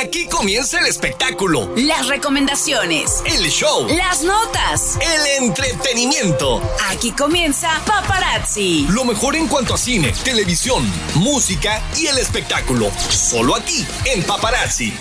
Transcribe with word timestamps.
Aquí 0.00 0.26
comienza 0.28 0.78
el 0.78 0.86
espectáculo, 0.86 1.72
Las 1.76 2.06
recomendaciones. 2.06 3.20
el 3.24 3.50
show, 3.50 3.88
Las 3.88 4.22
notas. 4.22 4.96
el 5.00 5.44
entretenimiento. 5.44 6.62
Aquí 6.88 7.10
comienza 7.10 7.68
Paparazzi. 7.84 8.86
Lo 8.90 9.04
mejor 9.04 9.34
en 9.34 9.48
cuanto 9.48 9.74
a 9.74 9.78
cine, 9.78 10.12
televisión, 10.22 10.88
música 11.16 11.82
y 11.96 12.06
el 12.06 12.18
espectáculo. 12.18 12.92
Solo 13.10 13.56
aquí, 13.56 13.84
en 14.04 14.22
Paparazzi. 14.22 14.92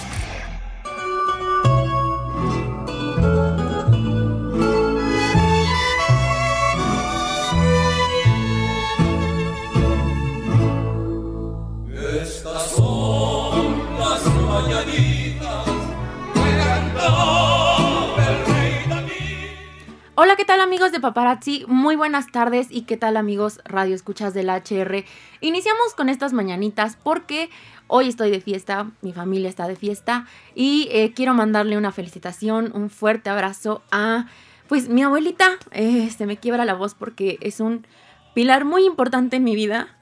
Hola, 20.19 20.35
¿qué 20.35 20.45
tal 20.45 20.61
amigos 20.61 20.91
de 20.91 20.99
Paparazzi? 20.99 21.63
Muy 21.67 21.95
buenas 21.95 22.31
tardes 22.31 22.69
y 22.71 22.85
qué 22.85 22.97
tal 22.97 23.17
amigos 23.17 23.61
Radio 23.65 23.93
Escuchas 23.93 24.33
del 24.33 24.49
HR. 24.49 25.05
Iniciamos 25.41 25.93
con 25.95 26.09
estas 26.09 26.33
mañanitas 26.33 26.97
porque 27.03 27.51
hoy 27.85 28.07
estoy 28.07 28.31
de 28.31 28.41
fiesta, 28.41 28.89
mi 29.03 29.13
familia 29.13 29.47
está 29.47 29.67
de 29.67 29.75
fiesta 29.75 30.25
y 30.55 30.87
eh, 30.89 31.13
quiero 31.13 31.35
mandarle 31.35 31.77
una 31.77 31.91
felicitación, 31.91 32.71
un 32.73 32.89
fuerte 32.89 33.29
abrazo 33.29 33.83
a 33.91 34.25
pues 34.67 34.89
mi 34.89 35.03
abuelita. 35.03 35.51
Eh, 35.69 36.09
se 36.09 36.25
me 36.25 36.37
quiebra 36.37 36.65
la 36.65 36.73
voz 36.73 36.95
porque 36.95 37.37
es 37.41 37.59
un 37.59 37.85
pilar 38.33 38.65
muy 38.65 38.85
importante 38.85 39.35
en 39.35 39.43
mi 39.43 39.53
vida. 39.53 39.99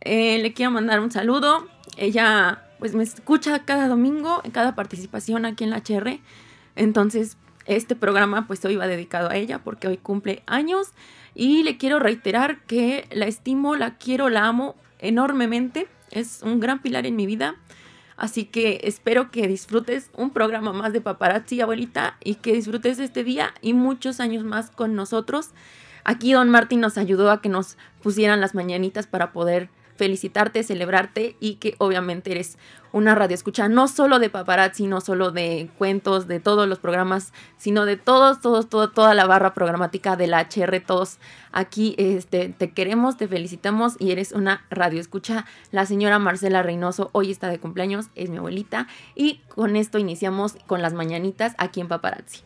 Eh, 0.00 0.38
le 0.38 0.52
quiero 0.52 0.70
mandar 0.70 1.00
un 1.00 1.10
saludo. 1.10 1.66
Ella 1.96 2.62
pues 2.78 2.94
me 2.94 3.02
escucha 3.02 3.64
cada 3.64 3.88
domingo 3.88 4.42
en 4.44 4.52
cada 4.52 4.76
participación 4.76 5.44
aquí 5.44 5.64
en 5.64 5.70
la 5.70 5.78
HR. 5.78 6.20
Entonces, 6.76 7.36
este 7.66 7.96
programa 7.96 8.46
pues 8.46 8.64
hoy 8.64 8.76
va 8.76 8.86
dedicado 8.86 9.30
a 9.30 9.36
ella 9.36 9.60
porque 9.62 9.88
hoy 9.88 9.96
cumple 9.96 10.42
años 10.46 10.92
y 11.34 11.62
le 11.62 11.76
quiero 11.76 11.98
reiterar 11.98 12.62
que 12.62 13.06
la 13.12 13.26
estimo, 13.26 13.76
la 13.76 13.96
quiero, 13.96 14.28
la 14.28 14.46
amo 14.46 14.76
enormemente. 14.98 15.88
Es 16.10 16.40
un 16.42 16.60
gran 16.60 16.80
pilar 16.80 17.06
en 17.06 17.16
mi 17.16 17.26
vida. 17.26 17.56
Así 18.16 18.44
que 18.44 18.80
espero 18.84 19.30
que 19.30 19.46
disfrutes 19.46 20.10
un 20.16 20.30
programa 20.30 20.72
más 20.72 20.92
de 20.92 21.02
paparazzi, 21.02 21.60
abuelita, 21.60 22.16
y 22.24 22.36
que 22.36 22.54
disfrutes 22.54 22.98
este 22.98 23.24
día 23.24 23.52
y 23.60 23.74
muchos 23.74 24.20
años 24.20 24.42
más 24.42 24.70
con 24.70 24.94
nosotros. 24.94 25.50
Aquí 26.04 26.32
Don 26.32 26.48
Martín 26.48 26.80
nos 26.80 26.96
ayudó 26.96 27.30
a 27.30 27.42
que 27.42 27.50
nos 27.50 27.76
pusieran 28.02 28.40
las 28.40 28.54
mañanitas 28.54 29.06
para 29.06 29.32
poder 29.32 29.68
felicitarte, 29.96 30.62
celebrarte 30.62 31.36
y 31.40 31.54
que 31.54 31.74
obviamente 31.78 32.32
eres 32.32 32.58
una 32.92 33.14
radio 33.14 33.34
escucha 33.34 33.68
no 33.68 33.88
solo 33.88 34.18
de 34.18 34.30
paparazzi, 34.30 34.86
no 34.86 35.00
solo 35.00 35.30
de 35.30 35.68
cuentos, 35.76 36.26
de 36.28 36.40
todos 36.40 36.66
los 36.66 36.78
programas, 36.78 37.32
sino 37.58 37.84
de 37.84 37.96
todos, 37.96 38.40
todos, 38.40 38.68
todo, 38.68 38.90
toda 38.90 39.12
la 39.14 39.26
barra 39.26 39.52
programática 39.52 40.16
de 40.16 40.26
la 40.26 40.40
HR, 40.40 40.80
todos 40.80 41.18
aquí 41.52 41.94
este, 41.98 42.48
te 42.48 42.70
queremos, 42.70 43.16
te 43.16 43.28
felicitamos 43.28 43.96
y 43.98 44.12
eres 44.12 44.32
una 44.32 44.64
radio 44.70 45.00
escucha. 45.00 45.44
La 45.72 45.84
señora 45.84 46.18
Marcela 46.18 46.62
Reynoso 46.62 47.10
hoy 47.12 47.30
está 47.30 47.48
de 47.48 47.58
cumpleaños, 47.58 48.06
es 48.14 48.30
mi 48.30 48.38
abuelita 48.38 48.86
y 49.14 49.40
con 49.48 49.76
esto 49.76 49.98
iniciamos 49.98 50.56
con 50.66 50.80
las 50.80 50.94
mañanitas 50.94 51.54
aquí 51.58 51.80
en 51.80 51.88
paparazzi. 51.88 52.40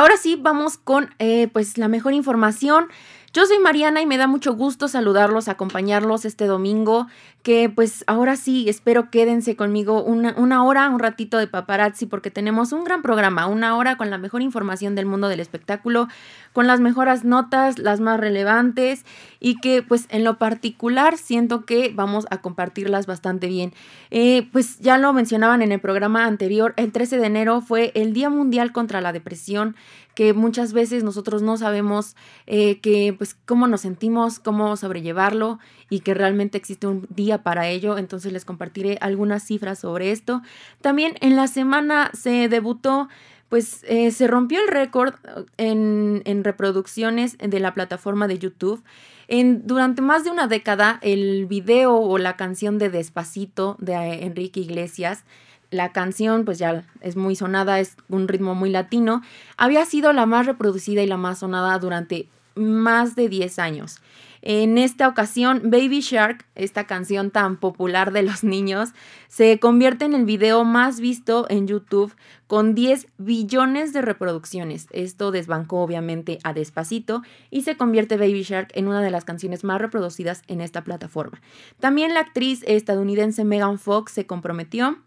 Ahora 0.00 0.16
sí, 0.16 0.34
vamos 0.34 0.78
con 0.78 1.10
eh, 1.18 1.48
pues 1.52 1.76
la 1.76 1.86
mejor 1.86 2.14
información. 2.14 2.86
Yo 3.32 3.46
soy 3.46 3.60
Mariana 3.60 4.02
y 4.02 4.06
me 4.06 4.18
da 4.18 4.26
mucho 4.26 4.54
gusto 4.54 4.88
saludarlos, 4.88 5.46
acompañarlos 5.46 6.24
este 6.24 6.46
domingo, 6.46 7.06
que 7.44 7.70
pues 7.70 8.02
ahora 8.08 8.34
sí, 8.34 8.68
espero 8.68 9.08
quédense 9.08 9.54
conmigo 9.54 10.02
una, 10.02 10.34
una 10.36 10.64
hora, 10.64 10.90
un 10.90 10.98
ratito 10.98 11.38
de 11.38 11.46
paparazzi, 11.46 12.06
porque 12.06 12.32
tenemos 12.32 12.72
un 12.72 12.82
gran 12.82 13.02
programa, 13.02 13.46
una 13.46 13.76
hora 13.76 13.96
con 13.96 14.10
la 14.10 14.18
mejor 14.18 14.42
información 14.42 14.96
del 14.96 15.06
mundo 15.06 15.28
del 15.28 15.38
espectáculo, 15.38 16.08
con 16.52 16.66
las 16.66 16.80
mejores 16.80 17.24
notas, 17.24 17.78
las 17.78 18.00
más 18.00 18.18
relevantes 18.18 19.04
y 19.38 19.60
que 19.60 19.82
pues 19.82 20.06
en 20.08 20.24
lo 20.24 20.36
particular 20.36 21.16
siento 21.16 21.64
que 21.64 21.92
vamos 21.94 22.26
a 22.30 22.38
compartirlas 22.38 23.06
bastante 23.06 23.46
bien. 23.46 23.72
Eh, 24.10 24.48
pues 24.50 24.80
ya 24.80 24.98
lo 24.98 25.12
mencionaban 25.12 25.62
en 25.62 25.70
el 25.70 25.78
programa 25.78 26.26
anterior, 26.26 26.74
el 26.76 26.90
13 26.90 27.18
de 27.18 27.26
enero 27.26 27.60
fue 27.60 27.92
el 27.94 28.12
Día 28.12 28.28
Mundial 28.28 28.72
contra 28.72 29.00
la 29.00 29.12
Depresión, 29.12 29.76
que 30.20 30.34
muchas 30.34 30.74
veces 30.74 31.02
nosotros 31.02 31.40
no 31.40 31.56
sabemos 31.56 32.14
eh, 32.46 32.78
que 32.80 33.14
pues 33.16 33.32
cómo 33.46 33.66
nos 33.66 33.80
sentimos, 33.80 34.38
cómo 34.38 34.76
sobrellevarlo 34.76 35.58
y 35.88 36.00
que 36.00 36.12
realmente 36.12 36.58
existe 36.58 36.86
un 36.86 37.06
día 37.08 37.42
para 37.42 37.68
ello. 37.68 37.96
Entonces 37.96 38.30
les 38.30 38.44
compartiré 38.44 38.98
algunas 39.00 39.42
cifras 39.42 39.78
sobre 39.78 40.10
esto. 40.10 40.42
También 40.82 41.14
en 41.22 41.36
la 41.36 41.46
semana 41.46 42.10
se 42.12 42.50
debutó 42.50 43.08
pues 43.48 43.82
eh, 43.88 44.10
se 44.10 44.26
rompió 44.26 44.60
el 44.60 44.68
récord 44.68 45.14
en, 45.56 46.20
en, 46.26 46.44
reproducciones 46.44 47.38
de 47.38 47.58
la 47.58 47.72
plataforma 47.72 48.28
de 48.28 48.38
YouTube. 48.38 48.84
En, 49.26 49.66
durante 49.66 50.02
más 50.02 50.22
de 50.22 50.30
una 50.30 50.48
década, 50.48 50.98
el 51.00 51.46
video 51.46 51.96
o 51.96 52.18
la 52.18 52.36
canción 52.36 52.76
de 52.76 52.90
Despacito 52.90 53.76
de 53.78 53.94
eh, 53.94 54.26
Enrique 54.26 54.60
Iglesias, 54.60 55.24
la 55.70 55.92
canción 55.92 56.44
pues 56.44 56.58
ya 56.58 56.84
es 57.00 57.16
muy 57.16 57.36
sonada, 57.36 57.80
es 57.80 57.96
un 58.08 58.28
ritmo 58.28 58.54
muy 58.54 58.70
latino, 58.70 59.22
había 59.56 59.84
sido 59.84 60.12
la 60.12 60.26
más 60.26 60.46
reproducida 60.46 61.02
y 61.02 61.06
la 61.06 61.16
más 61.16 61.38
sonada 61.38 61.78
durante 61.78 62.28
más 62.54 63.14
de 63.14 63.28
10 63.28 63.58
años. 63.58 64.00
En 64.42 64.78
esta 64.78 65.06
ocasión, 65.06 65.62
Baby 65.64 66.00
Shark, 66.00 66.46
esta 66.54 66.84
canción 66.84 67.30
tan 67.30 67.58
popular 67.58 68.10
de 68.10 68.22
los 68.22 68.42
niños, 68.42 68.90
se 69.28 69.58
convierte 69.58 70.06
en 70.06 70.14
el 70.14 70.24
video 70.24 70.64
más 70.64 70.98
visto 70.98 71.46
en 71.50 71.66
YouTube 71.66 72.14
con 72.46 72.74
10 72.74 73.08
billones 73.18 73.92
de 73.92 74.00
reproducciones. 74.00 74.86
Esto 74.92 75.30
desbancó 75.30 75.82
obviamente 75.82 76.38
a 76.42 76.54
Despacito 76.54 77.22
y 77.50 77.62
se 77.62 77.76
convierte 77.76 78.16
Baby 78.16 78.42
Shark 78.42 78.70
en 78.74 78.88
una 78.88 79.02
de 79.02 79.10
las 79.10 79.24
canciones 79.24 79.62
más 79.62 79.80
reproducidas 79.80 80.42
en 80.46 80.62
esta 80.62 80.84
plataforma. 80.84 81.42
También 81.78 82.14
la 82.14 82.20
actriz 82.20 82.64
estadounidense 82.66 83.44
Megan 83.44 83.78
Fox 83.78 84.12
se 84.12 84.26
comprometió. 84.26 84.98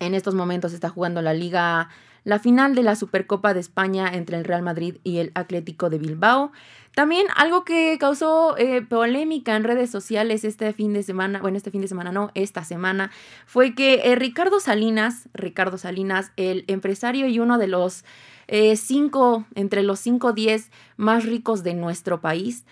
En 0.00 0.14
estos 0.14 0.34
momentos 0.34 0.72
está 0.72 0.88
jugando 0.88 1.22
la 1.22 1.34
liga 1.34 1.88
la 2.24 2.38
final 2.38 2.74
de 2.74 2.82
la 2.82 2.96
Supercopa 2.96 3.54
de 3.54 3.60
España 3.60 4.10
entre 4.12 4.36
el 4.36 4.44
Real 4.44 4.62
Madrid 4.62 4.96
y 5.04 5.18
el 5.18 5.32
Atlético 5.34 5.90
de 5.90 5.98
Bilbao. 5.98 6.52
También 6.94 7.26
algo 7.36 7.64
que 7.64 7.96
causó 7.98 8.56
eh, 8.58 8.82
polémica 8.82 9.56
en 9.56 9.64
redes 9.64 9.90
sociales 9.90 10.44
este 10.44 10.72
fin 10.72 10.92
de 10.92 11.02
semana, 11.02 11.40
bueno, 11.40 11.56
este 11.56 11.70
fin 11.70 11.80
de 11.80 11.88
semana 11.88 12.12
no, 12.12 12.30
esta 12.34 12.64
semana, 12.64 13.10
fue 13.46 13.74
que 13.74 14.00
eh, 14.04 14.16
Ricardo 14.16 14.60
Salinas, 14.60 15.28
Ricardo 15.32 15.78
Salinas, 15.78 16.32
el 16.36 16.64
empresario 16.66 17.28
y 17.28 17.38
uno 17.38 17.58
de 17.58 17.68
los 17.68 18.04
eh, 18.48 18.76
cinco, 18.76 19.46
entre 19.54 19.82
los 19.82 20.00
cinco 20.00 20.32
diez 20.32 20.70
más 20.96 21.24
ricos 21.24 21.62
de 21.62 21.74
nuestro 21.74 22.20
país, 22.20 22.64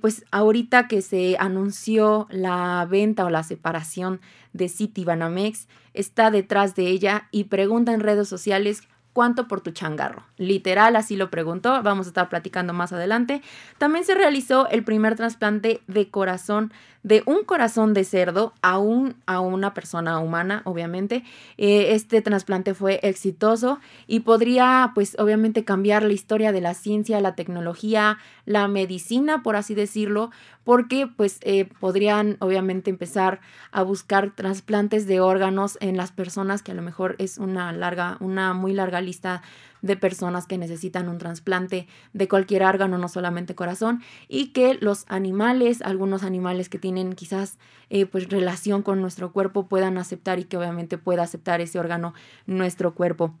pues 0.00 0.24
ahorita 0.30 0.88
que 0.88 1.02
se 1.02 1.36
anunció 1.38 2.26
la 2.30 2.86
venta 2.88 3.26
o 3.26 3.30
la 3.30 3.42
separación 3.42 4.18
de 4.52 4.68
City 4.68 5.04
Banamex, 5.04 5.68
está 5.94 6.30
detrás 6.30 6.74
de 6.74 6.88
ella 6.88 7.28
y 7.30 7.44
pregunta 7.44 7.92
en 7.92 8.00
redes 8.00 8.28
sociales 8.28 8.82
cuánto 9.18 9.48
por 9.48 9.60
tu 9.60 9.72
changarro. 9.72 10.22
Literal, 10.36 10.94
así 10.94 11.16
lo 11.16 11.28
preguntó. 11.28 11.82
Vamos 11.82 12.06
a 12.06 12.10
estar 12.10 12.28
platicando 12.28 12.72
más 12.72 12.92
adelante. 12.92 13.42
También 13.76 14.04
se 14.04 14.14
realizó 14.14 14.68
el 14.68 14.84
primer 14.84 15.16
trasplante 15.16 15.80
de 15.88 16.08
corazón, 16.08 16.72
de 17.08 17.22
un 17.24 17.42
corazón 17.42 17.94
de 17.94 18.04
cerdo 18.04 18.52
a, 18.60 18.78
un, 18.78 19.16
a 19.24 19.40
una 19.40 19.72
persona 19.72 20.18
humana, 20.18 20.60
obviamente. 20.64 21.24
Eh, 21.56 21.94
este 21.94 22.20
trasplante 22.20 22.74
fue 22.74 23.00
exitoso 23.02 23.80
y 24.06 24.20
podría, 24.20 24.92
pues, 24.94 25.16
obviamente 25.18 25.64
cambiar 25.64 26.02
la 26.02 26.12
historia 26.12 26.52
de 26.52 26.60
la 26.60 26.74
ciencia, 26.74 27.18
la 27.22 27.34
tecnología, 27.34 28.18
la 28.44 28.68
medicina, 28.68 29.42
por 29.42 29.56
así 29.56 29.74
decirlo, 29.74 30.30
porque, 30.64 31.06
pues, 31.06 31.38
eh, 31.40 31.70
podrían, 31.80 32.36
obviamente, 32.40 32.90
empezar 32.90 33.40
a 33.72 33.82
buscar 33.82 34.34
trasplantes 34.34 35.06
de 35.06 35.20
órganos 35.20 35.78
en 35.80 35.96
las 35.96 36.12
personas 36.12 36.62
que 36.62 36.72
a 36.72 36.74
lo 36.74 36.82
mejor 36.82 37.16
es 37.18 37.38
una 37.38 37.72
larga, 37.72 38.18
una 38.20 38.52
muy 38.52 38.74
larga 38.74 39.00
lista 39.00 39.40
de 39.82 39.96
personas 39.96 40.46
que 40.46 40.58
necesitan 40.58 41.08
un 41.08 41.18
trasplante 41.18 41.86
de 42.12 42.28
cualquier 42.28 42.62
órgano, 42.62 42.98
no 42.98 43.08
solamente 43.08 43.54
corazón, 43.54 44.02
y 44.28 44.48
que 44.48 44.74
los 44.80 45.04
animales, 45.08 45.82
algunos 45.82 46.22
animales 46.22 46.68
que 46.68 46.78
tienen 46.78 47.14
quizás 47.14 47.58
eh, 47.90 48.06
pues 48.06 48.28
relación 48.28 48.82
con 48.82 49.00
nuestro 49.00 49.32
cuerpo 49.32 49.66
puedan 49.68 49.98
aceptar 49.98 50.38
y 50.38 50.44
que 50.44 50.56
obviamente 50.56 50.98
pueda 50.98 51.22
aceptar 51.22 51.60
ese 51.60 51.78
órgano 51.78 52.14
nuestro 52.46 52.94
cuerpo. 52.94 53.34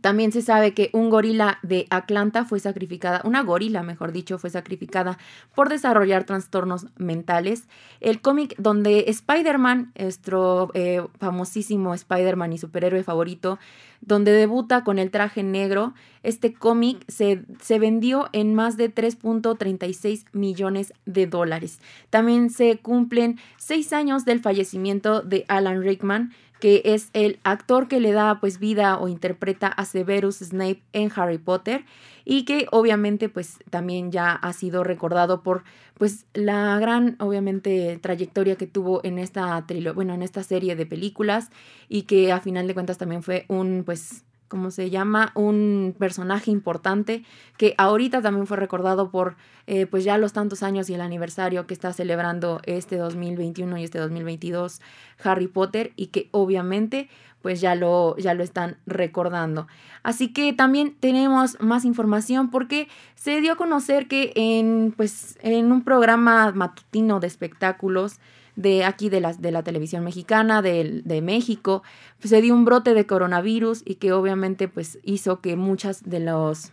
También 0.00 0.32
se 0.32 0.42
sabe 0.42 0.74
que 0.74 0.90
un 0.92 1.08
gorila 1.08 1.58
de 1.62 1.86
Atlanta 1.88 2.44
fue 2.44 2.60
sacrificada, 2.60 3.22
una 3.24 3.42
gorila, 3.42 3.82
mejor 3.82 4.12
dicho, 4.12 4.38
fue 4.38 4.50
sacrificada 4.50 5.18
por 5.54 5.70
desarrollar 5.70 6.24
trastornos 6.24 6.86
mentales. 6.96 7.68
El 8.00 8.20
cómic 8.20 8.54
donde 8.58 9.04
Spider-Man, 9.08 9.92
nuestro 9.98 10.70
eh, 10.74 11.02
famosísimo 11.18 11.94
Spider-Man 11.94 12.52
y 12.52 12.58
superhéroe 12.58 13.02
favorito, 13.02 13.58
donde 14.00 14.32
debuta 14.32 14.84
con 14.84 14.98
el 14.98 15.10
traje 15.10 15.42
negro, 15.42 15.94
este 16.22 16.52
cómic 16.52 17.04
se, 17.08 17.44
se 17.60 17.78
vendió 17.78 18.28
en 18.32 18.54
más 18.54 18.76
de 18.76 18.94
3.36 18.94 20.26
millones 20.32 20.92
de 21.06 21.26
dólares. 21.26 21.80
También 22.10 22.50
se 22.50 22.78
cumplen 22.78 23.38
seis 23.56 23.92
años 23.92 24.24
del 24.24 24.40
fallecimiento 24.40 25.22
de 25.22 25.44
Alan 25.48 25.82
Rickman 25.82 26.32
que 26.60 26.82
es 26.84 27.10
el 27.12 27.38
actor 27.44 27.88
que 27.88 28.00
le 28.00 28.12
da 28.12 28.40
pues 28.40 28.58
vida 28.58 28.98
o 28.98 29.08
interpreta 29.08 29.68
a 29.68 29.84
Severus 29.84 30.38
Snape 30.38 30.82
en 30.92 31.10
Harry 31.14 31.38
Potter 31.38 31.84
y 32.24 32.44
que 32.44 32.66
obviamente 32.70 33.28
pues 33.28 33.58
también 33.70 34.12
ya 34.12 34.32
ha 34.32 34.52
sido 34.52 34.84
recordado 34.84 35.42
por 35.42 35.64
pues 35.94 36.26
la 36.34 36.78
gran 36.78 37.16
obviamente 37.20 37.98
trayectoria 38.02 38.56
que 38.56 38.66
tuvo 38.66 39.00
en 39.04 39.18
esta 39.18 39.64
bueno, 39.94 40.14
en 40.14 40.22
esta 40.22 40.42
serie 40.42 40.76
de 40.76 40.86
películas 40.86 41.50
y 41.88 42.02
que 42.02 42.32
a 42.32 42.40
final 42.40 42.66
de 42.66 42.74
cuentas 42.74 42.98
también 42.98 43.22
fue 43.22 43.44
un 43.48 43.82
pues 43.84 44.24
¿cómo 44.48 44.70
se 44.70 44.90
llama? 44.90 45.32
Un 45.34 45.94
personaje 45.98 46.50
importante 46.50 47.24
que 47.56 47.74
ahorita 47.78 48.22
también 48.22 48.46
fue 48.46 48.56
recordado 48.56 49.10
por 49.10 49.36
eh, 49.66 49.86
pues 49.86 50.04
ya 50.04 50.18
los 50.18 50.32
tantos 50.32 50.62
años 50.62 50.88
y 50.90 50.94
el 50.94 51.00
aniversario 51.00 51.66
que 51.66 51.74
está 51.74 51.92
celebrando 51.92 52.60
este 52.64 52.96
2021 52.96 53.78
y 53.78 53.84
este 53.84 53.98
2022 53.98 54.80
Harry 55.22 55.46
Potter 55.46 55.92
y 55.96 56.06
que 56.06 56.28
obviamente 56.32 57.08
pues 57.42 57.60
ya 57.60 57.74
lo, 57.74 58.16
ya 58.16 58.34
lo 58.34 58.42
están 58.42 58.78
recordando. 58.86 59.68
Así 60.02 60.32
que 60.32 60.52
también 60.52 60.96
tenemos 60.98 61.56
más 61.60 61.84
información 61.84 62.50
porque 62.50 62.88
se 63.14 63.40
dio 63.40 63.52
a 63.52 63.56
conocer 63.56 64.08
que 64.08 64.32
en, 64.34 64.92
pues, 64.96 65.38
en 65.42 65.70
un 65.70 65.84
programa 65.84 66.50
matutino 66.52 67.20
de 67.20 67.26
espectáculos 67.26 68.18
de 68.58 68.84
aquí 68.84 69.08
de 69.08 69.20
la, 69.20 69.34
de 69.34 69.52
la 69.52 69.62
televisión 69.62 70.02
mexicana, 70.02 70.62
de, 70.62 71.02
de 71.04 71.22
México, 71.22 71.84
pues 72.18 72.30
se 72.30 72.42
dio 72.42 72.52
un 72.52 72.64
brote 72.64 72.92
de 72.92 73.06
coronavirus 73.06 73.82
y 73.84 73.94
que 73.94 74.12
obviamente 74.12 74.66
pues 74.66 74.98
hizo 75.04 75.40
que 75.40 75.54
muchas 75.54 76.02
de 76.02 76.18
los, 76.18 76.72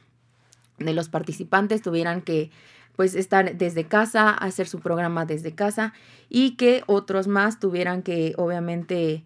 de 0.79 0.95
los 0.95 1.09
participantes 1.09 1.83
tuvieran 1.83 2.21
que 2.21 2.49
pues 2.95 3.13
estar 3.13 3.55
desde 3.55 3.83
casa, 3.83 4.31
hacer 4.31 4.67
su 4.67 4.79
programa 4.79 5.27
desde 5.27 5.53
casa 5.53 5.93
y 6.27 6.55
que 6.55 6.81
otros 6.87 7.27
más 7.27 7.59
tuvieran 7.59 8.01
que 8.01 8.33
obviamente 8.37 9.23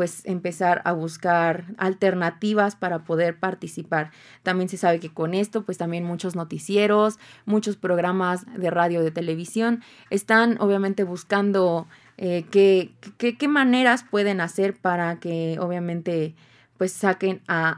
pues 0.00 0.24
empezar 0.24 0.80
a 0.86 0.92
buscar 0.92 1.66
alternativas 1.76 2.74
para 2.74 3.04
poder 3.04 3.38
participar. 3.38 4.12
También 4.42 4.70
se 4.70 4.78
sabe 4.78 4.98
que 4.98 5.12
con 5.12 5.34
esto 5.34 5.66
pues 5.66 5.76
también 5.76 6.04
muchos 6.04 6.34
noticieros, 6.34 7.18
muchos 7.44 7.76
programas 7.76 8.46
de 8.56 8.70
radio, 8.70 9.02
de 9.02 9.10
televisión 9.10 9.82
están 10.08 10.56
obviamente 10.58 11.04
buscando 11.04 11.86
eh, 12.16 12.46
qué, 12.50 12.92
qué, 13.18 13.46
maneras 13.46 14.02
pueden 14.10 14.40
hacer 14.40 14.74
para 14.74 15.20
que 15.20 15.58
obviamente 15.60 16.34
pues 16.78 16.92
saquen 16.92 17.42
a, 17.46 17.68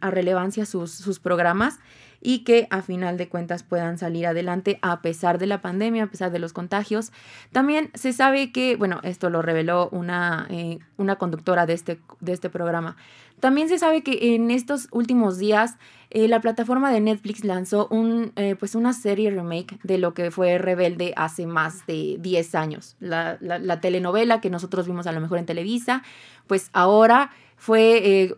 a, 0.00 0.10
relevancia 0.12 0.66
sus, 0.66 0.92
sus, 0.92 1.18
programas 1.18 1.80
y 2.26 2.38
que 2.38 2.66
a 2.70 2.80
final 2.80 3.18
de 3.18 3.28
cuentas 3.28 3.62
puedan 3.62 3.98
salir 3.98 4.26
adelante 4.26 4.78
a 4.80 5.02
pesar 5.02 5.38
de 5.38 5.46
la 5.46 5.60
pandemia, 5.60 6.04
a 6.04 6.06
pesar 6.06 6.32
de 6.32 6.38
los 6.38 6.54
contagios. 6.54 7.12
También 7.52 7.90
se 7.92 8.14
sabe 8.14 8.50
que, 8.50 8.76
bueno, 8.76 9.00
esto 9.02 9.28
lo 9.28 9.42
reveló 9.42 9.90
una, 9.90 10.46
eh, 10.48 10.78
una 10.96 11.16
conductora 11.16 11.66
de 11.66 11.74
este, 11.74 12.00
de 12.20 12.32
este 12.32 12.48
programa. 12.48 12.96
También 13.40 13.68
se 13.68 13.78
sabe 13.78 14.02
que 14.02 14.34
en 14.34 14.50
estos 14.50 14.88
últimos 14.90 15.36
días 15.36 15.76
eh, 16.08 16.26
la 16.26 16.40
plataforma 16.40 16.90
de 16.90 17.00
Netflix 17.00 17.44
lanzó 17.44 17.88
un, 17.90 18.32
eh, 18.36 18.56
pues 18.58 18.74
una 18.74 18.94
serie 18.94 19.30
remake 19.30 19.78
de 19.82 19.98
lo 19.98 20.14
que 20.14 20.30
fue 20.30 20.56
Rebelde 20.56 21.12
hace 21.16 21.46
más 21.46 21.86
de 21.86 22.16
10 22.20 22.54
años. 22.54 22.96
La, 23.00 23.36
la, 23.40 23.80
telenovela 23.82 24.40
que 24.40 24.48
nosotros 24.48 24.86
vimos 24.86 25.06
a 25.06 25.12
lo 25.12 25.20
mejor 25.20 25.36
en 25.36 25.44
Televisa, 25.44 26.02
pues 26.46 26.70
ahora 26.72 27.32
fue 27.58 28.34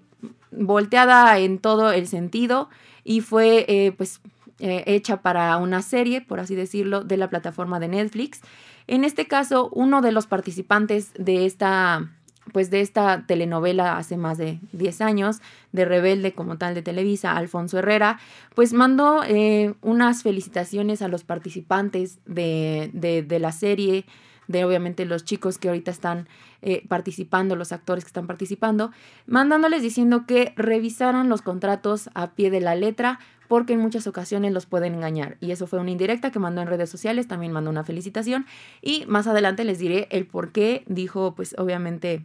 volteada 0.50 1.38
en 1.38 1.58
todo 1.58 1.92
el 1.92 2.08
sentido 2.08 2.68
y 3.06 3.20
fue 3.20 3.64
eh, 3.68 3.92
pues 3.92 4.20
eh, 4.58 4.82
hecha 4.86 5.22
para 5.22 5.56
una 5.58 5.80
serie, 5.80 6.20
por 6.20 6.40
así 6.40 6.56
decirlo, 6.56 7.04
de 7.04 7.16
la 7.16 7.30
plataforma 7.30 7.78
de 7.78 7.88
Netflix. 7.88 8.40
En 8.88 9.04
este 9.04 9.26
caso, 9.26 9.70
uno 9.72 10.02
de 10.02 10.10
los 10.10 10.26
participantes 10.26 11.12
de 11.16 11.46
esta 11.46 12.10
pues 12.52 12.70
de 12.70 12.80
esta 12.80 13.24
telenovela 13.26 13.96
hace 13.96 14.16
más 14.16 14.38
de 14.38 14.60
10 14.70 15.00
años, 15.00 15.40
de 15.72 15.84
Rebelde 15.84 16.32
como 16.32 16.58
tal 16.58 16.76
de 16.76 16.82
Televisa, 16.82 17.36
Alfonso 17.36 17.78
Herrera, 17.78 18.20
pues 18.54 18.72
mandó 18.72 19.22
eh, 19.24 19.74
unas 19.82 20.22
felicitaciones 20.22 21.02
a 21.02 21.08
los 21.08 21.24
participantes 21.24 22.20
de, 22.24 22.90
de 22.92 23.38
la 23.40 23.50
serie, 23.50 24.04
de 24.48 24.64
obviamente 24.64 25.04
los 25.04 25.24
chicos 25.24 25.58
que 25.58 25.68
ahorita 25.68 25.90
están 25.90 26.28
eh, 26.62 26.84
participando, 26.88 27.56
los 27.56 27.72
actores 27.72 28.04
que 28.04 28.08
están 28.08 28.26
participando, 28.26 28.90
mandándoles 29.26 29.82
diciendo 29.82 30.24
que 30.26 30.52
revisaran 30.56 31.28
los 31.28 31.42
contratos 31.42 32.10
a 32.14 32.32
pie 32.32 32.50
de 32.50 32.60
la 32.60 32.74
letra 32.74 33.18
porque 33.48 33.74
en 33.74 33.80
muchas 33.80 34.06
ocasiones 34.06 34.52
los 34.52 34.66
pueden 34.66 34.94
engañar. 34.94 35.36
Y 35.40 35.52
eso 35.52 35.66
fue 35.66 35.78
una 35.78 35.90
indirecta 35.90 36.30
que 36.30 36.38
mandó 36.38 36.62
en 36.62 36.68
redes 36.68 36.90
sociales, 36.90 37.28
también 37.28 37.52
mandó 37.52 37.70
una 37.70 37.84
felicitación 37.84 38.46
y 38.82 39.04
más 39.06 39.26
adelante 39.26 39.64
les 39.64 39.78
diré 39.78 40.08
el 40.10 40.26
por 40.26 40.52
qué 40.52 40.84
dijo 40.86 41.34
pues 41.34 41.54
obviamente 41.58 42.24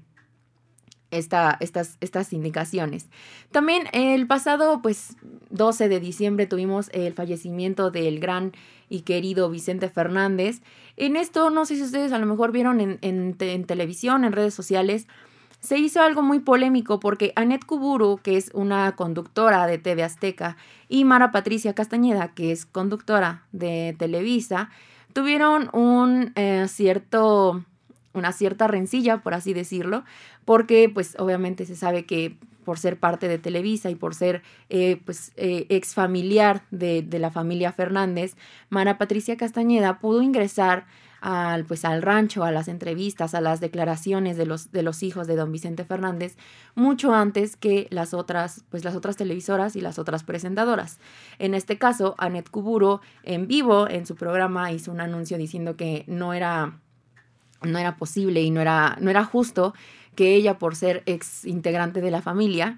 esta, 1.12 1.58
estas, 1.60 1.98
estas 2.02 2.34
indicaciones. 2.34 3.08
También 3.52 3.88
el 3.94 4.28
pasado 4.28 4.81
pues 4.81 5.16
12 5.50 5.90
de 5.90 6.00
diciembre 6.00 6.48
tuvimos 6.48 6.90
el 6.94 7.13
fallecimiento 7.13 7.92
del 7.92 8.19
gran 8.19 8.54
y 8.90 9.02
querido 9.02 9.50
Vicente 9.50 9.90
Fernández. 9.90 10.62
En 10.98 11.16
esto, 11.16 11.50
no 11.50 11.66
sé 11.66 11.75
si 11.78 11.84
ustedes 11.84 12.12
a 12.12 12.19
lo 12.19 12.25
mejor 12.25 12.52
vieron 12.52 12.81
en, 12.81 13.00
en, 13.02 13.66
televisión, 13.66 14.25
en 14.25 14.34
redes 14.34 14.54
sociales, 14.54 15.08
se 15.62 15.78
hizo 15.78 16.02
algo 16.02 16.24
muy 16.24 16.40
polémico 16.40 17.00
porque 17.00 17.34
Anet 17.36 17.66
Kuburu, 17.66 18.19
que 18.22 18.36
es 18.36 18.52
una 18.54 18.96
conductora 18.96 19.68
de 19.68 19.78
TV 19.78 20.04
Azteca, 20.04 20.57
y 20.90 21.06
Mara 21.06 21.31
Patricia 21.31 21.74
Castañeda, 21.74 22.34
que 22.34 22.52
es 22.52 22.66
conductora 22.66 23.46
de 23.52 23.96
Televisa, 23.98 24.69
tuvieron 25.14 25.69
un 25.74 26.34
eh, 26.36 26.66
cierto 26.68 27.64
una 28.13 28.31
cierta 28.31 28.68
rencilla, 28.68 29.18
por 29.18 29.34
así 29.34 29.54
decirlo, 29.54 30.04
porque 30.46 30.90
pues 30.94 31.16
obviamente 31.19 31.66
se 31.66 31.75
sabe 31.75 32.06
que 32.06 32.38
por 32.63 32.80
ser 32.80 33.00
parte 33.00 33.28
de 33.28 33.38
Televisa 33.38 33.90
y 33.90 33.96
por 33.96 34.16
ser 34.16 34.44
eh, 34.69 35.02
pues 35.06 35.34
eh, 35.36 35.66
ex 35.69 35.94
familiar 35.94 36.63
de, 36.72 37.06
la 37.19 37.31
familia 37.31 37.72
Fernández, 37.72 38.36
Mara 38.69 38.98
Patricia 38.98 39.38
Castañeda 39.38 40.00
pudo 40.00 40.22
ingresar 40.22 40.86
al, 41.22 41.66
pues, 41.66 41.86
al 41.86 42.02
rancho, 42.02 42.44
a 42.44 42.52
las 42.52 42.68
entrevistas, 42.68 43.36
a 43.36 43.42
las 43.42 43.60
declaraciones 43.60 44.38
de 44.38 44.48
los, 44.48 44.72
de 44.72 44.81
los 44.81 45.04
hijos 45.04 45.28
de 45.28 45.36
don 45.36 45.52
Vicente 45.52 45.86
Fernández, 45.86 46.36
mucho 46.74 47.14
antes 47.14 47.56
que 47.56 47.88
las 47.92 48.16
otras, 48.16 48.64
pues, 48.69 48.84
las 48.84 48.96
otras 48.96 49.18
televisoras 49.18 49.75
y 49.75 49.81
las 49.81 50.00
otras 50.00 50.24
presentadoras. 50.24 51.00
En 51.38 51.54
este 51.54 51.78
caso, 51.78 52.16
Anet 52.18 52.50
Kuburo, 52.50 53.02
en 53.22 53.48
vivo, 53.48 53.88
en 53.88 54.07
su 54.07 54.16
programa, 54.16 54.71
hizo 54.71 54.92
un 54.92 55.00
anuncio 55.00 55.38
diciendo 55.38 55.78
que 55.78 56.06
no 56.07 56.33
era, 56.33 56.80
no 57.61 57.80
era 57.80 57.97
posible 57.97 58.41
y 58.41 58.51
no 58.51 58.61
era, 58.61 58.97
no 58.99 59.09
era 59.09 59.23
justo 59.23 59.73
que 60.15 60.35
ella, 60.35 60.59
por 60.59 60.75
ser 60.75 61.03
ex 61.06 61.45
integrante 61.45 62.01
de 62.01 62.11
la 62.11 62.21
familia, 62.21 62.77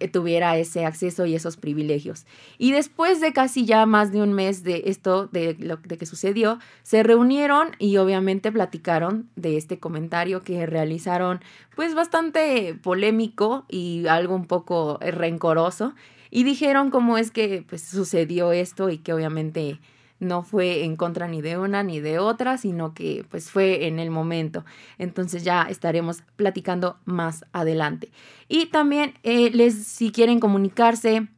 eh, 0.00 0.08
tuviera 0.08 0.56
ese 0.56 0.86
acceso 0.86 1.26
y 1.26 1.34
esos 1.34 1.56
privilegios. 1.56 2.24
Y 2.58 2.72
después 2.72 3.20
de 3.20 3.32
casi 3.32 3.66
ya 3.66 3.84
más 3.84 4.10
de 4.10 4.22
un 4.22 4.32
mes 4.32 4.62
de 4.62 4.84
esto, 4.86 5.26
de 5.26 5.54
lo 5.58 5.76
de 5.76 5.98
que 5.98 6.06
sucedió, 6.06 6.58
se 6.82 7.02
reunieron 7.02 7.70
y 7.78 7.98
obviamente 7.98 8.50
platicaron 8.50 9.28
de 9.36 9.56
este 9.56 9.78
comentario 9.78 10.42
que 10.42 10.64
realizaron, 10.66 11.40
pues 11.74 11.94
bastante 11.94 12.74
polémico 12.82 13.66
y 13.68 14.06
algo 14.06 14.34
un 14.34 14.46
poco 14.46 14.98
rencoroso. 15.00 15.94
Y 16.30 16.44
dijeron 16.44 16.90
cómo 16.90 17.18
es 17.18 17.30
que 17.30 17.64
pues, 17.68 17.82
sucedió 17.82 18.52
esto 18.52 18.88
y 18.90 18.98
que 18.98 19.12
obviamente 19.12 19.78
no 20.18 20.42
fue 20.42 20.84
en 20.84 20.96
contra 20.96 21.28
ni 21.28 21.42
de 21.42 21.58
una 21.58 21.82
ni 21.82 22.00
de 22.00 22.18
otra, 22.18 22.58
sino 22.58 22.94
que 22.94 23.24
pues 23.30 23.50
fue 23.50 23.86
en 23.86 23.98
el 23.98 24.10
momento. 24.10 24.64
Entonces 24.98 25.44
ya 25.44 25.62
estaremos 25.62 26.22
platicando 26.36 26.98
más 27.04 27.44
adelante. 27.52 28.10
Y 28.48 28.66
también 28.66 29.14
eh, 29.22 29.50
les, 29.50 29.86
si 29.86 30.12
quieren 30.12 30.40
comunicarse 30.40 31.28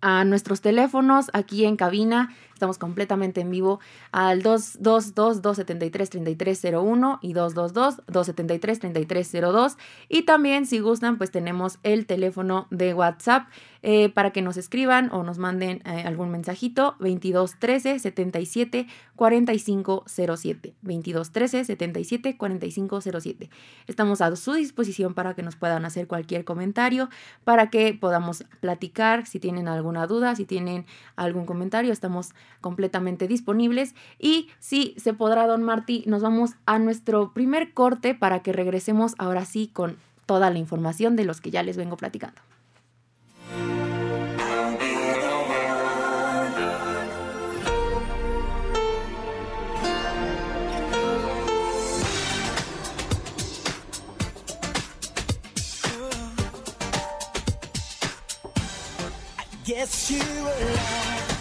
a 0.00 0.24
nuestros 0.24 0.60
teléfonos 0.60 1.30
aquí 1.32 1.64
en 1.64 1.76
cabina 1.76 2.34
Estamos 2.56 2.78
completamente 2.78 3.42
en 3.42 3.50
vivo 3.50 3.80
al 4.12 4.42
222-273-3301 4.42 7.18
y 7.20 7.34
222-273-3302. 7.34 9.76
Y 10.08 10.22
también, 10.22 10.64
si 10.64 10.78
gustan, 10.78 11.18
pues 11.18 11.30
tenemos 11.30 11.78
el 11.82 12.06
teléfono 12.06 12.66
de 12.70 12.94
WhatsApp 12.94 13.46
eh, 13.88 14.08
para 14.08 14.32
que 14.32 14.42
nos 14.42 14.56
escriban 14.56 15.12
o 15.12 15.22
nos 15.22 15.38
manden 15.38 15.80
eh, 15.84 16.02
algún 16.04 16.30
mensajito 16.30 16.96
2213 16.98 18.00
77 18.00 18.88
4507 19.14 20.74
2213 20.82 21.64
77 21.64 22.36
4507 22.36 23.50
estamos 23.86 24.20
a 24.20 24.34
su 24.34 24.54
disposición 24.54 25.14
para 25.14 25.34
que 25.34 25.44
nos 25.44 25.54
puedan 25.54 25.84
hacer 25.84 26.08
cualquier 26.08 26.44
comentario 26.44 27.08
para 27.44 27.70
que 27.70 27.94
podamos 27.94 28.44
platicar 28.58 29.24
si 29.24 29.38
tienen 29.38 29.68
alguna 29.68 30.08
duda 30.08 30.34
si 30.34 30.46
tienen 30.46 30.84
algún 31.14 31.46
comentario 31.46 31.92
estamos 31.92 32.34
completamente 32.60 33.28
disponibles. 33.28 33.94
Y 34.18 34.48
si 34.58 34.96
se 34.98 35.12
podrá 35.12 35.46
don 35.46 35.62
Martí 35.62 36.02
nos 36.08 36.22
vamos 36.22 36.56
a 36.66 36.80
nuestro 36.80 37.32
primer 37.32 37.72
corte 37.72 38.14
para 38.14 38.40
que 38.40 38.52
regresemos 38.52 39.14
ahora 39.18 39.44
sí 39.44 39.70
con 39.72 39.96
toda 40.26 40.50
la 40.50 40.58
información 40.58 41.14
de 41.14 41.24
los 41.24 41.40
que 41.40 41.52
ya 41.52 41.62
les 41.62 41.76
vengo 41.76 41.96
platicando 41.96 42.42
Guess 59.66 60.12
you 60.12 60.44
were 60.44 60.74
lost 60.76 61.35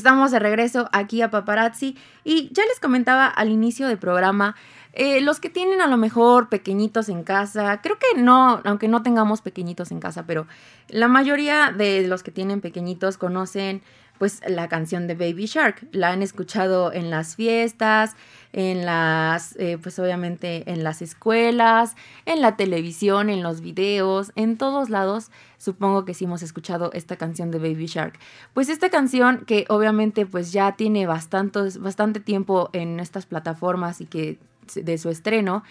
Estamos 0.00 0.30
de 0.30 0.38
regreso 0.38 0.88
aquí 0.92 1.20
a 1.20 1.30
Paparazzi 1.30 1.94
y 2.24 2.48
ya 2.54 2.64
les 2.64 2.80
comentaba 2.80 3.26
al 3.26 3.50
inicio 3.50 3.86
del 3.86 3.98
programa, 3.98 4.56
eh, 4.92 5.20
los 5.20 5.40
que 5.40 5.50
tienen 5.50 5.80
a 5.80 5.86
lo 5.86 5.96
mejor 5.96 6.48
pequeñitos 6.48 7.08
en 7.08 7.22
casa, 7.22 7.80
creo 7.82 7.96
que 7.98 8.20
no, 8.20 8.60
aunque 8.64 8.88
no 8.88 9.02
tengamos 9.02 9.40
pequeñitos 9.40 9.90
en 9.90 10.00
casa, 10.00 10.26
pero 10.26 10.46
la 10.88 11.08
mayoría 11.08 11.72
de 11.76 12.06
los 12.06 12.22
que 12.22 12.30
tienen 12.30 12.60
pequeñitos 12.60 13.16
conocen 13.18 13.82
pues 14.20 14.42
la 14.46 14.68
canción 14.68 15.06
de 15.06 15.14
Baby 15.14 15.46
Shark, 15.46 15.88
la 15.92 16.10
han 16.10 16.22
escuchado 16.22 16.92
en 16.92 17.08
las 17.08 17.36
fiestas, 17.36 18.16
en 18.52 18.84
las, 18.84 19.56
eh, 19.56 19.78
pues 19.82 19.98
obviamente 19.98 20.70
en 20.70 20.84
las 20.84 21.00
escuelas, 21.00 21.96
en 22.26 22.42
la 22.42 22.54
televisión, 22.54 23.30
en 23.30 23.42
los 23.42 23.62
videos, 23.62 24.30
en 24.36 24.58
todos 24.58 24.90
lados 24.90 25.30
supongo 25.56 26.04
que 26.04 26.12
sí 26.12 26.26
hemos 26.26 26.42
escuchado 26.42 26.90
esta 26.92 27.16
canción 27.16 27.50
de 27.50 27.60
Baby 27.60 27.86
Shark. 27.86 28.18
Pues 28.52 28.68
esta 28.68 28.90
canción 28.90 29.44
que 29.46 29.64
obviamente 29.70 30.26
pues 30.26 30.52
ya 30.52 30.76
tiene 30.76 31.06
bastante, 31.06 31.60
bastante 31.78 32.20
tiempo 32.20 32.68
en 32.74 33.00
estas 33.00 33.24
plataformas 33.24 34.02
y 34.02 34.04
que 34.06 34.38
de 34.74 34.98
su 34.98 35.08
estreno, 35.10 35.62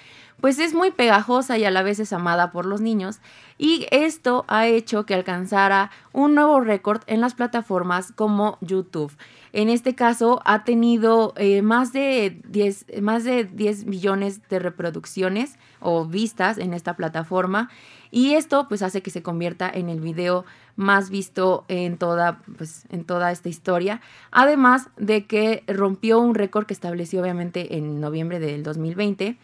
pues 0.42 0.60
es 0.60 0.74
muy 0.74 0.92
pegajosa 0.92 1.58
y 1.58 1.66
a 1.66 1.72
la 1.72 1.84
vez 1.84 2.00
es 2.00 2.14
amada 2.14 2.52
por 2.52 2.66
los 2.66 2.82
niños 2.82 3.20
y 3.58 3.88
esto 3.92 4.46
ha 4.48 4.68
hecho 4.68 5.06
que 5.06 5.14
alcanzara 5.14 5.92
un 6.14 6.36
nuevo 6.36 6.62
récord 6.62 7.02
en 7.08 7.22
las 7.22 7.36
plataformas 7.36 8.12
como 8.14 8.58
YouTube. 8.62 9.12
En 9.52 9.70
este 9.70 9.96
caso 9.96 10.42
ha 10.46 10.64
tenido 10.64 11.34
eh, 11.36 11.62
más, 11.62 11.92
de 11.92 12.40
10, 12.48 13.02
más 13.02 13.24
de 13.24 13.44
10 13.44 13.86
millones 13.86 14.48
de 14.48 14.60
reproducciones 14.60 15.58
o 15.80 16.06
vistas 16.06 16.58
en 16.58 16.74
esta 16.74 16.96
plataforma 16.96 17.70
y 18.12 18.34
esto 18.34 18.68
pues 18.68 18.82
hace 18.82 19.02
que 19.02 19.12
se 19.12 19.22
convierta 19.22 19.70
en 19.70 19.90
el 19.90 20.00
video 20.00 20.46
más 20.76 21.10
visto 21.10 21.66
en 21.68 21.98
toda, 21.98 22.42
pues, 22.58 22.86
en 22.90 23.04
toda 23.04 23.32
esta 23.32 23.50
historia. 23.50 24.02
Además 24.32 24.90
de 24.98 25.26
que 25.26 25.64
rompió 25.68 26.20
un 26.20 26.36
récord 26.36 26.66
que 26.66 26.74
estableció 26.74 27.22
obviamente 27.22 27.78
en 27.78 28.00
noviembre 28.00 28.40
del 28.40 28.64
2020 28.64 29.38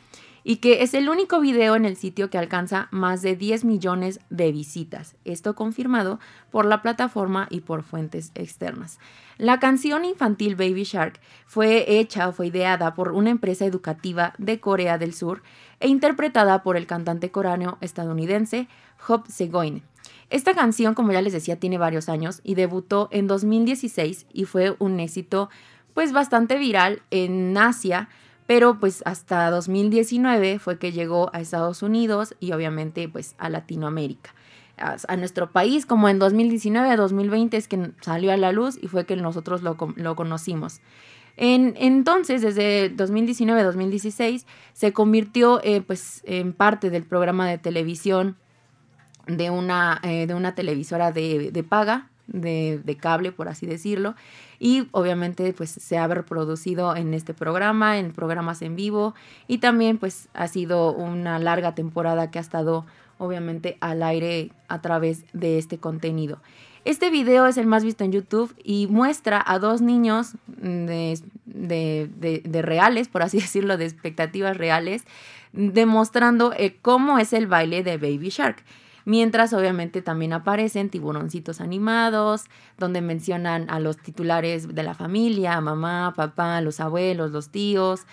y 0.48 0.58
que 0.58 0.84
es 0.84 0.94
el 0.94 1.10
único 1.10 1.42
video 1.42 1.76
en 1.76 1.86
el 1.86 1.98
sitio 1.98 2.30
que 2.30 2.38
alcanza 2.38 2.88
más 2.92 3.24
de 3.24 3.36
10 3.36 3.66
millones 3.66 4.20
de 4.30 4.52
visitas. 4.52 5.16
Esto 5.26 5.56
confirmado 5.56 6.20
por 6.52 6.68
la 6.68 6.84
plataforma 6.84 7.48
y 7.50 7.62
por 7.62 7.82
fuentes 7.82 8.32
externas. 8.36 9.00
La 9.40 9.60
canción 9.60 10.06
infantil 10.06 10.56
Baby 10.56 10.84
Shark 10.84 11.20
fue 11.48 12.00
hecha 12.00 12.30
o 12.30 12.32
fue 12.32 12.48
ideada 12.48 12.94
por 12.94 13.12
una 13.12 13.32
empresa 13.32 13.66
educativa 13.66 14.36
de 14.38 14.60
Corea 14.60 15.00
del 15.00 15.16
Sur 15.16 15.42
e 15.80 15.88
interpretada 15.88 16.64
por 16.64 16.78
el 16.78 16.88
cantante 16.88 17.32
coreano 17.32 17.78
estadounidense 17.82 18.68
Hop 19.08 19.28
Segoin. 19.28 19.84
Esta 20.30 20.54
canción, 20.54 20.96
como 20.96 21.12
ya 21.12 21.22
les 21.22 21.34
decía, 21.34 21.60
tiene 21.60 21.78
varios 21.78 22.10
años 22.10 22.42
y 22.44 22.56
debutó 22.56 23.10
en 23.12 23.28
2016 23.28 24.26
y 24.34 24.46
fue 24.46 24.76
un 24.80 25.00
éxito 25.00 25.50
pues 25.94 26.12
bastante 26.12 26.58
viral 26.58 27.02
en 27.12 27.58
Asia, 27.58 28.10
pero 28.48 28.80
pues 28.80 29.02
hasta 29.06 29.50
2019 29.50 30.60
fue 30.60 30.78
que 30.78 30.92
llegó 30.92 31.30
a 31.34 31.40
Estados 31.40 31.84
Unidos 31.84 32.36
y 32.40 32.52
obviamente 32.52 33.08
pues 33.08 33.36
a 33.38 33.50
Latinoamérica. 33.50 34.34
A, 34.78 34.98
a 35.08 35.16
nuestro 35.16 35.52
país, 35.52 35.86
como 35.86 36.10
en 36.10 36.20
2019 36.20 36.98
2020 36.98 37.56
es 37.56 37.68
que 37.68 37.92
salió 38.02 38.34
a 38.34 38.38
la 38.38 38.52
luz 38.52 38.78
y 38.82 38.88
fue 38.88 39.06
que 39.06 39.16
nosotros 39.16 39.62
lo, 39.62 39.78
lo 39.96 40.16
conocimos. 40.16 40.82
En, 41.38 41.76
entonces, 41.78 42.42
desde 42.42 42.96
2019-2016, 42.96 44.46
se 44.74 44.94
convirtió 44.94 45.62
eh, 45.64 45.82
pues, 45.82 46.22
en 46.26 46.54
parte 46.54 46.90
del 46.90 47.04
programa 47.04 47.48
de 47.50 47.58
televisión 47.58 48.38
de 49.28 49.50
una, 49.50 50.00
eh, 50.04 50.28
de 50.28 50.34
una 50.34 50.56
televisora 50.56 51.12
de, 51.12 51.52
de 51.52 51.64
paga, 51.64 52.10
de, 52.28 52.80
de, 52.84 52.98
cable, 52.98 53.32
por 53.32 53.50
así 53.50 53.66
decirlo. 53.66 54.16
Y 54.60 54.88
obviamente 54.92 55.54
pues 55.54 55.70
se 55.70 55.98
ha 55.98 56.08
reproducido 56.08 56.96
en 56.96 57.14
este 57.14 57.34
programa, 57.34 57.98
en 58.00 58.14
programas 58.14 58.62
en 58.62 58.76
vivo. 58.76 59.14
Y 59.48 59.58
también 59.58 59.98
pues 59.98 60.30
ha 60.34 60.48
sido 60.48 60.92
una 60.92 61.40
larga 61.40 61.76
temporada 61.76 62.32
que 62.32 62.40
ha 62.40 62.42
estado 62.42 62.86
obviamente 63.18 63.78
al 63.80 64.04
aire 64.04 64.52
a 64.68 64.82
través 64.82 65.26
de 65.34 65.58
este 65.58 65.78
contenido. 65.78 66.40
Este 66.86 67.10
video 67.10 67.48
es 67.48 67.58
el 67.58 67.66
más 67.66 67.84
visto 67.84 68.04
en 68.04 68.12
YouTube 68.12 68.56
y 68.64 68.86
muestra 68.86 69.44
a 69.44 69.58
dos 69.58 69.82
niños 69.82 70.34
de, 70.46 71.20
reales, 72.62 73.08
por 73.08 73.24
así 73.24 73.38
decirlo, 73.42 73.78
de 73.78 73.86
expectativas 73.86 74.56
reales, 74.56 75.04
demostrando 75.52 76.54
eh, 76.54 76.78
cómo 76.84 77.18
es 77.18 77.34
el 77.34 77.48
baile 77.48 77.82
de 77.82 77.98
Baby 77.98 78.30
Shark. 78.30 78.64
Mientras 79.04 79.54
obviamente 79.54 80.04
también 80.04 80.34
aparecen 80.34 80.90
tiburoncitos 80.90 81.60
animados, 81.60 82.46
donde 82.78 83.02
mencionan 83.02 83.68
a 83.70 83.80
los 83.80 83.98
titulares 83.98 84.74
de 84.74 84.84
la 84.84 84.94
familia, 84.94 85.60
mamá, 85.62 86.14
papá, 86.16 86.62
los 86.62 86.80
abuelos, 86.80 87.32
los 87.32 87.50
tíos, 87.50 88.06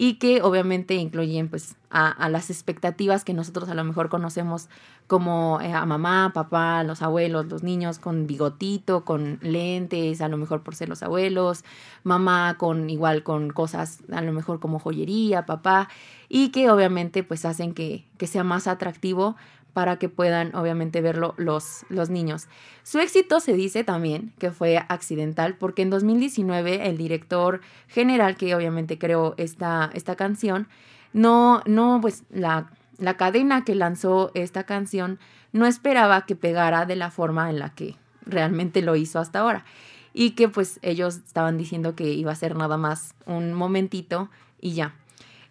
y 0.00 0.14
que 0.14 0.42
obviamente 0.42 0.94
incluyen 0.94 1.48
pues 1.48 1.74
a, 1.90 2.28
las 2.28 2.50
expectativas 2.50 3.24
que 3.24 3.34
nosotros 3.34 3.68
a 3.68 3.74
lo 3.74 3.82
mejor 3.82 4.08
conocemos 4.08 4.68
como 5.08 5.58
eh, 5.62 5.72
a 5.72 5.86
mamá, 5.86 6.32
papá, 6.34 6.84
los 6.84 7.00
abuelos, 7.00 7.46
los 7.46 7.62
niños 7.62 7.98
con 7.98 8.26
bigotito, 8.26 9.06
con 9.06 9.38
lentes, 9.40 10.20
a 10.20 10.28
lo 10.28 10.36
mejor 10.36 10.62
por 10.62 10.74
ser 10.74 10.90
los 10.90 11.02
abuelos, 11.02 11.64
mamá 12.04 12.56
con 12.58 12.90
igual 12.90 13.22
con 13.22 13.50
cosas 13.50 14.00
a 14.12 14.20
lo 14.20 14.32
mejor 14.32 14.60
como 14.60 14.78
joyería, 14.78 15.46
papá, 15.46 15.88
y 16.28 16.50
que 16.50 16.70
obviamente 16.70 17.24
pues 17.24 17.46
hacen 17.46 17.72
que, 17.72 18.04
que 18.18 18.26
sea 18.26 18.44
más 18.44 18.66
atractivo 18.66 19.34
para 19.72 19.98
que 19.98 20.10
puedan 20.10 20.54
obviamente 20.54 21.00
verlo 21.00 21.34
los, 21.38 21.86
los 21.88 22.10
niños. 22.10 22.46
Su 22.82 22.98
éxito 22.98 23.40
se 23.40 23.54
dice 23.54 23.84
también 23.84 24.34
que 24.38 24.50
fue 24.50 24.76
accidental 24.76 25.56
porque 25.56 25.82
en 25.82 25.90
2019 25.90 26.86
el 26.86 26.98
director 26.98 27.62
general 27.86 28.36
que 28.36 28.54
obviamente 28.54 28.98
creó 28.98 29.32
esta, 29.38 29.90
esta 29.94 30.16
canción, 30.16 30.68
no, 31.14 31.62
no, 31.64 31.98
pues 32.02 32.24
la, 32.28 32.70
la 32.98 33.16
cadena 33.16 33.64
que 33.64 33.74
lanzó 33.74 34.30
esta 34.34 34.64
canción 34.64 35.18
no 35.52 35.66
esperaba 35.66 36.26
que 36.26 36.36
pegara 36.36 36.84
de 36.84 36.96
la 36.96 37.10
forma 37.10 37.48
en 37.48 37.58
la 37.58 37.70
que 37.70 37.96
realmente 38.26 38.82
lo 38.82 38.96
hizo 38.96 39.18
hasta 39.18 39.38
ahora. 39.40 39.64
Y 40.12 40.32
que 40.32 40.48
pues 40.48 40.78
ellos 40.82 41.16
estaban 41.16 41.56
diciendo 41.56 41.94
que 41.94 42.12
iba 42.12 42.32
a 42.32 42.36
ser 42.36 42.56
nada 42.56 42.76
más 42.76 43.14
un 43.24 43.54
momentito 43.54 44.28
y 44.60 44.72
ya. 44.72 44.94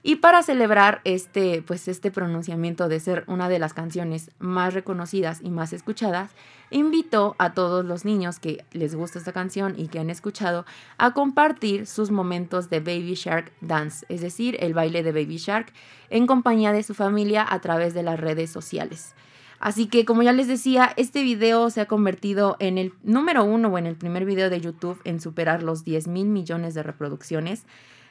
Y 0.04 0.18
para 0.18 0.44
celebrar 0.44 1.02
este, 1.04 1.62
pues 1.66 1.88
este 1.88 2.12
pronunciamiento 2.12 2.88
de 2.88 3.00
ser 3.00 3.24
una 3.28 3.50
de 3.50 3.60
las 3.60 3.74
canciones 3.74 4.32
más 4.40 4.74
reconocidas 4.74 5.42
y 5.42 5.50
más 5.50 5.74
escuchadas, 5.74 6.32
invitó 6.70 7.36
a 7.40 7.54
todos 7.54 7.84
los 7.84 8.06
niños 8.06 8.40
que 8.40 8.64
les 8.72 8.96
gusta 8.96 9.20
esta 9.20 9.34
canción 9.34 9.76
y 9.78 9.88
que 9.88 10.00
han 10.00 10.10
escuchado 10.10 10.66
a 10.98 11.12
compartir 11.12 11.88
sus 11.88 12.12
momentos 12.12 12.70
de 12.70 12.80
Baby 12.80 13.16
Shark 13.16 13.52
Dance, 13.62 14.06
es 14.10 14.22
decir, 14.22 14.58
el 14.60 14.74
baile 14.74 15.04
de 15.04 15.12
Baby 15.12 15.38
Shark, 15.38 15.74
en 16.10 16.28
compañía 16.28 16.72
de 16.72 16.84
su 16.84 16.94
familia 16.94 17.46
a 17.50 17.60
través 17.60 17.94
de 17.94 18.04
las 18.04 18.20
redes 18.20 18.50
sociales. 18.50 19.16
Así 19.60 19.88
que 19.88 20.06
como 20.06 20.22
ya 20.22 20.34
les 20.34 20.48
decía, 20.48 20.94
este 20.98 21.24
video 21.24 21.70
se 21.70 21.82
ha 21.82 21.88
convertido 21.88 22.58
en 22.60 22.78
el 22.78 22.94
número 23.04 23.44
uno 23.44 23.70
o 23.70 23.78
en 23.78 23.88
el 23.88 23.96
primer 23.96 24.24
video 24.24 24.50
de 24.52 24.62
YouTube 24.62 25.02
en 25.04 25.20
superar 25.20 25.64
los 25.64 25.84
10 25.84 26.08
mil 26.08 26.28
millones 26.28 26.76
de 26.76 26.84
reproducciones 26.84 27.66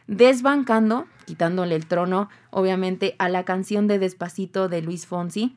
desbancando, 0.07 1.07
quitándole 1.25 1.75
el 1.75 1.87
trono, 1.87 2.29
obviamente, 2.51 3.17
a 3.19 3.29
la 3.29 3.45
canción 3.45 3.87
de 3.87 3.99
Despacito 3.99 4.69
de 4.69 4.83
Luis 4.83 5.07
Fonsi, 5.07 5.57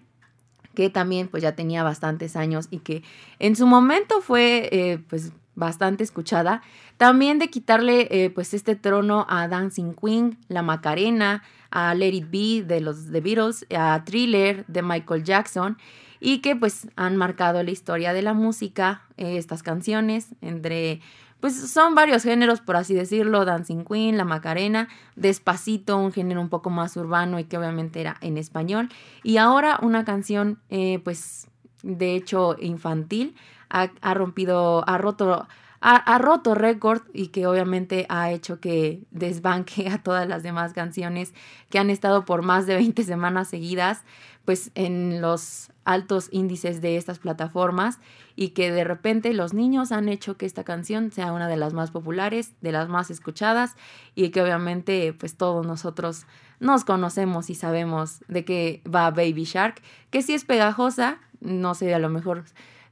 que 0.73 0.89
también 0.89 1.27
pues 1.27 1.43
ya 1.43 1.55
tenía 1.55 1.83
bastantes 1.83 2.35
años 2.35 2.67
y 2.71 2.79
que 2.79 3.03
en 3.39 3.55
su 3.55 3.67
momento 3.67 4.21
fue 4.21 4.69
eh, 4.71 4.99
pues 5.09 5.33
bastante 5.55 6.03
escuchada. 6.03 6.61
También 6.97 7.37
de 7.37 7.49
quitarle 7.49 8.07
eh, 8.11 8.29
pues 8.29 8.53
este 8.53 8.75
trono 8.75 9.25
a 9.29 9.47
Dancing 9.47 9.93
Queen, 9.93 10.37
La 10.47 10.61
Macarena, 10.61 11.43
a 11.69 11.93
Let 11.93 12.13
It 12.13 12.31
Be 12.31 12.63
de 12.65 12.81
los 12.81 13.11
The 13.11 13.21
Beatles, 13.21 13.65
a 13.75 14.03
Thriller 14.05 14.65
de 14.67 14.81
Michael 14.81 15.23
Jackson 15.23 15.77
y 16.19 16.39
que 16.39 16.55
pues 16.55 16.87
han 16.95 17.15
marcado 17.17 17.63
la 17.63 17.71
historia 17.71 18.13
de 18.13 18.21
la 18.21 18.33
música, 18.33 19.03
eh, 19.17 19.37
estas 19.37 19.63
canciones, 19.63 20.29
entre 20.41 21.01
pues 21.39 21.71
son 21.71 21.95
varios 21.95 22.23
géneros, 22.23 22.61
por 22.61 22.75
así 22.75 22.93
decirlo, 22.93 23.45
Dancing 23.45 23.85
Queen, 23.85 24.17
La 24.17 24.25
Macarena, 24.25 24.89
Despacito, 25.15 25.97
un 25.97 26.11
género 26.11 26.41
un 26.41 26.49
poco 26.49 26.69
más 26.69 26.97
urbano 26.97 27.39
y 27.39 27.45
que 27.45 27.57
obviamente 27.57 28.01
era 28.01 28.17
en 28.21 28.37
español, 28.37 28.89
y 29.23 29.37
ahora 29.37 29.79
una 29.81 30.03
canción, 30.05 30.59
eh, 30.69 30.99
pues, 31.03 31.47
de 31.81 32.15
hecho, 32.15 32.55
infantil, 32.59 33.35
ha, 33.69 33.89
ha 34.01 34.13
rompido, 34.13 34.83
ha 34.87 34.97
roto... 34.97 35.47
Ha, 35.81 35.95
ha, 35.95 36.17
roto 36.17 36.55
récord 36.55 37.03
y 37.13 37.27
que 37.27 37.47
obviamente 37.47 38.05
ha 38.09 38.31
hecho 38.31 38.59
que 38.59 38.99
desbanque 39.11 39.87
a 39.89 40.03
todas 40.03 40.27
las 40.27 40.43
demás 40.43 40.73
canciones 40.73 41.33
que 41.69 41.79
han 41.79 41.89
estado 41.89 42.25
por 42.25 42.41
más 42.41 42.67
de 42.67 42.75
20 42.75 43.01
semanas 43.05 43.47
seguidas, 43.47 44.03
pues 44.49 44.71
en 44.73 45.21
los 45.21 45.71
altos 45.83 46.27
índices 46.31 46.81
de 46.81 46.97
estas 46.97 47.19
plataformas 47.19 47.99
y 48.35 48.49
que 48.49 48.71
de 48.71 48.83
repente 48.83 49.31
los 49.35 49.53
niños 49.53 49.91
han 49.91 50.09
hecho 50.09 50.37
que 50.37 50.47
esta 50.47 50.63
canción 50.63 51.11
sea 51.11 51.33
una 51.33 51.47
de 51.47 51.55
las 51.55 51.73
más 51.73 51.91
populares, 51.91 52.55
de 52.59 52.71
las 52.71 52.89
más 52.89 53.11
escuchadas 53.11 53.75
y 54.15 54.29
que 54.29 54.41
obviamente 54.41 55.13
pues 55.13 55.37
todos 55.37 55.67
nosotros 55.67 56.25
nos 56.59 56.83
conocemos 56.83 57.51
y 57.51 57.53
sabemos 57.53 58.23
de 58.27 58.43
qué 58.43 58.81
va 58.91 59.11
Baby 59.11 59.43
Shark, 59.43 59.83
que 60.09 60.23
sí 60.23 60.33
es 60.33 60.45
pegajosa, 60.45 61.19
no 61.41 61.75
sé, 61.75 61.93
a 61.93 61.99
lo 61.99 62.09
mejor 62.09 62.43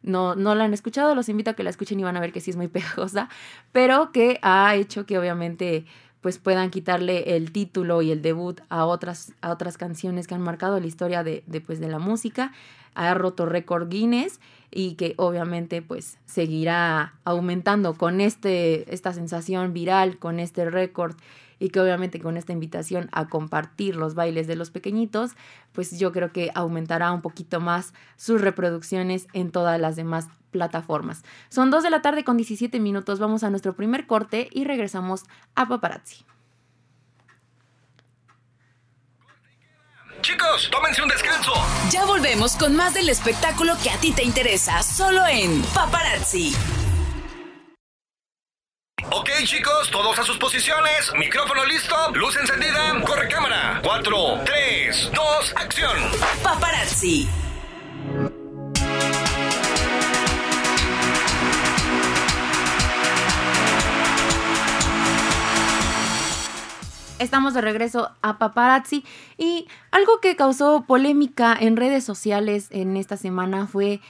no, 0.04 0.36
no 0.36 0.54
la 0.54 0.66
han 0.66 0.76
escuchado, 0.76 1.16
los 1.16 1.28
invito 1.28 1.50
a 1.50 1.54
que 1.56 1.64
la 1.64 1.72
escuchen 1.72 2.00
y 2.00 2.04
van 2.04 2.18
a 2.18 2.20
ver 2.20 2.32
que 2.32 2.40
sí 2.40 2.52
es 2.52 2.56
muy 2.56 2.68
pegajosa, 2.68 3.30
pero 3.72 4.12
que 4.12 4.38
ha 4.44 4.76
hecho 4.76 5.08
que 5.08 5.18
obviamente 5.18 5.88
pues 6.27 6.39
puedan 6.39 6.72
quitarle 6.72 7.38
el 7.38 7.53
título 7.53 8.01
y 8.01 8.12
el 8.12 8.22
debut 8.22 8.60
a 8.67 8.84
otras, 8.84 9.31
a 9.39 9.50
otras 9.50 9.77
canciones 9.77 10.27
que 10.27 10.36
han 10.36 10.41
marcado 10.41 10.77
la 10.77 10.86
historia 10.86 11.24
de, 11.24 11.41
de, 11.48 11.62
pues, 11.62 11.79
de 11.79 11.88
la 11.88 12.00
música. 12.00 12.51
Ha 12.96 13.13
roto 13.13 13.46
récord 13.46 13.88
Guinness 13.88 14.41
y 14.69 14.96
que 14.96 15.13
obviamente 15.15 15.81
pues 15.81 16.17
seguirá 16.25 17.13
aumentando 17.24 17.93
con 17.93 18.19
este, 18.19 18.93
esta 18.93 19.13
sensación 19.13 19.72
viral, 19.72 20.19
con 20.19 20.41
este 20.41 20.69
récord 20.69 21.15
y 21.60 21.69
que 21.69 21.79
obviamente 21.79 22.19
con 22.19 22.36
esta 22.36 22.51
invitación 22.51 23.07
a 23.13 23.29
compartir 23.29 23.96
los 23.96 24.13
bailes 24.13 24.48
de 24.48 24.57
los 24.57 24.69
pequeñitos, 24.69 25.31
pues 25.72 25.98
yo 25.98 26.12
creo 26.12 26.34
que 26.34 26.51
aumentará 26.55 27.13
un 27.13 27.22
poquito 27.22 27.62
más 27.62 27.93
sus 28.17 28.41
reproducciones 28.41 29.29
en 29.31 29.50
todas 29.50 29.79
las 29.79 29.96
demás 29.96 30.27
plataformas. 30.51 31.24
Son 31.50 31.70
2 31.70 31.84
de 31.84 31.89
la 31.89 32.01
tarde 32.01 32.24
con 32.24 32.38
17 32.38 32.80
minutos, 32.80 33.20
vamos 33.20 33.44
a 33.44 33.50
nuestro 33.50 33.75
primer 33.75 34.08
corte 34.08 34.50
y 34.51 34.66
regresamos 34.66 35.24
a 35.56 35.68
Paparazzi. 35.68 36.25
Chicos, 40.22 40.70
tómense 40.72 41.01
un 41.01 41.10
descanso. 41.10 41.54
Ya 41.92 42.06
volvemos 42.06 42.56
con 42.56 42.75
más 42.75 42.94
del 42.94 43.08
espectáculo 43.10 43.75
que 43.82 43.89
a 43.89 43.98
ti 43.98 44.12
te 44.12 44.24
interesa, 44.24 44.82
solo 44.84 45.25
en 45.27 45.62
Paparazzi. 45.74 46.54
Ok, 49.12 49.30
chicos, 49.46 49.89
todos 49.92 50.20
a 50.20 50.24
sus 50.24 50.38
posiciones. 50.38 51.13
Micrófono 51.18 51.63
listo, 51.66 51.96
luz 52.13 52.36
encendida, 52.36 53.01
corre 53.06 53.30
cámara. 53.30 53.80
4, 53.84 54.42
3, 54.44 55.12
2, 55.13 55.54
acción. 55.56 55.98
Paparazzi. 56.44 57.30
Estamos 67.20 67.56
de 67.56 67.62
regreso 67.62 68.12
a 68.22 68.38
Paparazzi 68.38 69.04
y 69.40 69.68
algo 69.90 70.20
que 70.22 70.36
causó 70.36 70.86
polémica 70.86 71.58
en 71.60 71.76
redes 71.76 72.04
sociales 72.04 72.68
en 72.70 72.96
esta 72.96 73.18
semana 73.18 73.66
fue 73.66 74.02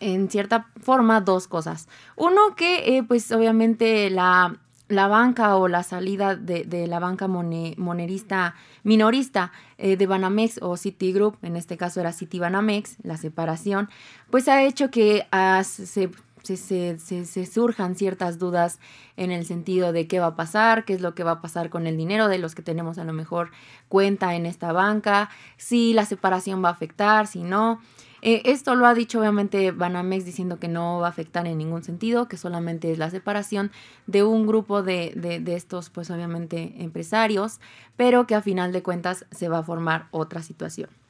en 0.00 0.28
cierta 0.28 0.66
forma 0.82 1.22
dos 1.22 1.48
cosas. 1.48 1.88
Uno 2.14 2.54
que 2.54 2.98
eh, 2.98 3.02
pues 3.04 3.32
obviamente 3.32 4.10
la, 4.10 4.58
la, 4.88 5.08
banca 5.08 5.56
o 5.56 5.66
la 5.66 5.82
salida 5.82 6.36
de, 6.36 6.86
la 6.86 6.98
banca 6.98 7.26
mone, 7.26 7.74
monerista 7.78 8.54
minorista 8.82 9.50
eh, 9.78 9.96
de 9.96 10.06
Banamex 10.06 10.58
o 10.60 10.76
Citigroup, 10.76 11.38
en 11.42 11.56
este 11.56 11.78
caso 11.78 12.00
era 12.00 12.12
Citibanamex, 12.12 12.96
la 13.02 13.16
separación, 13.16 13.88
pues 14.30 14.46
ha 14.48 14.62
hecho 14.62 14.90
que 14.90 15.24
uh, 15.32 15.64
se 15.64 16.10
se, 16.42 16.98
se, 16.98 17.46
surjan 17.46 17.96
ciertas 17.96 18.38
dudas 18.38 18.78
en 19.16 19.30
el 19.30 19.46
sentido 19.46 19.92
de 19.92 20.06
qué 20.06 20.20
va 20.20 20.26
a 20.26 20.36
pasar, 20.36 20.84
qué 20.84 20.94
es 20.94 21.00
lo 21.00 21.14
que 21.14 21.24
va 21.24 21.32
a 21.32 21.40
pasar 21.40 21.70
con 21.70 21.86
el 21.86 21.96
dinero 21.96 22.28
de 22.28 22.38
los 22.38 22.54
que 22.54 22.62
tenemos 22.62 22.98
a 22.98 23.04
lo 23.04 23.12
mejor 23.12 23.50
cuenta 23.88 24.34
en 24.34 24.46
esta 24.46 24.72
banca, 24.72 25.30
si 25.56 25.92
la 25.92 26.04
separación 26.04 26.62
va 26.62 26.68
a 26.68 26.72
afectar, 26.72 27.26
si 27.26 27.42
no. 27.42 27.80
Eh, 28.24 28.42
esto 28.44 28.76
lo 28.76 28.86
ha 28.86 28.94
dicho 28.94 29.18
obviamente 29.18 29.72
Banamex 29.72 30.24
diciendo 30.24 30.60
que 30.60 30.68
no 30.68 31.00
va 31.00 31.08
a 31.08 31.10
afectar 31.10 31.46
en 31.48 31.58
ningún 31.58 31.82
sentido, 31.82 32.28
que 32.28 32.36
solamente 32.36 32.92
es 32.92 32.98
la 32.98 33.10
separación 33.10 33.72
de 34.06 34.22
un 34.22 34.46
grupo 34.46 34.84
de, 34.84 35.12
de, 35.16 35.40
de 35.40 35.56
estos, 35.56 35.90
pues 35.90 36.08
obviamente 36.08 36.74
empresarios, 36.78 37.60
pero 37.96 38.28
que 38.28 38.36
a 38.36 38.42
final 38.42 38.72
de 38.72 38.84
cuentas 38.84 39.26
se 39.32 39.48
va 39.48 39.58
a 39.58 39.62
formar 39.64 40.06
otra 40.12 40.40
situación. 40.42 41.01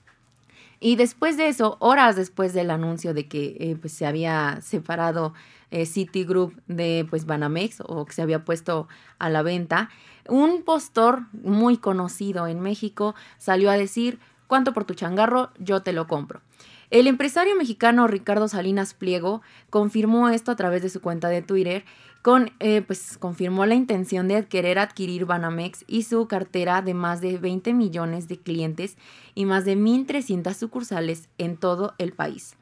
Y 0.85 0.97
después 0.97 1.37
de 1.37 1.47
eso, 1.47 1.77
horas 1.79 2.17
después 2.17 2.55
del 2.55 2.69
anuncio 2.69 3.15
de 3.15 3.29
que 3.29 3.57
eh, 3.61 3.77
pues, 3.81 3.93
se 3.93 4.05
había 4.05 4.59
separado 4.63 5.33
eh, 5.71 5.87
Citigroup 5.87 6.61
de 6.67 7.07
pues, 7.09 7.25
Banamex 7.25 7.85
o 7.87 8.05
que 8.05 8.13
se 8.13 8.21
había 8.21 8.45
puesto 8.45 8.89
a 9.21 9.31
la 9.31 9.43
venta, 9.43 9.91
un 10.29 10.65
postor 10.65 11.27
muy 11.33 11.77
conocido 11.77 12.49
en 12.49 12.59
México 12.59 13.15
salió 13.39 13.71
a 13.71 13.77
decir, 13.77 14.19
¿cuánto 14.49 14.73
por 14.73 14.85
tu 14.85 14.95
changarro? 14.95 15.51
Yo 15.61 15.83
te 15.83 15.93
lo 15.93 16.09
compro. 16.09 16.41
El 16.91 17.07
empresario 17.07 17.55
mexicano 17.55 18.09
Ricardo 18.09 18.49
Salinas 18.49 18.93
Pliego 18.93 19.41
confirmó 19.71 20.31
esto 20.31 20.51
a 20.51 20.57
través 20.57 20.83
de 20.83 20.91
su 20.91 21.01
cuenta 21.01 21.29
de 21.29 21.43
Twitter 21.43 21.85
con, 22.23 22.53
eh, 22.61 22.83
pues 22.83 23.19
confirmó 23.19 23.67
la 23.67 23.75
intención 23.75 24.29
de 24.29 24.47
querer 24.47 24.79
adquirir 24.79 25.27
Banamex 25.27 25.85
y 25.89 26.05
su 26.05 26.29
cartera 26.29 26.81
de 26.81 26.95
más 26.95 27.21
de 27.21 27.37
20 27.37 27.75
millones 27.75 28.29
de 28.29 28.39
clientes 28.39 28.97
y 29.35 29.45
más 29.45 29.65
de 29.65 29.77
1.300 29.77 30.55
sucursales 30.55 31.29
en 31.39 31.57
todo 31.57 31.95
el 31.99 32.13
país. 32.13 32.57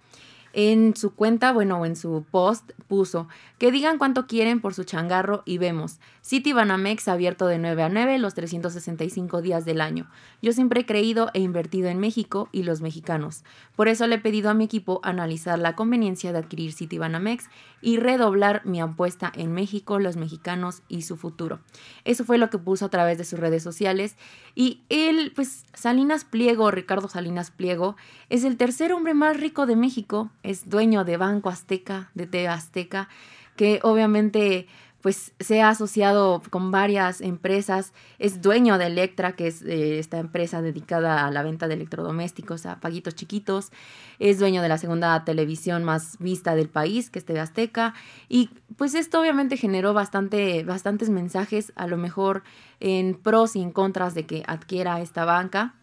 En 0.53 0.96
su 0.96 1.14
cuenta, 1.14 1.53
bueno, 1.53 1.87
en 1.87 1.94
su 1.94 2.25
post 2.29 2.73
puso 2.88 3.29
que 3.59 3.70
digan 3.70 3.99
cuánto 3.99 4.27
quieren 4.27 4.61
por 4.61 4.75
su 4.75 4.83
changarro 4.83 5.42
y 5.44 5.59
vemos. 5.59 6.01
City 6.22 6.52
Banamex 6.52 7.09
abierto 7.09 7.46
de 7.46 7.59
9 7.59 7.83
a 7.83 7.88
9 7.88 8.18
los 8.18 8.35
365 8.35 9.42
días 9.42 9.64
del 9.64 9.80
año. 9.80 10.11
Yo 10.42 10.52
siempre 10.52 10.80
he 10.80 10.87
creído 10.87 11.30
e 11.35 11.40
invertido 11.40 11.88
en 11.88 11.98
México 11.98 12.48
y 12.52 12.62
los 12.62 12.80
mexicanos. 12.80 13.44
Por 13.76 13.88
eso 13.88 14.06
le 14.06 14.16
he 14.16 14.18
pedido 14.18 14.50
a 14.50 14.54
mi 14.54 14.64
equipo 14.64 15.00
analizar 15.02 15.59
la 15.59 15.74
conveniencia 15.74 16.33
de 16.33 16.38
adquirir 16.38 16.72
City 16.72 16.98
Banamex 16.98 17.48
y 17.80 17.96
redoblar 17.96 18.64
mi 18.66 18.80
apuesta 18.80 19.33
en 19.35 19.52
México, 19.52 19.98
los 19.98 20.16
mexicanos 20.16 20.83
y 20.88 21.02
su 21.02 21.16
futuro. 21.16 21.61
Eso 22.04 22.24
fue 22.24 22.38
lo 22.38 22.50
que 22.50 22.59
puso 22.59 22.87
a 22.87 22.90
través 22.90 23.18
de 23.18 23.24
sus 23.24 23.38
redes 23.38 23.62
sociales. 23.62 24.16
Y 24.54 24.83
él, 24.88 25.33
pues 25.35 25.64
Salinas 25.72 26.24
Pliego, 26.24 26.70
Ricardo 26.70 27.09
Salinas 27.09 27.50
Pliego, 27.50 27.96
es 28.28 28.44
el 28.44 28.56
tercer 28.56 28.92
hombre 28.92 29.14
más 29.14 29.38
rico 29.38 29.66
de 29.66 29.76
México 29.76 30.30
es 30.42 30.68
dueño 30.68 31.04
de 31.04 31.16
Banco 31.16 31.48
Azteca, 31.48 32.11
de 32.14 32.26
TV 32.26 32.48
Azteca, 32.48 33.09
que 33.56 33.80
obviamente 33.83 34.66
pues 35.01 35.33
se 35.41 35.63
ha 35.63 35.71
asociado 35.71 36.43
con 36.51 36.71
varias 36.71 37.21
empresas, 37.21 37.93
es 38.19 38.43
dueño 38.43 38.77
de 38.77 38.87
Electra, 38.87 39.33
que 39.33 39.47
es 39.47 39.63
eh, 39.63 39.99
esta 39.99 40.19
empresa 40.19 40.61
dedicada 40.61 41.27
a 41.27 41.31
la 41.31 41.43
venta 41.43 41.69
de 41.69 41.75
electrodomésticos 41.75 42.67
a 42.67 42.81
paguitos 42.81 43.15
chiquitos, 43.15 43.71
es 44.19 44.39
dueño 44.39 44.61
de 44.61 44.69
la 44.69 44.79
segunda 44.79 45.25
televisión 45.25 45.85
más 45.85 46.19
vista 46.19 46.55
del 46.55 46.69
país, 46.69 47.09
que 47.09 47.19
es 47.19 47.25
TV 47.25 47.41
Azteca, 47.41 47.95
y 48.29 48.51
pues 48.77 48.95
esto 48.95 49.21
obviamente 49.21 49.57
generó 49.57 49.95
bastante, 49.95 50.65
bastantes 50.65 51.09
mensajes, 51.09 51.73
a 51.77 51.87
lo 51.87 51.97
mejor 51.97 52.43
en 52.79 53.15
pros 53.15 53.57
y 53.57 53.63
en 53.63 53.73
contras 53.73 54.15
de 54.15 54.27
que 54.27 54.43
adquiera 54.47 55.01
esta 55.01 55.25
banca. 55.25 55.75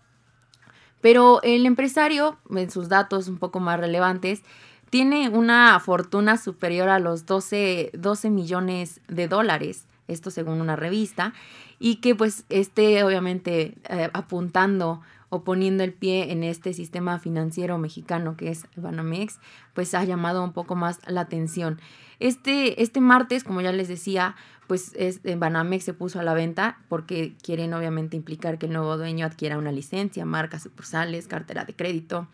Pero 1.01 1.41
el 1.43 1.65
empresario, 1.65 2.37
en 2.49 2.71
sus 2.71 2.89
datos 2.89 3.27
un 3.27 3.37
poco 3.37 3.59
más 3.59 3.79
relevantes, 3.79 4.41
tiene 4.89 5.29
una 5.29 5.79
fortuna 5.79 6.37
superior 6.37 6.89
a 6.89 6.99
los 6.99 7.25
12, 7.25 7.91
12 7.93 8.29
millones 8.29 9.01
de 9.07 9.27
dólares, 9.27 9.85
esto 10.07 10.31
según 10.31 10.61
una 10.61 10.75
revista, 10.75 11.33
y 11.79 11.97
que 11.97 12.15
pues 12.15 12.45
esté 12.49 13.03
obviamente 13.03 13.75
eh, 13.89 14.09
apuntando 14.13 15.01
o 15.29 15.43
poniendo 15.43 15.83
el 15.83 15.91
pie 15.91 16.31
en 16.31 16.43
este 16.43 16.73
sistema 16.73 17.19
financiero 17.19 17.77
mexicano 17.77 18.37
que 18.37 18.49
es 18.49 18.65
Banamex, 18.77 19.39
pues 19.73 19.93
ha 19.93 20.03
llamado 20.05 20.43
un 20.43 20.53
poco 20.53 20.75
más 20.75 20.99
la 21.05 21.21
atención. 21.21 21.81
Este, 22.19 22.81
este 22.81 23.01
martes, 23.01 23.43
como 23.43 23.59
ya 23.59 23.73
les 23.73 23.89
decía, 23.89 24.35
pues 24.67 24.93
es, 24.95 25.19
Banamex 25.23 25.83
se 25.83 25.93
puso 25.93 26.19
a 26.21 26.23
la 26.23 26.33
venta 26.33 26.79
porque 26.87 27.35
quieren 27.43 27.73
obviamente 27.73 28.15
implicar 28.15 28.57
que 28.57 28.67
el 28.67 28.73
nuevo 28.73 28.97
dueño 28.97 29.25
adquiera 29.25 29.57
una 29.57 29.73
licencia, 29.73 30.25
marcas 30.25 30.63
sucursales, 30.63 31.27
cartera 31.27 31.65
de 31.65 31.75
crédito, 31.75 32.27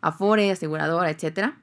afore, 0.00 0.50
aseguradora, 0.50 1.10
etcétera 1.10 1.58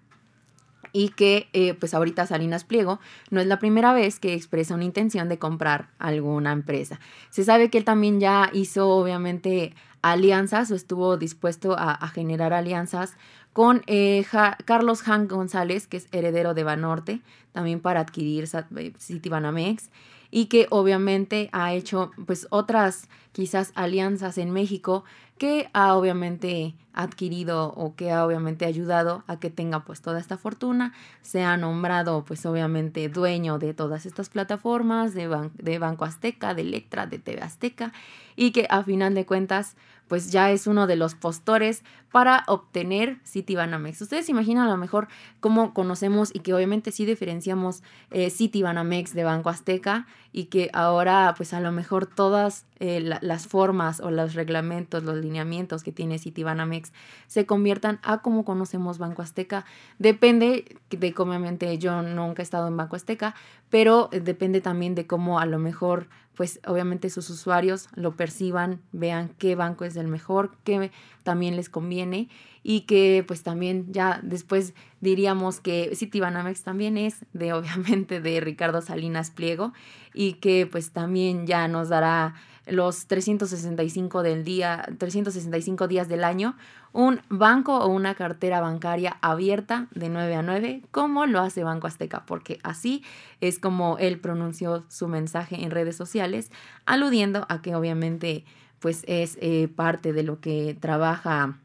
y 0.94 1.10
que 1.10 1.50
eh, 1.54 1.74
pues 1.74 1.94
ahorita 1.94 2.26
Salinas 2.26 2.64
Pliego 2.64 3.00
no 3.30 3.42
es 3.42 3.48
la 3.48 3.60
primera 3.60 3.94
vez 3.94 4.20
que 4.20 4.34
expresa 4.34 4.76
una 4.76 4.84
intención 4.84 5.30
de 5.30 5.40
comprar 5.40 5.90
alguna 6.00 6.52
empresa. 6.52 7.00
Se 7.30 7.44
sabe 7.44 7.70
que 7.70 7.78
él 7.78 7.86
también 7.86 8.20
ya 8.20 8.50
hizo 8.54 8.90
obviamente 8.90 9.74
alianzas 10.02 10.72
o 10.72 10.76
estuvo 10.76 11.18
dispuesto 11.18 11.76
a, 11.78 12.08
generar 12.08 12.54
alianzas 12.54 13.18
con 13.54 13.82
eh, 13.88 14.26
Carlos 14.66 15.08
Han 15.08 15.28
González, 15.28 15.88
que 15.88 15.98
es 15.98 16.08
heredero 16.12 16.54
de 16.54 16.64
Banorte, 16.64 17.22
también 17.52 17.80
para 17.80 18.02
adquirir 18.02 18.48
eh, 18.78 18.94
Citibanamex 19.00 19.90
y 20.30 20.46
que 20.46 20.68
obviamente 20.70 21.50
ha 21.54 21.74
hecho 21.74 22.12
pues 22.26 22.48
otras 22.50 23.10
quizás 23.32 23.72
alianzas 23.76 24.38
en 24.38 24.52
México 24.52 25.04
que 25.38 25.70
ha 25.74 25.96
obviamente 25.96 26.76
adquirido 26.94 27.74
o 27.76 27.96
que 27.96 28.12
ha 28.12 28.26
obviamente 28.26 28.66
ayudado 28.66 29.24
a 29.28 29.40
que 29.40 29.50
tenga 29.52 29.86
pues 29.86 30.02
toda 30.02 30.20
esta 30.20 30.38
fortuna, 30.38 30.94
se 31.22 31.44
ha 31.44 31.56
nombrado 31.58 32.26
pues 32.26 32.46
obviamente 32.46 33.08
dueño 33.10 33.60
de 33.60 33.74
todas 33.74 34.06
estas 34.06 34.30
plataformas, 34.30 35.14
de, 35.14 35.28
Ban- 35.30 35.52
de 35.54 35.78
Banco 35.80 36.06
Azteca, 36.06 36.54
de 36.56 36.64
Electra, 36.64 37.06
de 37.06 37.20
TV 37.20 37.42
Azteca 37.42 37.94
y 38.36 38.52
que 38.52 38.66
a 38.70 38.84
final 38.84 39.14
de 39.14 39.26
cuentas 39.26 39.76
pues 40.08 40.32
ya 40.32 40.52
es 40.52 40.68
uno 40.68 40.88
de 40.88 40.96
los 40.96 41.16
postores 41.16 41.84
para 42.14 42.46
obtener 42.48 43.20
Citibanamex. 43.26 44.02
Ustedes 44.02 44.26
se 44.28 44.32
imaginan 44.32 44.66
a 44.68 44.72
lo 44.72 44.78
mejor 44.78 45.10
cómo 45.42 45.74
conocemos 45.74 46.34
y 46.34 46.40
que 46.40 46.54
obviamente 46.54 46.92
sí 46.94 47.06
diferenciamos 47.06 47.84
eh, 48.12 48.30
Citibanamex 48.30 49.14
de 49.14 49.26
Banco 49.26 49.50
Azteca 49.50 50.08
y 50.32 50.46
que 50.46 50.70
ahora 50.74 51.34
pues 51.38 51.54
a 51.54 51.60
lo 51.60 51.72
mejor 51.72 52.06
todas 52.06 52.66
eh, 52.80 53.00
la- 53.00 53.20
las 53.22 53.48
formas 53.48 54.00
o 54.00 54.12
los 54.12 54.34
reglamentos, 54.36 55.04
los 55.04 55.16
lineamientos 55.18 55.84
que 55.84 55.92
tiene 55.92 56.20
Citibanamex 56.20 56.92
se 57.28 57.46
conviertan 57.46 58.00
a 58.04 58.20
como 58.20 58.46
conocemos 58.46 58.98
Banco 58.98 59.22
Azteca. 59.22 59.66
Depende 60.00 60.78
de 60.90 61.14
cómo 61.14 61.32
obviamente 61.32 61.78
yo 61.78 62.02
nunca 62.02 62.42
he 62.42 62.44
estado 62.44 62.68
en 62.68 62.78
Banco 62.78 62.96
Azteca, 62.96 63.36
pero 63.70 64.10
eh, 64.12 64.20
depende 64.20 64.62
también 64.62 64.96
de 64.96 65.08
cómo 65.08 65.40
a 65.40 65.46
lo 65.46 65.60
mejor 65.60 66.08
pues 66.38 66.60
obviamente 66.68 67.10
sus 67.10 67.30
usuarios 67.32 67.90
lo 67.96 68.16
perciban, 68.16 68.80
vean 68.92 69.32
qué 69.40 69.56
banco 69.56 69.86
es 69.86 69.96
el 69.96 70.08
mejor, 70.08 70.52
qué 70.64 70.92
también 71.24 71.56
les 71.56 71.68
conviene 71.68 72.30
y 72.62 72.82
que 72.82 73.26
pues 73.28 73.42
también 73.42 73.92
ya 73.92 74.20
después 74.22 74.76
diríamos 75.02 75.60
que 75.60 75.92
Citibanamex 75.96 76.62
también 76.62 76.96
es 76.96 77.26
de 77.34 77.54
obviamente 77.54 78.22
de 78.22 78.40
Ricardo 78.40 78.82
Salinas 78.82 79.32
Pliego 79.32 79.74
y 80.14 80.34
que 80.34 80.68
pues 80.68 80.92
también 80.92 81.48
ya 81.48 81.68
nos 81.68 81.90
dará 81.90 82.36
los 82.68 83.08
365 83.08 84.22
del 84.22 84.44
día, 84.44 84.88
365 84.98 85.88
días 85.88 86.08
del 86.08 86.24
año, 86.24 86.56
un 86.98 87.22
banco 87.30 87.78
o 87.78 87.88
una 87.90 88.16
cartera 88.16 88.60
bancaria 88.60 89.18
abierta 89.22 89.86
de 89.94 90.10
9 90.10 90.34
a 90.36 90.42
9, 90.42 90.82
como 90.90 91.28
lo 91.28 91.42
hace 91.42 91.64
Banco 91.64 91.86
Azteca, 91.86 92.26
porque 92.26 92.60
así 92.64 93.04
es 93.40 93.60
como 93.60 94.00
él 94.00 94.20
pronunció 94.20 94.84
su 94.90 95.08
mensaje 95.08 95.64
en 95.64 95.70
redes 95.70 95.96
sociales, 95.96 96.50
aludiendo 96.88 97.46
a 97.50 97.62
que 97.62 97.76
obviamente 97.76 98.46
pues 98.80 99.04
es 99.08 99.38
eh, 99.42 99.68
parte 99.68 100.12
de 100.12 100.24
lo 100.24 100.40
que 100.40 100.76
trabaja 100.80 101.60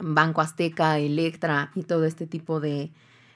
Banco 0.00 0.40
Azteca, 0.40 0.98
Electra 0.98 1.70
y 1.76 1.84
todo 1.84 2.04
este 2.04 2.26
tipo 2.26 2.58
de, 2.58 2.90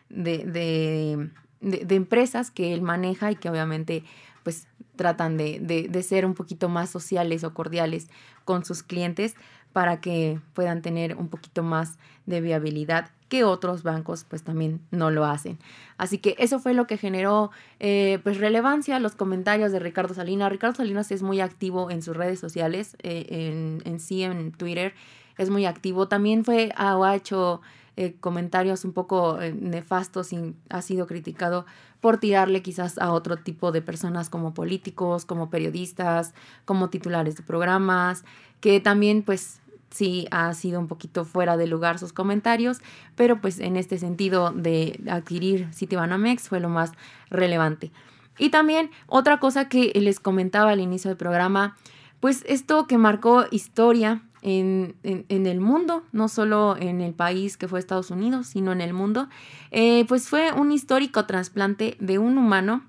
de, 0.08 0.38
de, 0.38 1.30
de- 1.60 1.94
empresas 1.94 2.50
que 2.50 2.74
él 2.74 2.82
maneja 2.82 3.30
y 3.30 3.36
que 3.36 3.48
obviamente 3.48 4.02
pues 4.42 4.66
tratan 4.96 5.36
de 5.36 6.02
ser 6.02 6.26
un 6.26 6.34
poquito 6.34 6.68
más 6.68 6.90
sociales 6.90 7.44
o 7.44 7.54
cordiales 7.54 8.08
con 8.44 8.64
sus 8.64 8.82
clientes 8.82 9.36
para 9.72 10.00
que 10.00 10.40
puedan 10.54 10.82
tener 10.82 11.16
un 11.16 11.28
poquito 11.28 11.62
más 11.62 11.98
de 12.26 12.40
viabilidad 12.40 13.10
que 13.28 13.44
otros 13.44 13.82
bancos 13.82 14.24
pues 14.28 14.42
también 14.42 14.80
no 14.90 15.10
lo 15.10 15.24
hacen. 15.24 15.58
Así 15.96 16.18
que 16.18 16.36
eso 16.38 16.58
fue 16.58 16.74
lo 16.74 16.86
que 16.86 16.98
generó 16.98 17.50
eh, 17.80 18.18
pues 18.22 18.38
relevancia 18.38 18.98
los 18.98 19.14
comentarios 19.14 19.72
de 19.72 19.78
Ricardo 19.78 20.12
Salinas. 20.12 20.52
Ricardo 20.52 20.76
Salinas 20.76 21.10
es 21.10 21.22
muy 21.22 21.40
activo 21.40 21.90
en 21.90 22.02
sus 22.02 22.16
redes 22.16 22.38
sociales, 22.38 22.96
eh, 23.02 23.26
en, 23.30 23.82
en 23.84 24.00
sí 24.00 24.22
en 24.22 24.52
Twitter 24.52 24.92
es 25.38 25.50
muy 25.50 25.66
activo. 25.66 26.08
También 26.08 26.44
fue 26.44 26.72
ah, 26.76 26.96
o 26.96 27.04
ha 27.04 27.14
hecho 27.14 27.60
eh, 27.96 28.14
comentarios 28.20 28.84
un 28.84 28.92
poco 28.92 29.40
eh, 29.40 29.52
nefastos 29.52 30.32
y 30.32 30.54
ha 30.70 30.82
sido 30.82 31.06
criticado 31.06 31.66
por 32.00 32.18
tirarle 32.18 32.62
quizás 32.62 32.98
a 32.98 33.12
otro 33.12 33.36
tipo 33.36 33.70
de 33.70 33.82
personas 33.82 34.30
como 34.30 34.54
políticos, 34.54 35.24
como 35.24 35.50
periodistas, 35.50 36.34
como 36.64 36.90
titulares 36.90 37.36
de 37.36 37.42
programas, 37.42 38.24
que 38.60 38.80
también 38.80 39.22
pues 39.22 39.60
sí 39.92 40.26
ha 40.30 40.52
sido 40.54 40.80
un 40.80 40.88
poquito 40.88 41.24
fuera 41.24 41.56
de 41.56 41.66
lugar 41.66 41.98
sus 41.98 42.12
comentarios, 42.12 42.80
pero 43.14 43.40
pues 43.40 43.60
en 43.60 43.76
este 43.76 43.98
sentido 43.98 44.50
de 44.52 45.00
adquirir 45.08 45.68
Citibanamex 45.72 46.48
fue 46.48 46.60
lo 46.60 46.68
más 46.68 46.92
relevante. 47.30 47.92
Y 48.38 48.50
también 48.50 48.90
otra 49.06 49.38
cosa 49.38 49.68
que 49.68 49.92
les 49.94 50.18
comentaba 50.18 50.70
al 50.70 50.80
inicio 50.80 51.08
del 51.10 51.18
programa, 51.18 51.76
pues 52.20 52.44
esto 52.46 52.86
que 52.86 52.98
marcó 52.98 53.44
historia 53.50 54.22
en, 54.42 54.96
en- 55.02 55.46
el 55.46 55.60
mundo, 55.60 56.02
no 56.12 56.28
solo 56.28 56.76
en 56.78 57.00
el 57.00 57.14
país 57.14 57.56
que 57.56 57.68
fue 57.68 57.78
Estados 57.78 58.10
Unidos, 58.10 58.46
sino 58.48 58.72
en 58.72 58.80
el 58.80 58.92
mundo, 58.92 59.28
eh, 59.70 60.04
pues 60.08 60.28
fue 60.28 60.52
un 60.52 60.72
histórico 60.72 61.26
trasplante 61.26 61.96
de 62.00 62.18
un 62.18 62.38
humano, 62.38 62.84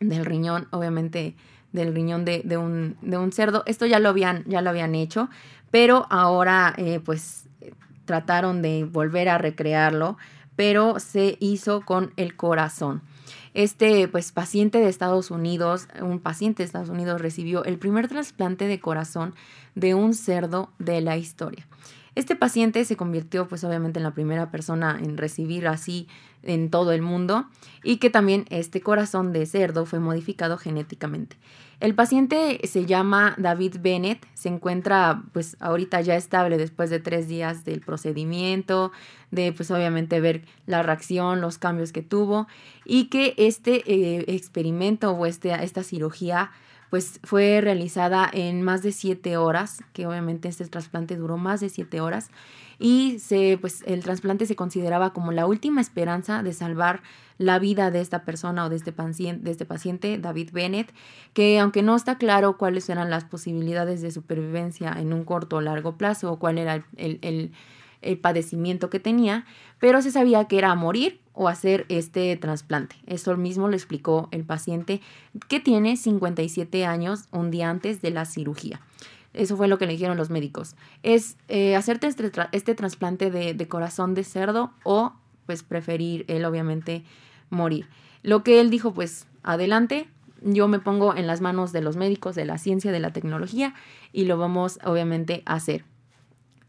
del 0.00 0.24
riñón, 0.24 0.68
obviamente 0.70 1.34
del 1.72 1.94
riñón 1.94 2.24
de, 2.24 2.40
de 2.44 2.56
un, 2.56 2.96
de 3.02 3.18
un 3.18 3.32
cerdo. 3.32 3.62
Esto 3.66 3.84
ya 3.84 3.98
lo 3.98 4.08
habían, 4.08 4.44
ya 4.46 4.62
lo 4.62 4.70
habían 4.70 4.94
hecho, 4.94 5.28
pero 5.70 6.06
ahora 6.10 6.74
eh, 6.76 7.00
pues 7.04 7.48
eh, 7.60 7.72
trataron 8.04 8.62
de 8.62 8.84
volver 8.84 9.28
a 9.28 9.38
recrearlo, 9.38 10.16
pero 10.56 10.98
se 10.98 11.36
hizo 11.40 11.82
con 11.82 12.12
el 12.16 12.36
corazón. 12.36 13.02
Este 13.54 14.08
pues 14.08 14.32
paciente 14.32 14.78
de 14.78 14.88
Estados 14.88 15.30
Unidos, 15.30 15.88
un 16.00 16.20
paciente 16.20 16.62
de 16.62 16.66
Estados 16.66 16.90
Unidos 16.90 17.20
recibió 17.20 17.64
el 17.64 17.78
primer 17.78 18.08
trasplante 18.08 18.66
de 18.66 18.80
corazón 18.80 19.34
de 19.74 19.94
un 19.94 20.14
cerdo 20.14 20.70
de 20.78 21.00
la 21.00 21.16
historia. 21.16 21.66
Este 22.14 22.34
paciente 22.34 22.84
se 22.84 22.96
convirtió 22.96 23.46
pues 23.46 23.62
obviamente 23.64 24.00
en 24.00 24.02
la 24.02 24.12
primera 24.12 24.50
persona 24.50 24.98
en 25.00 25.16
recibir 25.16 25.68
así 25.68 26.08
en 26.42 26.70
todo 26.70 26.92
el 26.92 27.02
mundo 27.02 27.46
y 27.84 27.98
que 27.98 28.10
también 28.10 28.44
este 28.50 28.80
corazón 28.80 29.32
de 29.32 29.46
cerdo 29.46 29.86
fue 29.86 30.00
modificado 30.00 30.58
genéticamente. 30.58 31.36
El 31.80 31.94
paciente 31.94 32.60
se 32.66 32.86
llama 32.86 33.36
David 33.38 33.76
Bennett, 33.80 34.26
se 34.34 34.48
encuentra 34.48 35.22
pues 35.32 35.56
ahorita 35.60 36.00
ya 36.00 36.16
estable 36.16 36.58
después 36.58 36.90
de 36.90 36.98
tres 36.98 37.28
días 37.28 37.64
del 37.64 37.80
procedimiento, 37.80 38.90
de 39.30 39.52
pues 39.52 39.70
obviamente 39.70 40.20
ver 40.20 40.42
la 40.66 40.82
reacción, 40.82 41.40
los 41.40 41.58
cambios 41.58 41.92
que 41.92 42.02
tuvo 42.02 42.48
y 42.84 43.04
que 43.04 43.34
este 43.36 43.84
eh, 43.86 44.24
experimento 44.26 45.12
o 45.12 45.24
este, 45.24 45.52
esta 45.62 45.84
cirugía 45.84 46.50
pues 46.90 47.20
fue 47.22 47.60
realizada 47.60 48.28
en 48.32 48.62
más 48.62 48.82
de 48.82 48.92
siete 48.92 49.36
horas, 49.36 49.84
que 49.92 50.06
obviamente 50.06 50.48
este 50.48 50.66
trasplante 50.66 51.16
duró 51.16 51.36
más 51.36 51.60
de 51.60 51.68
siete 51.68 52.00
horas 52.00 52.30
y 52.78 53.18
se, 53.18 53.58
pues, 53.60 53.82
el 53.86 54.02
trasplante 54.02 54.46
se 54.46 54.56
consideraba 54.56 55.12
como 55.12 55.32
la 55.32 55.46
última 55.46 55.80
esperanza 55.80 56.42
de 56.42 56.52
salvar 56.52 57.02
la 57.38 57.58
vida 57.58 57.90
de 57.90 58.00
esta 58.00 58.24
persona 58.24 58.64
o 58.66 58.68
de 58.68 58.76
este, 58.76 58.92
paciente, 58.92 59.50
este 59.50 59.64
paciente, 59.64 60.18
David 60.18 60.50
Bennett, 60.52 60.92
que 61.32 61.58
aunque 61.60 61.82
no 61.82 61.94
está 61.96 62.18
claro 62.18 62.58
cuáles 62.58 62.88
eran 62.88 63.10
las 63.10 63.24
posibilidades 63.24 64.02
de 64.02 64.10
supervivencia 64.10 64.92
en 64.98 65.12
un 65.12 65.24
corto 65.24 65.56
o 65.56 65.60
largo 65.60 65.96
plazo 65.96 66.32
o 66.32 66.38
cuál 66.38 66.58
era 66.58 66.74
el, 66.74 66.84
el- 67.22 67.52
el- 68.02 68.18
padecimiento 68.18 68.90
que 68.90 69.00
tenía, 69.00 69.44
pero 69.80 70.02
se 70.02 70.10
sabía 70.12 70.44
que 70.46 70.58
era 70.58 70.74
morir 70.76 71.20
o 71.32 71.48
hacer 71.48 71.84
este 71.88 72.36
trasplante. 72.36 72.96
Eso 73.06 73.36
mismo 73.36 73.68
lo 73.68 73.74
explicó 73.74 74.28
el 74.30 74.44
paciente 74.44 75.00
que 75.48 75.58
tiene 75.60 75.96
57 75.96 76.86
años 76.86 77.24
un 77.32 77.50
día 77.50 77.70
antes 77.70 78.00
de 78.02 78.10
la 78.10 78.24
cirugía. 78.24 78.80
Eso 79.34 79.56
fue 79.56 79.68
lo 79.68 79.78
que 79.78 79.86
le 79.86 79.92
dijeron 79.92 80.16
los 80.16 80.30
médicos. 80.30 80.74
Es 81.02 81.36
eh, 81.48 81.76
hacerte 81.76 82.06
este, 82.06 82.30
este 82.52 82.74
trasplante 82.74 83.30
de, 83.30 83.54
de 83.54 83.68
corazón 83.68 84.14
de 84.14 84.24
cerdo 84.24 84.72
o 84.84 85.12
pues 85.46 85.62
preferir 85.62 86.24
él 86.28 86.44
obviamente 86.44 87.02
morir. 87.50 87.88
Lo 88.22 88.42
que 88.42 88.60
él 88.60 88.70
dijo 88.70 88.92
pues 88.92 89.26
adelante, 89.42 90.08
yo 90.42 90.68
me 90.68 90.78
pongo 90.78 91.16
en 91.16 91.26
las 91.26 91.40
manos 91.40 91.72
de 91.72 91.80
los 91.80 91.96
médicos, 91.96 92.34
de 92.34 92.44
la 92.44 92.58
ciencia, 92.58 92.92
de 92.92 93.00
la 93.00 93.12
tecnología 93.12 93.74
y 94.12 94.24
lo 94.24 94.38
vamos 94.38 94.78
obviamente 94.84 95.42
a 95.46 95.54
hacer. 95.54 95.84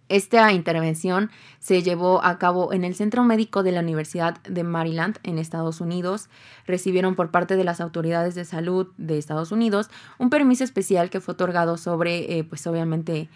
Esta 0.10 0.52
intervención 0.54 1.30
se 1.60 1.84
llevó 1.84 2.26
a 2.26 2.40
cabo 2.40 2.74
en 2.74 2.84
el 2.84 2.96
Centro 2.96 3.24
Médico 3.24 3.62
de 3.62 3.72
la 3.72 3.82
Universidad 3.82 4.42
de 4.42 4.64
Maryland 4.64 5.20
en 5.22 5.38
Estados 5.38 5.82
Unidos. 5.82 6.30
Recibieron 6.66 7.16
por 7.16 7.30
parte 7.30 7.56
de 7.56 7.64
las 7.64 7.80
autoridades 7.80 8.34
de 8.34 8.44
salud 8.44 8.88
de 8.98 9.20
Estados 9.20 9.52
Unidos 9.52 9.92
un 10.18 10.32
permiso 10.32 10.64
especial 10.64 11.12
que 11.12 11.22
fue 11.22 11.34
otorgado 11.34 11.78
sobre, 11.78 12.40
eh, 12.40 12.44
pues 12.44 12.66
obviamente, 12.66 13.30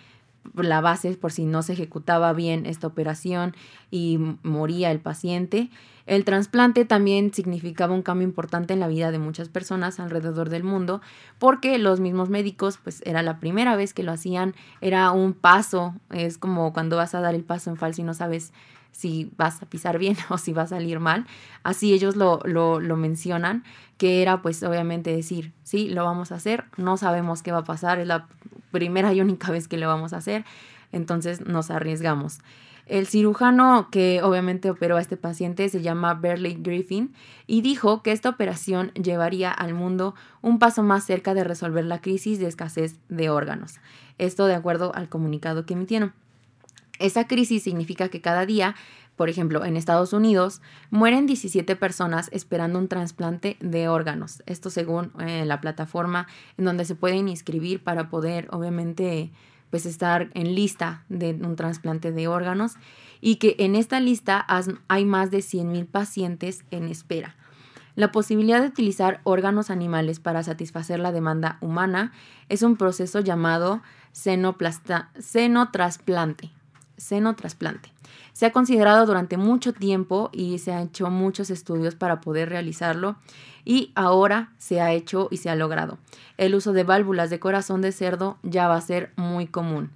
la 0.56 0.82
base 0.82 1.14
por 1.16 1.32
si 1.32 1.46
no 1.46 1.64
se 1.64 1.74
ejecutaba 1.74 2.34
bien 2.34 2.66
esta 2.66 2.88
operación 2.88 3.56
y 3.92 4.20
moría 4.44 4.92
el 4.92 5.00
paciente. 5.00 5.70
El 6.06 6.26
trasplante 6.26 6.84
también 6.84 7.34
significaba 7.34 7.94
un 7.94 8.02
cambio 8.02 8.28
importante 8.28 8.74
en 8.74 8.82
la 8.82 8.88
vida 8.88 9.12
de 9.12 9.20
muchas 9.20 9.48
personas 9.48 10.00
alrededor 10.00 10.50
del 10.50 10.64
mundo 10.64 11.02
porque 11.40 11.78
los 11.78 12.00
mismos 12.02 12.30
médicos 12.30 12.78
pues 12.84 13.02
era 13.06 13.22
la 13.22 13.40
primera 13.40 13.76
vez 13.78 13.94
que 13.94 14.04
lo 14.04 14.12
hacían, 14.12 14.54
era 14.82 15.12
un 15.12 15.34
paso, 15.34 15.96
es 16.12 16.38
como 16.38 16.74
cuando 16.74 16.98
vas 16.98 17.16
a 17.16 17.22
dar 17.22 17.36
el 17.36 17.44
paso 17.44 17.70
en 17.70 17.78
falso 17.78 18.02
y 18.02 18.04
no 18.04 18.14
sabes 18.14 18.52
si 18.94 19.30
vas 19.36 19.62
a 19.62 19.66
pisar 19.66 19.98
bien 20.00 20.16
o 20.30 20.38
si 20.38 20.54
va 20.54 20.62
a 20.62 20.68
salir 20.68 21.02
mal. 21.02 21.26
Así 21.64 21.94
ellos 21.94 22.16
lo, 22.16 22.40
lo, 22.46 22.80
lo 22.80 22.96
mencionan, 22.96 23.66
que 23.98 24.22
era 24.22 24.42
pues 24.42 24.64
obviamente 24.64 25.14
decir, 25.14 25.52
sí, 25.64 25.90
lo 25.90 26.06
vamos 26.06 26.32
a 26.32 26.36
hacer, 26.36 26.64
no 26.78 26.96
sabemos 26.96 27.44
qué 27.44 27.52
va 27.52 27.60
a 27.60 27.64
pasar, 27.66 28.00
es 28.00 28.08
la 28.08 28.28
primera 28.72 29.14
y 29.14 29.20
única 29.20 29.52
vez 29.52 29.68
que 29.68 29.78
lo 29.78 29.88
vamos 29.88 30.14
a 30.14 30.18
hacer, 30.18 30.46
entonces 30.94 31.46
nos 31.46 31.70
arriesgamos. 31.70 32.40
El 32.86 33.08
cirujano 33.08 33.88
que 33.92 34.22
obviamente 34.22 34.70
operó 34.70 34.98
a 34.98 35.02
este 35.02 35.16
paciente 35.16 35.70
se 35.70 35.82
llama 35.82 36.16
Burley 36.16 36.58
Griffin 36.60 37.14
y 37.48 37.62
dijo 37.62 38.04
que 38.04 38.12
esta 38.12 38.28
operación 38.28 38.92
llevaría 38.92 39.52
al 39.52 39.74
mundo 39.74 40.16
un 40.42 40.60
paso 40.60 40.84
más 40.84 41.06
cerca 41.06 41.34
de 41.34 41.46
resolver 41.46 41.86
la 41.86 42.02
crisis 42.02 42.40
de 42.40 42.48
escasez 42.48 43.00
de 43.08 43.30
órganos. 43.30 43.80
Esto 44.18 44.48
de 44.48 44.56
acuerdo 44.56 44.94
al 44.96 45.08
comunicado 45.08 45.66
que 45.66 45.76
emitieron. 45.76 46.14
Esa 47.00 47.28
crisis 47.28 47.64
significa 47.64 48.10
que 48.10 48.22
cada 48.22 48.46
día, 48.46 48.76
por 49.16 49.30
ejemplo, 49.30 49.66
en 49.66 49.78
Estados 49.78 50.14
Unidos, 50.14 50.62
mueren 50.90 51.26
17 51.26 51.76
personas 51.76 52.30
esperando 52.32 52.80
un 52.80 52.88
trasplante 52.88 53.58
de 53.60 53.88
órganos. 53.88 54.44
Esto 54.46 54.70
según 54.70 55.12
eh, 55.20 55.46
la 55.46 55.60
plataforma 55.60 56.28
en 56.58 56.66
donde 56.66 56.86
se 56.86 56.96
pueden 56.96 57.28
inscribir 57.28 57.84
para 57.84 58.10
poder, 58.10 58.48
obviamente, 58.52 59.32
pues 59.70 59.86
estar 59.88 60.30
en 60.36 60.54
lista 60.54 61.04
de 61.10 61.34
un 61.34 61.56
trasplante 61.56 62.12
de 62.12 62.28
órganos 62.28 62.74
y 63.22 63.38
que 63.38 63.56
en 63.58 63.76
esta 63.76 64.00
lista 64.00 64.46
hay 64.88 65.06
más 65.06 65.32
de 65.32 65.40
100.000 65.40 65.88
pacientes 65.88 66.64
en 66.70 66.90
espera. 66.90 67.36
La 67.96 68.12
posibilidad 68.12 68.62
de 68.62 68.68
utilizar 68.68 69.22
órganos 69.24 69.70
animales 69.70 70.20
para 70.20 70.44
satisfacer 70.44 71.00
la 71.00 71.12
demanda 71.12 71.58
humana 71.62 72.12
es 72.50 72.64
un 72.64 72.76
proceso 72.76 73.20
llamado 73.20 73.82
xenoplasta- 74.14 75.10
Xenotrasplante. 77.04 77.92
Se 78.34 78.46
ha 78.46 78.52
considerado 78.52 79.06
durante 79.06 79.38
mucho 79.38 79.74
tiempo 79.74 80.30
y 80.32 80.58
se 80.60 80.74
han 80.74 80.88
hecho 80.88 81.10
muchos 81.10 81.50
estudios 81.50 81.96
para 81.96 82.22
poder 82.22 82.50
realizarlo 82.50 83.16
y 83.66 83.92
ahora 83.96 84.52
se 84.58 84.82
ha 84.82 84.92
hecho 84.92 85.28
y 85.30 85.38
se 85.38 85.50
ha 85.50 85.56
logrado. 85.56 85.98
El 86.38 86.56
uso 86.56 86.74
de 86.74 86.84
válvulas 86.84 87.30
de 87.30 87.40
corazón 87.40 87.82
de 87.82 87.92
cerdo 87.92 88.38
ya 88.44 88.68
va 88.68 88.76
a 88.76 88.82
ser 88.82 89.12
muy 89.16 89.48
común. 89.48 89.92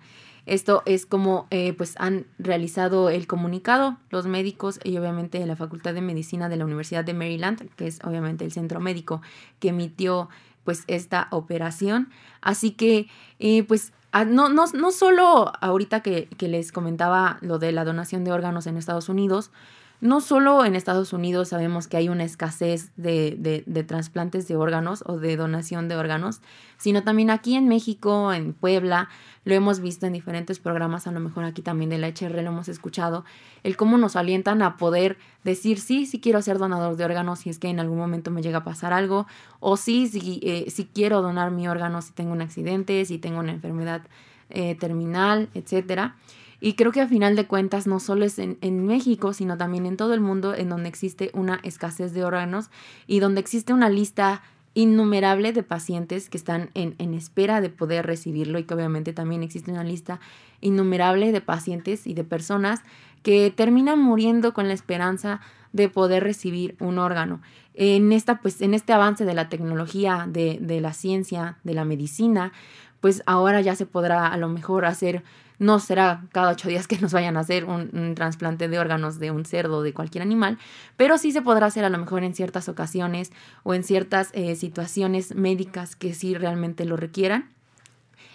Esto 0.46 0.82
es 0.86 1.06
como 1.06 1.46
eh, 1.50 1.74
pues 1.74 1.96
han 1.98 2.26
realizado 2.40 3.10
el 3.10 3.28
comunicado 3.28 3.98
los 4.10 4.28
médicos 4.28 4.80
y 4.82 4.98
obviamente 4.98 5.46
la 5.46 5.58
Facultad 5.58 5.94
de 5.94 6.02
Medicina 6.02 6.48
de 6.48 6.56
la 6.56 6.64
Universidad 6.64 7.04
de 7.04 7.14
Maryland, 7.14 7.70
que 7.76 7.88
es 7.88 8.00
obviamente 8.04 8.46
el 8.46 8.54
centro 8.54 8.80
médico 8.80 9.22
que 9.60 9.70
emitió 9.70 10.30
pues 10.64 10.84
esta 10.88 11.28
operación. 11.32 12.10
Así 12.42 12.72
que 12.72 13.08
eh, 13.40 13.64
pues 13.64 13.92
no, 14.26 14.50
no, 14.50 14.66
no 14.74 14.92
solo 14.92 15.52
ahorita 15.62 16.02
que, 16.02 16.28
que 16.38 16.48
les 16.48 16.72
comentaba 16.72 17.38
lo 17.42 17.60
de 17.60 17.72
la 17.72 17.86
donación 17.86 18.24
de 18.24 18.32
órganos 18.32 18.68
en 18.68 18.78
Estados 18.78 19.10
Unidos, 19.10 19.52
no 20.00 20.22
solo 20.22 20.64
en 20.64 20.76
Estados 20.76 21.12
Unidos 21.12 21.50
sabemos 21.50 21.88
que 21.88 21.98
hay 21.98 22.10
una 22.10 22.24
escasez 22.24 22.92
de, 22.98 23.36
de, 23.40 23.64
de 23.66 23.84
trasplantes 23.84 24.48
de 24.48 24.56
órganos 24.56 25.04
o 25.08 25.18
de 25.18 25.36
donación 25.36 25.88
de 25.88 25.96
órganos, 25.96 26.42
sino 26.78 27.04
también 27.04 27.32
aquí 27.32 27.56
en 27.56 27.68
México, 27.68 28.32
en 28.32 28.54
Puebla, 28.54 29.10
lo 29.44 29.56
hemos 29.56 29.80
visto 29.80 30.06
en 30.06 30.14
diferentes 30.14 30.60
programas, 30.60 31.08
a 31.08 31.12
lo 31.12 31.20
mejor 31.20 31.46
aquí 31.46 31.62
también 31.62 31.90
de 31.90 31.98
la 31.98 32.10
HR 32.10 32.44
lo 32.44 32.50
hemos 32.50 32.70
escuchado, 32.70 33.26
el 33.64 33.76
cómo 33.76 33.98
nos 33.98 34.16
alientan 34.16 34.62
a 34.62 34.78
poder 34.78 35.18
decir, 35.44 35.80
sí, 35.80 36.06
sí 36.06 36.20
quiero 36.20 36.42
ser 36.42 36.60
donador 36.60 36.96
de 36.96 37.06
órganos 37.06 37.40
si 37.40 37.50
es 37.50 37.58
que 37.58 37.70
en 37.70 37.80
algún 37.80 37.98
momento 37.98 38.30
me 38.30 38.42
llega 38.44 38.60
a 38.60 38.64
pasar 38.64 38.94
algo, 38.94 39.26
o 39.60 39.78
sí, 39.78 40.08
sí, 40.08 40.40
eh, 40.44 40.72
quiero 40.94 41.22
donar 41.22 41.50
mi 41.52 41.68
órgano 41.68 42.02
si 42.02 42.12
tengo 42.12 42.34
un 42.34 42.42
accidente, 42.42 43.04
si 43.06 43.18
tengo 43.18 43.40
una 43.40 43.54
enfermedad 43.54 44.02
eh, 44.50 44.76
terminal, 44.76 45.50
etcétera. 45.54 46.16
Y 46.60 46.74
creo 46.74 46.92
que 46.92 47.02
a 47.02 47.08
final 47.08 47.36
de 47.36 47.46
cuentas 47.46 47.86
no 47.86 48.00
solo 48.00 48.26
es 48.26 48.40
en, 48.40 48.58
en, 48.62 48.86
México, 48.86 49.34
sino 49.34 49.58
también 49.58 49.86
en 49.86 49.98
todo 49.98 50.14
el 50.14 50.22
mundo 50.22 50.56
en 50.56 50.70
donde 50.70 50.90
existe 50.90 51.30
una 51.34 51.60
escasez 51.64 52.14
de 52.14 52.24
órganos 52.24 52.70
y 53.06 53.20
donde 53.20 53.42
existe 53.42 53.74
una 53.74 53.90
lista 53.90 54.42
innumerable 54.74 55.54
de 55.54 55.64
pacientes 55.64 56.30
que 56.30 56.38
están 56.38 56.70
en, 56.74 56.96
en, 56.98 57.14
espera 57.14 57.62
de 57.62 57.70
poder 57.70 58.06
recibirlo 58.06 58.60
y 58.60 58.64
que 58.64 58.74
obviamente 58.74 59.14
también 59.14 59.44
existe 59.44 59.72
una 59.72 59.84
lista 59.84 60.20
innumerable 60.62 61.32
de 61.32 61.42
pacientes 61.42 62.06
y 62.06 62.14
de 62.14 62.24
personas 62.24 62.82
que 63.24 63.52
terminan 63.56 64.00
muriendo 64.00 64.54
con 64.54 64.68
la 64.68 64.74
esperanza 64.74 65.42
de 65.74 65.90
poder 65.90 66.24
recibir 66.24 66.76
un 66.80 67.00
órgano. 67.00 67.42
En, 67.74 68.12
esta, 68.12 68.42
pues, 68.42 68.62
en 68.62 68.74
este 68.74 68.94
avance 68.94 69.26
de 69.26 69.34
la 69.34 69.50
tecnología, 69.50 70.26
de, 70.28 70.58
de 70.62 70.82
la 70.82 70.94
ciencia, 70.94 71.58
de 71.64 71.74
la 71.74 71.86
medicina, 71.86 72.52
pues 73.00 73.22
ahora 73.26 73.62
ya 73.62 73.76
se 73.76 73.86
podrá 73.86 74.28
a 74.28 74.38
lo 74.38 74.50
mejor 74.50 74.86
hacer 74.86 75.24
no 75.60 75.80
será 75.80 76.24
cada 76.32 76.52
ocho 76.52 76.70
días 76.70 76.88
que 76.88 77.00
nos 77.00 77.14
vayan 77.14 77.38
a 77.38 77.42
hacer 77.42 77.66
un, 77.66 78.16
trasplante 78.16 78.68
de 78.68 78.80
órganos 78.80 79.20
de 79.20 79.32
un 79.32 79.46
cerdo 79.46 79.78
o 79.78 79.82
de 79.82 79.94
cualquier 79.94 80.22
animal, 80.22 80.58
pero 80.96 81.18
sí 81.18 81.32
se 81.32 81.42
podrá 81.42 81.68
hacer 81.68 81.86
a 81.86 81.90
lo 81.90 81.98
mejor 81.98 82.24
en 82.24 82.34
ciertas 82.34 82.70
ocasiones 82.70 83.32
o 83.64 83.74
en 83.74 83.84
ciertas 83.84 84.30
eh, 84.34 84.56
situaciones 84.56 85.36
médicas 85.36 85.96
que 85.96 86.14
sí 86.14 86.36
realmente 86.36 86.86
lo 86.86 86.98
requieran. 86.98 87.57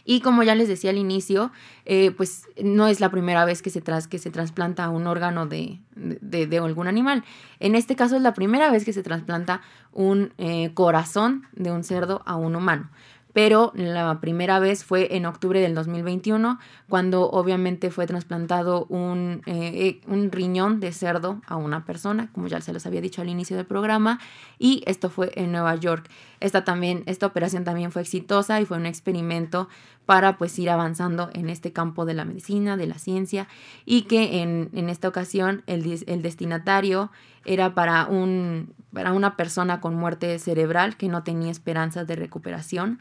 Y 0.04 0.20
como 0.20 0.42
ya 0.42 0.54
les 0.54 0.68
decía 0.68 0.90
al 0.90 0.98
inicio, 0.98 1.52
eh, 1.84 2.10
pues 2.10 2.48
no 2.62 2.88
es 2.88 3.00
la 3.00 3.10
primera 3.10 3.44
vez 3.44 3.62
que 3.62 3.70
se, 3.70 3.80
tras, 3.80 4.08
que 4.08 4.18
se 4.18 4.30
trasplanta 4.30 4.88
un 4.88 5.06
órgano 5.06 5.46
de, 5.46 5.80
de, 5.94 6.58
algún 6.58 6.88
animal. 6.88 7.24
En 7.60 7.74
este 7.74 7.96
caso 7.96 8.16
es 8.16 8.22
la 8.22 8.34
primera 8.34 8.70
vez 8.70 8.84
que 8.84 8.92
se 8.92 9.02
trasplanta 9.02 9.62
un 9.92 10.32
eh, 10.38 10.72
corazón 10.74 11.46
de 11.52 11.70
un 11.70 11.84
cerdo 11.84 12.22
a 12.26 12.36
un 12.36 12.56
humano 12.56 12.90
pero 13.32 13.72
la 13.74 14.20
primera 14.20 14.58
vez 14.58 14.84
fue 14.84 15.16
en 15.16 15.26
octubre 15.26 15.60
del 15.60 15.74
2021, 15.74 16.58
cuando 16.88 17.30
obviamente 17.30 17.90
fue 17.90 18.06
trasplantado 18.06 18.84
un, 18.86 19.42
eh, 19.46 20.00
un, 20.06 20.30
riñón 20.30 20.80
de 20.80 20.92
cerdo 20.92 21.40
a 21.46 21.56
una 21.56 21.84
persona, 21.84 22.30
como 22.32 22.48
ya 22.48 22.60
se 22.60 22.72
los 22.72 22.84
había 22.86 23.00
dicho 23.00 23.22
al 23.22 23.28
inicio 23.28 23.56
del 23.56 23.66
programa, 23.66 24.20
y 24.58 24.82
esto 24.86 25.08
fue 25.08 25.32
en 25.34 25.52
Nueva 25.52 25.74
York. 25.76 26.10
Esta, 26.42 26.64
también, 26.64 27.04
esta 27.06 27.26
operación 27.26 27.64
también 27.64 27.92
fue 27.92 28.02
exitosa 28.02 28.60
y 28.60 28.66
fue 28.66 28.76
un 28.76 28.86
experimento 28.86 29.68
para 30.06 30.36
pues 30.36 30.58
ir 30.58 30.70
avanzando 30.70 31.30
en 31.34 31.48
este 31.48 31.72
campo 31.72 32.04
de 32.04 32.14
la 32.14 32.24
medicina, 32.24 32.76
de 32.76 32.88
la 32.88 32.98
ciencia, 32.98 33.46
y 33.84 34.02
que 34.02 34.42
en, 34.42 34.68
en 34.74 34.88
esta 34.88 35.06
ocasión 35.08 35.62
el, 35.66 36.02
el 36.06 36.22
destinatario 36.22 37.12
era 37.44 37.74
para, 37.74 38.06
un, 38.06 38.74
para 38.92 39.12
una 39.12 39.36
persona 39.36 39.80
con 39.80 39.94
muerte 39.94 40.38
cerebral 40.38 40.96
que 40.96 41.08
no 41.08 41.22
tenía 41.22 41.50
esperanzas 41.50 42.06
de 42.06 42.16
recuperación. 42.16 42.98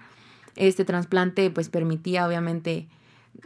Este 0.56 0.86
trasplante 0.86 1.50
pues 1.50 1.70
permitía 1.70 2.28
obviamente 2.28 2.88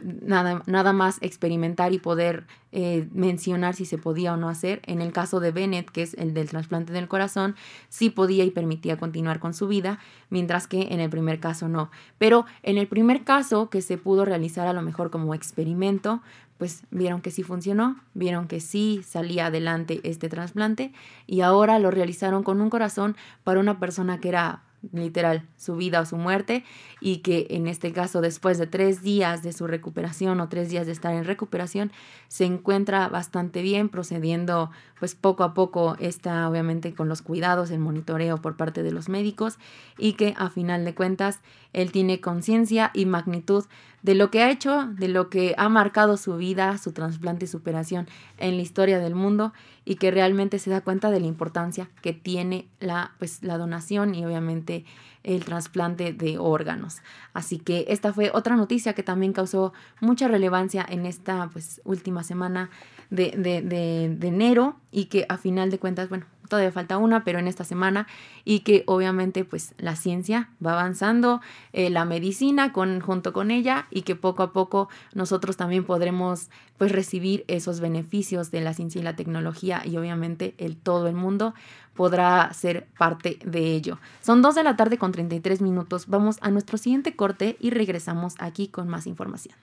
nada, 0.02 0.62
nada 0.66 0.92
más 0.92 1.18
experimentar 1.20 1.92
y 1.92 1.98
poder 1.98 2.46
eh, 2.72 3.08
mencionar 3.12 3.74
si 3.74 3.84
se 3.84 3.98
podía 3.98 4.34
o 4.34 4.36
no 4.36 4.48
hacer. 4.48 4.82
En 4.84 5.00
el 5.00 5.12
caso 5.12 5.40
de 5.40 5.52
Bennett, 5.52 5.90
que 5.90 6.02
es 6.02 6.14
el 6.14 6.34
del 6.34 6.48
trasplante 6.48 6.92
del 6.92 7.08
corazón, 7.08 7.56
sí 7.88 8.10
podía 8.10 8.44
y 8.44 8.50
permitía 8.50 8.96
continuar 8.96 9.40
con 9.40 9.54
su 9.54 9.68
vida, 9.68 9.98
mientras 10.30 10.66
que 10.66 10.88
en 10.90 11.00
el 11.00 11.10
primer 11.10 11.40
caso 11.40 11.68
no. 11.68 11.90
Pero 12.18 12.46
en 12.62 12.78
el 12.78 12.86
primer 12.86 13.24
caso 13.24 13.70
que 13.70 13.82
se 13.82 13.98
pudo 13.98 14.24
realizar 14.24 14.66
a 14.66 14.72
lo 14.72 14.82
mejor 14.82 15.10
como 15.10 15.34
experimento, 15.34 16.20
pues 16.58 16.84
vieron 16.90 17.20
que 17.20 17.30
sí 17.30 17.42
funcionó, 17.42 18.00
vieron 18.14 18.48
que 18.48 18.60
sí 18.60 19.02
salía 19.06 19.46
adelante 19.46 20.00
este 20.04 20.28
trasplante 20.28 20.92
y 21.26 21.42
ahora 21.42 21.78
lo 21.78 21.90
realizaron 21.90 22.42
con 22.42 22.60
un 22.60 22.70
corazón 22.70 23.16
para 23.44 23.60
una 23.60 23.78
persona 23.78 24.18
que 24.20 24.30
era 24.30 24.62
literal 24.92 25.46
su 25.56 25.76
vida 25.76 26.00
o 26.00 26.06
su 26.06 26.16
muerte 26.16 26.64
y 27.00 27.18
que 27.18 27.46
en 27.50 27.66
este 27.66 27.92
caso 27.92 28.20
después 28.20 28.58
de 28.58 28.66
tres 28.66 29.02
días 29.02 29.42
de 29.42 29.52
su 29.52 29.66
recuperación 29.66 30.40
o 30.40 30.48
tres 30.48 30.70
días 30.70 30.86
de 30.86 30.92
estar 30.92 31.14
en 31.14 31.24
recuperación 31.24 31.92
se 32.28 32.44
encuentra 32.44 33.08
bastante 33.08 33.62
bien 33.62 33.88
procediendo 33.88 34.70
pues 34.98 35.14
poco 35.14 35.44
a 35.44 35.54
poco 35.54 35.96
está 35.98 36.48
obviamente 36.48 36.94
con 36.94 37.08
los 37.08 37.22
cuidados 37.22 37.70
el 37.70 37.80
monitoreo 37.80 38.40
por 38.40 38.56
parte 38.56 38.82
de 38.82 38.92
los 38.92 39.08
médicos 39.08 39.58
y 39.98 40.12
que 40.14 40.34
a 40.36 40.50
final 40.50 40.84
de 40.84 40.94
cuentas 40.94 41.40
él 41.72 41.92
tiene 41.92 42.20
conciencia 42.20 42.90
y 42.94 43.06
magnitud 43.06 43.64
de 44.06 44.14
lo 44.14 44.30
que 44.30 44.40
ha 44.40 44.52
hecho, 44.52 44.86
de 44.92 45.08
lo 45.08 45.28
que 45.30 45.56
ha 45.58 45.68
marcado 45.68 46.16
su 46.16 46.36
vida, 46.36 46.78
su 46.78 46.92
trasplante 46.92 47.46
y 47.46 47.48
superación 47.48 48.06
en 48.38 48.54
la 48.54 48.62
historia 48.62 49.00
del 49.00 49.16
mundo 49.16 49.52
y 49.84 49.96
que 49.96 50.12
realmente 50.12 50.60
se 50.60 50.70
da 50.70 50.80
cuenta 50.80 51.10
de 51.10 51.18
la 51.18 51.26
importancia 51.26 51.90
que 52.02 52.12
tiene 52.12 52.68
la, 52.78 53.16
pues, 53.18 53.42
la 53.42 53.58
donación 53.58 54.14
y 54.14 54.24
obviamente 54.24 54.84
el 55.26 55.44
trasplante 55.44 56.12
de 56.12 56.38
órganos. 56.38 57.02
Así 57.34 57.58
que 57.58 57.84
esta 57.88 58.12
fue 58.12 58.30
otra 58.32 58.56
noticia 58.56 58.94
que 58.94 59.02
también 59.02 59.32
causó 59.32 59.74
mucha 60.00 60.28
relevancia 60.28 60.86
en 60.88 61.04
esta 61.04 61.50
pues, 61.52 61.82
última 61.84 62.22
semana 62.22 62.70
de, 63.10 63.32
de, 63.36 63.62
de, 63.62 64.28
enero 64.28 64.76
y 64.90 65.06
que 65.06 65.26
a 65.28 65.36
final 65.36 65.70
de 65.70 65.78
cuentas, 65.78 66.08
bueno, 66.08 66.26
todavía 66.48 66.72
falta 66.72 66.96
una, 66.98 67.24
pero 67.24 67.38
en 67.38 67.48
esta 67.48 67.64
semana, 67.64 68.06
y 68.44 68.60
que 68.60 68.84
obviamente 68.86 69.44
pues 69.44 69.74
la 69.78 69.96
ciencia 69.96 70.50
va 70.64 70.72
avanzando, 70.72 71.40
eh, 71.72 71.90
la 71.90 72.04
medicina 72.04 72.72
con, 72.72 73.00
junto 73.00 73.32
con 73.32 73.50
ella, 73.50 73.86
y 73.90 74.02
que 74.02 74.16
poco 74.16 74.42
a 74.42 74.52
poco 74.52 74.88
nosotros 75.14 75.56
también 75.56 75.84
podremos 75.84 76.48
pues 76.78 76.92
recibir 76.92 77.44
esos 77.48 77.80
beneficios 77.80 78.50
de 78.50 78.60
la 78.60 78.74
ciencia 78.74 79.00
y 79.00 79.04
la 79.04 79.16
tecnología, 79.16 79.82
y 79.84 79.96
obviamente 79.96 80.54
el 80.58 80.76
todo 80.76 81.08
el 81.08 81.14
mundo 81.14 81.54
podrá 81.96 82.52
ser 82.52 82.86
parte 82.96 83.38
de 83.44 83.72
ello. 83.72 83.98
Son 84.22 84.42
2 84.42 84.54
de 84.54 84.62
la 84.62 84.76
tarde 84.76 84.98
con 84.98 85.10
33 85.10 85.60
minutos, 85.60 86.06
vamos 86.06 86.36
a 86.42 86.50
nuestro 86.50 86.78
siguiente 86.78 87.16
corte 87.16 87.56
y 87.58 87.70
regresamos 87.70 88.34
aquí 88.38 88.68
con 88.68 88.88
más 88.88 89.06
información. 89.06 89.56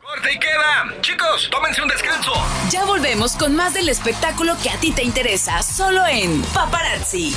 Corte 0.00 0.32
y 0.32 0.38
queda. 0.38 1.00
Chicos, 1.00 1.48
tómense 1.50 1.82
un 1.82 1.88
descanso. 1.88 2.32
Ya 2.70 2.84
volvemos 2.84 3.36
con 3.36 3.54
más 3.54 3.74
del 3.74 3.88
espectáculo 3.88 4.54
que 4.62 4.70
a 4.70 4.76
ti 4.78 4.92
te 4.92 5.04
interesa, 5.04 5.62
solo 5.62 6.04
en 6.06 6.42
Paparazzi. 6.54 7.34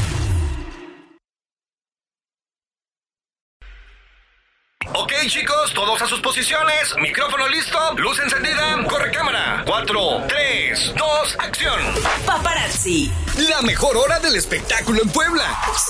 Ok, 4.93 5.11
chicos, 5.27 5.73
todos 5.73 6.01
a 6.01 6.07
sus 6.07 6.21
posiciones. 6.21 6.95
Micrófono 7.01 7.47
listo, 7.47 7.77
luz 7.97 8.19
encendida, 8.19 8.77
corre 8.87 9.11
cámara. 9.11 9.63
4, 9.65 10.23
3, 10.27 10.93
2, 10.95 11.35
acción. 11.39 11.79
Paparazzi, 12.25 13.11
La 13.49 13.61
mejor 13.61 13.97
hora 13.97 14.19
del 14.19 14.35
espectáculo 14.35 15.01
en 15.01 15.09
Puebla. 15.09 15.43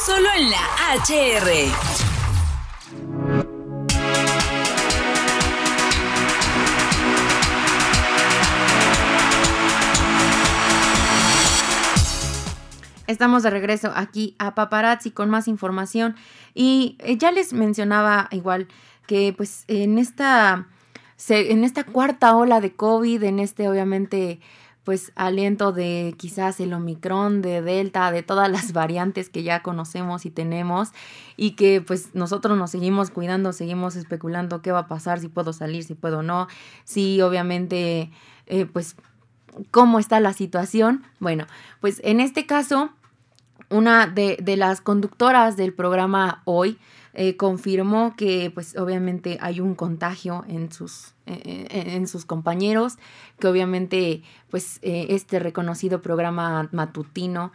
solo 0.06 0.28
en 0.36 0.50
la 0.50 0.68
HR. 1.06 2.15
Estamos 13.08 13.44
de 13.44 13.50
regreso 13.50 13.92
aquí 13.96 14.36
a 14.40 14.56
Paparazzi 14.56 15.12
con 15.12 15.30
más 15.30 15.48
información. 15.48 16.16
Y 16.54 16.98
eh, 17.00 17.18
ya 17.18 17.32
les 17.32 17.54
mencionaba 17.54 18.28
igual 18.32 18.68
que 19.08 19.34
pues 19.36 19.66
en 19.68 19.98
esta 20.00 20.68
en 21.30 21.64
esta 21.64 21.86
cuarta 21.86 22.36
ola 22.36 22.60
de 22.60 22.74
COVID, 22.74 23.24
en 23.24 23.40
este 23.40 23.70
obviamente 23.70 24.40
pues 24.84 25.12
aliento 25.16 25.72
de 25.72 26.14
quizás 26.18 26.60
el 26.60 26.72
Omicron, 26.74 27.42
de 27.42 27.62
Delta, 27.62 28.12
de 28.12 28.22
todas 28.22 28.50
las 28.52 28.72
variantes 28.74 29.30
que 29.30 29.44
ya 29.44 29.64
conocemos 29.64 30.26
y 30.26 30.30
tenemos 30.30 30.90
y 31.36 31.52
que 31.52 31.82
pues 31.82 32.14
nosotros 32.14 32.58
nos 32.58 32.72
seguimos 32.72 33.10
cuidando, 33.10 33.52
seguimos 33.52 33.96
especulando 33.96 34.62
qué 34.62 34.72
va 34.72 34.80
a 34.80 34.88
pasar, 34.88 35.20
si 35.20 35.28
puedo 35.28 35.54
salir, 35.54 35.84
si 35.84 35.96
puedo 35.96 36.22
no, 36.22 36.48
si 36.84 37.22
obviamente 37.22 38.12
eh, 38.46 38.66
pues 38.66 38.96
cómo 39.72 40.00
está 40.00 40.20
la 40.20 40.34
situación. 40.34 41.04
Bueno, 41.20 41.46
pues 41.82 42.02
en 42.04 42.20
este 42.20 42.46
caso, 42.46 42.90
una 43.70 44.08
de, 44.08 44.38
de 44.42 44.58
las 44.58 44.82
conductoras 44.82 45.58
del 45.58 45.74
programa 45.74 46.42
hoy 46.46 46.78
eh, 47.18 47.38
confirmó 47.38 48.14
que 48.18 48.52
pues 48.54 48.76
obviamente 48.76 49.38
hay 49.40 49.62
un 49.62 49.74
contagio 49.74 50.44
en 50.50 50.72
sus, 50.72 51.14
eh, 51.26 51.66
eh, 51.70 51.84
en 51.96 52.08
sus 52.08 52.26
compañeros, 52.26 52.98
que 53.40 53.48
obviamente 53.48 54.22
pues 54.50 54.80
eh, 54.82 55.08
este 55.10 55.40
reconocido 55.40 56.02
programa 56.02 56.68
matutino 56.74 57.54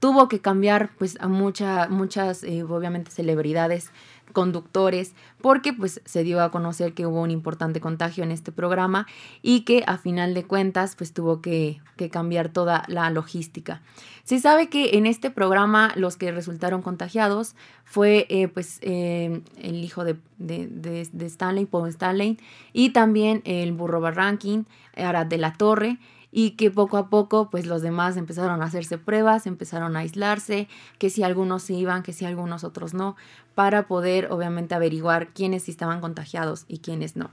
tuvo 0.00 0.28
que 0.28 0.40
cambiar 0.40 0.90
pues 0.98 1.16
a 1.20 1.28
mucha, 1.28 1.88
muchas 1.88 2.42
obviamente 2.68 3.12
celebridades 3.12 3.92
conductores 4.32 5.14
porque 5.40 5.72
pues 5.72 6.00
se 6.04 6.24
dio 6.24 6.40
a 6.42 6.50
conocer 6.50 6.92
que 6.94 7.06
hubo 7.06 7.20
un 7.22 7.30
importante 7.30 7.80
contagio 7.80 8.24
en 8.24 8.30
este 8.30 8.52
programa 8.52 9.06
y 9.42 9.60
que 9.60 9.84
a 9.86 9.98
final 9.98 10.34
de 10.34 10.44
cuentas 10.44 10.96
pues 10.96 11.12
tuvo 11.12 11.40
que, 11.40 11.80
que 11.96 12.10
cambiar 12.10 12.48
toda 12.48 12.84
la 12.88 13.10
logística. 13.10 13.82
Se 14.24 14.38
sabe 14.40 14.68
que 14.68 14.96
en 14.98 15.06
este 15.06 15.30
programa 15.30 15.92
los 15.96 16.16
que 16.16 16.32
resultaron 16.32 16.82
contagiados 16.82 17.54
fue 17.84 18.26
eh, 18.28 18.48
pues 18.48 18.78
eh, 18.82 19.40
el 19.56 19.82
hijo 19.84 20.04
de, 20.04 20.16
de, 20.38 20.66
de- 20.68 21.26
Stanley, 21.26 21.64
Paul 21.66 21.88
Stanley, 21.88 22.38
y 22.72 22.90
también 22.90 23.40
el 23.44 23.72
burro 23.72 24.00
Barranquín, 24.00 24.66
Arad 24.96 25.26
de 25.26 25.38
la 25.38 25.54
Torre, 25.54 25.98
y 26.30 26.50
que 26.52 26.70
poco 26.70 26.98
a 26.98 27.08
poco 27.08 27.48
pues 27.48 27.64
los 27.64 27.80
demás 27.80 28.18
empezaron 28.18 28.60
a 28.60 28.66
hacerse 28.66 28.98
pruebas, 28.98 29.46
empezaron 29.46 29.96
a 29.96 30.00
aislarse, 30.00 30.68
que 30.98 31.08
si 31.08 31.22
algunos 31.22 31.62
se 31.62 31.72
iban, 31.72 32.02
que 32.02 32.12
si 32.12 32.26
algunos 32.26 32.64
otros 32.64 32.92
no, 32.92 33.16
para 33.58 33.88
poder 33.88 34.30
obviamente 34.30 34.76
averiguar 34.76 35.32
quiénes 35.32 35.68
estaban 35.68 36.00
contagiados 36.00 36.64
y 36.68 36.78
quiénes 36.78 37.16
no. 37.16 37.32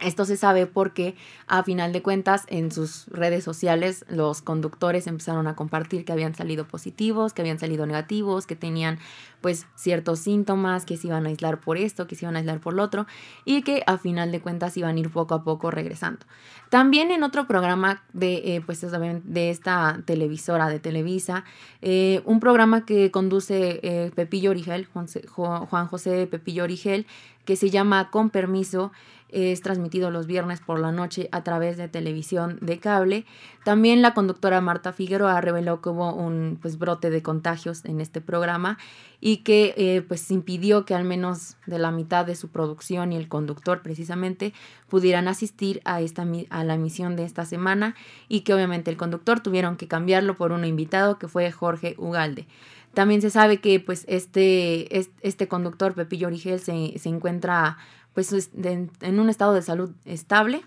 Esto 0.00 0.24
se 0.24 0.36
sabe 0.36 0.66
porque 0.66 1.14
a 1.46 1.62
final 1.62 1.92
de 1.92 2.02
cuentas 2.02 2.44
en 2.48 2.72
sus 2.72 3.06
redes 3.06 3.44
sociales 3.44 4.04
los 4.08 4.42
conductores 4.42 5.06
empezaron 5.06 5.46
a 5.46 5.54
compartir 5.54 6.04
que 6.04 6.12
habían 6.12 6.34
salido 6.34 6.66
positivos, 6.66 7.32
que 7.32 7.42
habían 7.42 7.58
salido 7.58 7.86
negativos, 7.86 8.46
que 8.46 8.56
tenían 8.56 8.98
pues 9.40 9.66
ciertos 9.76 10.20
síntomas, 10.20 10.84
que 10.84 10.96
se 10.96 11.06
iban 11.06 11.26
a 11.26 11.28
aislar 11.28 11.60
por 11.60 11.76
esto, 11.76 12.06
que 12.06 12.16
se 12.16 12.24
iban 12.24 12.34
a 12.34 12.38
aislar 12.40 12.60
por 12.60 12.74
lo 12.74 12.82
otro 12.82 13.06
y 13.44 13.62
que 13.62 13.82
a 13.86 13.98
final 13.98 14.32
de 14.32 14.40
cuentas 14.40 14.76
iban 14.76 14.96
a 14.96 15.00
ir 15.00 15.10
poco 15.10 15.34
a 15.34 15.44
poco 15.44 15.70
regresando. 15.70 16.26
También 16.70 17.10
en 17.10 17.22
otro 17.22 17.46
programa 17.46 18.02
de, 18.12 18.56
eh, 18.56 18.62
pues, 18.64 18.80
de 18.80 19.50
esta 19.50 20.02
televisora 20.06 20.68
de 20.68 20.80
Televisa, 20.80 21.44
eh, 21.82 22.20
un 22.24 22.40
programa 22.40 22.84
que 22.84 23.10
conduce 23.10 23.80
eh, 23.82 24.10
Pepillo 24.14 24.50
Origel, 24.50 24.86
Juan 24.86 25.86
José 25.86 26.26
Pepillo 26.26 26.64
Origel, 26.64 27.06
que 27.44 27.56
se 27.56 27.70
llama 27.70 28.10
Con 28.10 28.30
Permiso, 28.30 28.92
es 29.34 29.60
transmitido 29.60 30.10
los 30.10 30.26
viernes 30.26 30.60
por 30.60 30.78
la 30.78 30.92
noche 30.92 31.28
a 31.32 31.42
través 31.42 31.76
de 31.76 31.88
televisión 31.88 32.58
de 32.60 32.78
cable. 32.78 33.26
También 33.64 34.02
la 34.02 34.14
conductora 34.14 34.60
Marta 34.60 34.92
Figueroa 34.92 35.40
reveló 35.40 35.80
que 35.80 35.88
hubo 35.90 36.14
un 36.14 36.58
pues, 36.60 36.78
brote 36.78 37.10
de 37.10 37.22
contagios 37.22 37.84
en 37.84 38.00
este 38.00 38.20
programa 38.20 38.78
y 39.20 39.38
que 39.38 39.74
eh, 39.76 40.02
pues 40.06 40.30
impidió 40.30 40.84
que 40.84 40.94
al 40.94 41.04
menos 41.04 41.56
de 41.66 41.78
la 41.78 41.90
mitad 41.90 42.26
de 42.26 42.36
su 42.36 42.48
producción 42.48 43.12
y 43.12 43.16
el 43.16 43.28
conductor 43.28 43.80
precisamente 43.82 44.52
pudieran 44.88 45.28
asistir 45.28 45.80
a, 45.84 46.00
esta, 46.02 46.26
a 46.50 46.64
la 46.64 46.74
emisión 46.74 47.16
de 47.16 47.24
esta 47.24 47.44
semana 47.46 47.94
y 48.28 48.40
que 48.40 48.52
obviamente 48.54 48.90
el 48.90 48.96
conductor 48.98 49.40
tuvieron 49.40 49.76
que 49.76 49.88
cambiarlo 49.88 50.36
por 50.36 50.52
uno 50.52 50.66
invitado 50.66 51.18
que 51.18 51.28
fue 51.28 51.50
Jorge 51.50 51.94
Ugalde. 51.98 52.46
También 52.92 53.20
se 53.22 53.30
sabe 53.30 53.58
que 53.60 53.80
pues 53.80 54.04
este, 54.08 54.96
es- 54.98 55.10
este 55.20 55.48
conductor, 55.48 55.94
Pepillo 55.94 56.28
Origel, 56.28 56.60
se, 56.60 56.96
se 56.98 57.08
encuentra 57.08 57.76
pues 58.14 58.50
en 58.54 59.20
un 59.20 59.28
estado 59.28 59.54
de 59.54 59.62
salud 59.62 59.90
estable, 60.04 60.62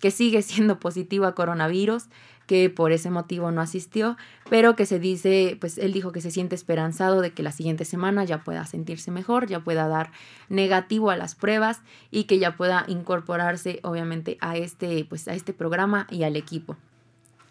que 0.00 0.10
sigue 0.10 0.42
siendo 0.42 0.78
positivo 0.78 1.26
a 1.26 1.34
coronavirus, 1.34 2.04
que 2.46 2.68
por 2.70 2.92
ese 2.92 3.08
motivo 3.08 3.50
no 3.50 3.60
asistió, 3.60 4.16
pero 4.50 4.76
que 4.76 4.84
se 4.84 4.98
dice, 4.98 5.56
pues 5.60 5.78
él 5.78 5.92
dijo 5.92 6.12
que 6.12 6.20
se 6.20 6.30
siente 6.30 6.54
esperanzado 6.54 7.20
de 7.20 7.32
que 7.32 7.42
la 7.42 7.52
siguiente 7.52 7.84
semana 7.84 8.24
ya 8.24 8.44
pueda 8.44 8.66
sentirse 8.66 9.10
mejor, 9.10 9.46
ya 9.46 9.60
pueda 9.60 9.88
dar 9.88 10.10
negativo 10.48 11.10
a 11.10 11.16
las 11.16 11.34
pruebas 11.34 11.80
y 12.10 12.24
que 12.24 12.38
ya 12.38 12.56
pueda 12.56 12.84
incorporarse 12.88 13.80
obviamente 13.82 14.38
a 14.40 14.56
este, 14.56 15.04
pues 15.04 15.28
a 15.28 15.34
este 15.34 15.52
programa 15.52 16.06
y 16.10 16.24
al 16.24 16.36
equipo. 16.36 16.76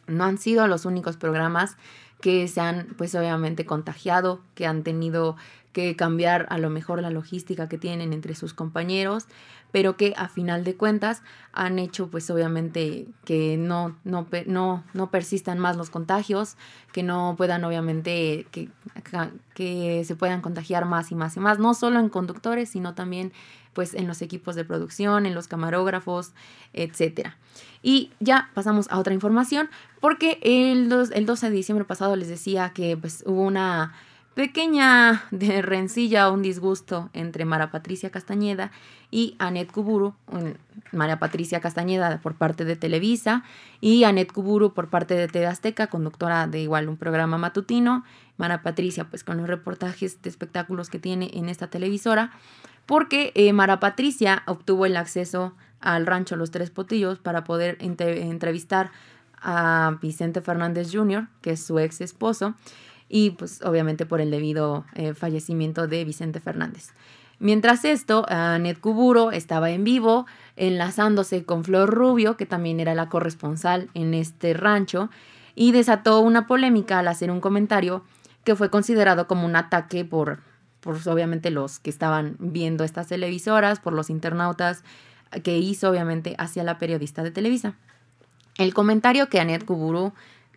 No 0.08 0.26
han 0.26 0.38
sido 0.38 0.68
los 0.68 0.86
únicos 0.86 1.16
programas 1.16 1.78
que 2.20 2.48
se 2.48 2.62
han, 2.62 2.88
pues 2.98 3.16
obviamente, 3.16 3.66
contagiado, 3.66 4.42
que 4.56 4.68
han 4.68 4.84
tenido 4.84 5.36
que 5.74 5.96
cambiar 5.96 6.48
a 6.50 6.58
lo 6.58 6.70
mejor 6.70 7.02
la 7.02 7.10
logística 7.10 7.70
que 7.70 7.78
tienen 7.78 8.14
entre 8.14 8.36
sus 8.36 8.54
compañeros, 8.54 9.26
pero 9.72 9.96
que 9.96 10.14
a 10.18 10.28
final 10.28 10.66
de 10.66 10.76
cuentas 10.76 11.24
han 11.54 11.80
hecho, 11.80 12.10
pues 12.10 12.30
obviamente, 12.30 13.08
que 13.24 13.56
no, 13.58 13.96
no, 14.04 14.28
no, 14.48 14.84
no 14.94 15.12
persistan 15.12 15.60
más 15.60 15.78
los 15.78 15.90
contagios, 15.90 16.58
que 16.92 17.04
no 17.04 17.36
puedan, 17.38 17.64
obviamente, 17.64 18.48
que, 18.52 18.68
que 19.54 20.04
se 20.06 20.16
puedan 20.16 20.42
contagiar 20.42 20.86
más 20.86 21.12
y 21.12 21.16
más 21.16 21.38
y 21.38 21.40
más, 21.40 21.60
no 21.60 21.74
solo 21.74 22.00
en 22.00 22.10
conductores, 22.10 22.70
sino 22.70 22.94
también 22.94 23.32
pues 23.74 23.94
en 23.94 24.06
los 24.08 24.22
equipos 24.22 24.56
de 24.56 24.66
producción, 24.66 25.26
en 25.26 25.34
los 25.34 25.48
camarógrafos, 25.48 26.34
etcétera. 26.74 27.38
Y 27.82 28.12
ya 28.20 28.50
pasamos 28.54 28.88
a 28.92 29.00
otra 29.00 29.14
información, 29.14 29.70
porque 30.02 30.40
el, 30.44 30.90
dos- 30.90 31.12
el 31.12 31.26
12 31.26 31.50
de 31.50 31.56
diciembre 31.56 31.86
pasado 31.86 32.18
les 32.18 32.28
decía 32.28 32.72
que 32.74 32.98
pues 32.98 33.24
hubo 33.26 33.42
una 33.44 33.94
pequeña 34.34 35.24
de 35.32 35.62
rencilla 35.62 36.30
o 36.30 36.34
un 36.34 36.42
disgusto 36.42 37.10
entre 37.14 37.46
Mara 37.46 37.72
Patricia 37.72 38.10
Castañeda 38.10 38.72
y 39.12 39.36
Anet 39.40 39.72
Kuburu, 39.72 40.16
María 40.94 41.20
Patricia 41.20 41.60
Castañeda 41.60 42.20
por 42.22 42.36
parte 42.36 42.64
de 42.64 42.78
Televisa 42.78 43.44
y 43.82 44.06
Anet 44.06 44.32
Kuburu 44.32 44.74
por 44.74 44.90
parte 44.90 45.16
de 45.16 45.28
TV 45.28 45.48
Azteca, 45.48 45.88
conductora 45.88 46.48
de 46.48 46.62
igual 46.62 46.88
un 46.88 46.98
programa 46.98 47.38
matutino, 47.38 48.06
Mara 48.38 48.62
Patricia 48.62 49.06
pues 49.10 49.24
con 49.24 49.38
los 49.38 49.48
reportajes 49.48 50.22
de 50.22 50.30
espectáculos 50.30 50.90
que 50.90 51.00
tiene 51.00 51.30
en 51.34 51.50
esta 51.50 51.68
televisora, 51.68 52.32
porque 52.86 53.34
eh, 53.36 53.52
Mara 53.52 53.80
Patricia 53.80 54.44
obtuvo 54.48 54.86
el 54.86 54.96
acceso 54.96 55.54
al 55.82 56.06
rancho 56.06 56.38
Los 56.38 56.52
Tres 56.52 56.70
Potillos 56.70 57.20
para 57.20 57.44
poder 57.44 57.78
entrevistar 57.80 58.92
a 59.42 59.98
Vicente 60.02 60.42
Fernández 60.42 60.90
Jr., 60.94 61.28
que 61.42 61.52
es 61.52 61.66
su 61.66 61.80
ex 61.80 62.00
esposo, 62.02 62.54
y 63.14 63.32
pues 63.32 63.62
obviamente 63.64 64.06
por 64.06 64.22
el 64.22 64.32
debido 64.32 64.86
eh, 64.96 65.14
fallecimiento 65.14 65.88
de 65.88 66.06
Vicente 66.06 66.40
Fernández. 66.40 66.94
Mientras 67.40 67.84
esto, 67.84 68.26
Anet 68.30 68.80
Kuburo 68.80 69.32
estaba 69.32 69.72
en 69.72 69.84
vivo, 69.84 70.28
enlazándose 70.56 71.44
con 71.44 71.66
Flor 71.66 71.90
Rubio, 71.90 72.38
que 72.38 72.46
también 72.46 72.80
era 72.80 72.96
la 72.96 73.10
corresponsal 73.10 73.90
en 73.96 74.14
este 74.14 74.54
rancho, 74.54 75.10
y 75.56 75.74
desató 75.74 76.22
una 76.22 76.48
polémica 76.48 77.00
al 77.00 77.08
hacer 77.10 77.32
un 77.32 77.42
comentario 77.42 78.04
que 78.46 78.56
fue 78.56 78.70
considerado 78.70 79.28
como 79.28 79.46
un 79.46 79.58
ataque 79.58 80.06
por, 80.06 80.40
por 80.80 80.96
obviamente 81.08 81.52
los 81.52 81.80
que 81.80 81.90
estaban 81.90 82.38
viendo 82.40 82.86
estas 82.86 83.08
televisoras, 83.08 83.82
por 83.82 83.92
los 83.92 84.10
internautas, 84.10 84.84
que 85.44 85.58
hizo 85.58 85.90
obviamente 85.90 86.36
hacia 86.38 86.64
la 86.64 86.78
periodista 86.78 87.24
de 87.24 87.32
Televisa. 87.32 87.74
El 88.58 88.74
comentario 88.74 89.28
que 89.28 89.40
Anet 89.40 89.66
Kuburu 89.66 90.14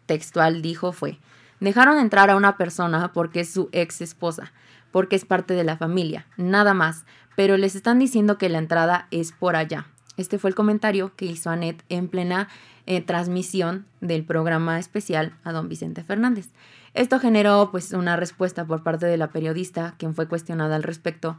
textual 0.06 0.62
dijo 0.62 0.92
fue, 0.92 1.18
dejaron 1.64 1.98
entrar 1.98 2.30
a 2.30 2.36
una 2.36 2.56
persona 2.56 3.12
porque 3.12 3.40
es 3.40 3.52
su 3.52 3.68
ex 3.72 4.00
esposa, 4.00 4.52
porque 4.92 5.16
es 5.16 5.24
parte 5.24 5.54
de 5.54 5.64
la 5.64 5.76
familia, 5.76 6.26
nada 6.36 6.74
más, 6.74 7.04
pero 7.36 7.56
les 7.56 7.74
están 7.74 7.98
diciendo 7.98 8.38
que 8.38 8.48
la 8.48 8.58
entrada 8.58 9.08
es 9.10 9.32
por 9.32 9.56
allá. 9.56 9.86
Este 10.16 10.38
fue 10.38 10.50
el 10.50 10.54
comentario 10.54 11.12
que 11.16 11.26
hizo 11.26 11.50
Anet 11.50 11.82
en 11.88 12.08
plena 12.08 12.48
eh, 12.86 13.00
transmisión 13.00 13.86
del 14.00 14.24
programa 14.24 14.78
especial 14.78 15.34
a 15.42 15.52
don 15.52 15.68
Vicente 15.68 16.04
Fernández. 16.04 16.50
Esto 16.92 17.18
generó 17.18 17.70
pues 17.72 17.92
una 17.92 18.14
respuesta 18.14 18.64
por 18.64 18.84
parte 18.84 19.06
de 19.06 19.16
la 19.16 19.30
periodista, 19.30 19.94
quien 19.98 20.14
fue 20.14 20.28
cuestionada 20.28 20.76
al 20.76 20.84
respecto, 20.84 21.36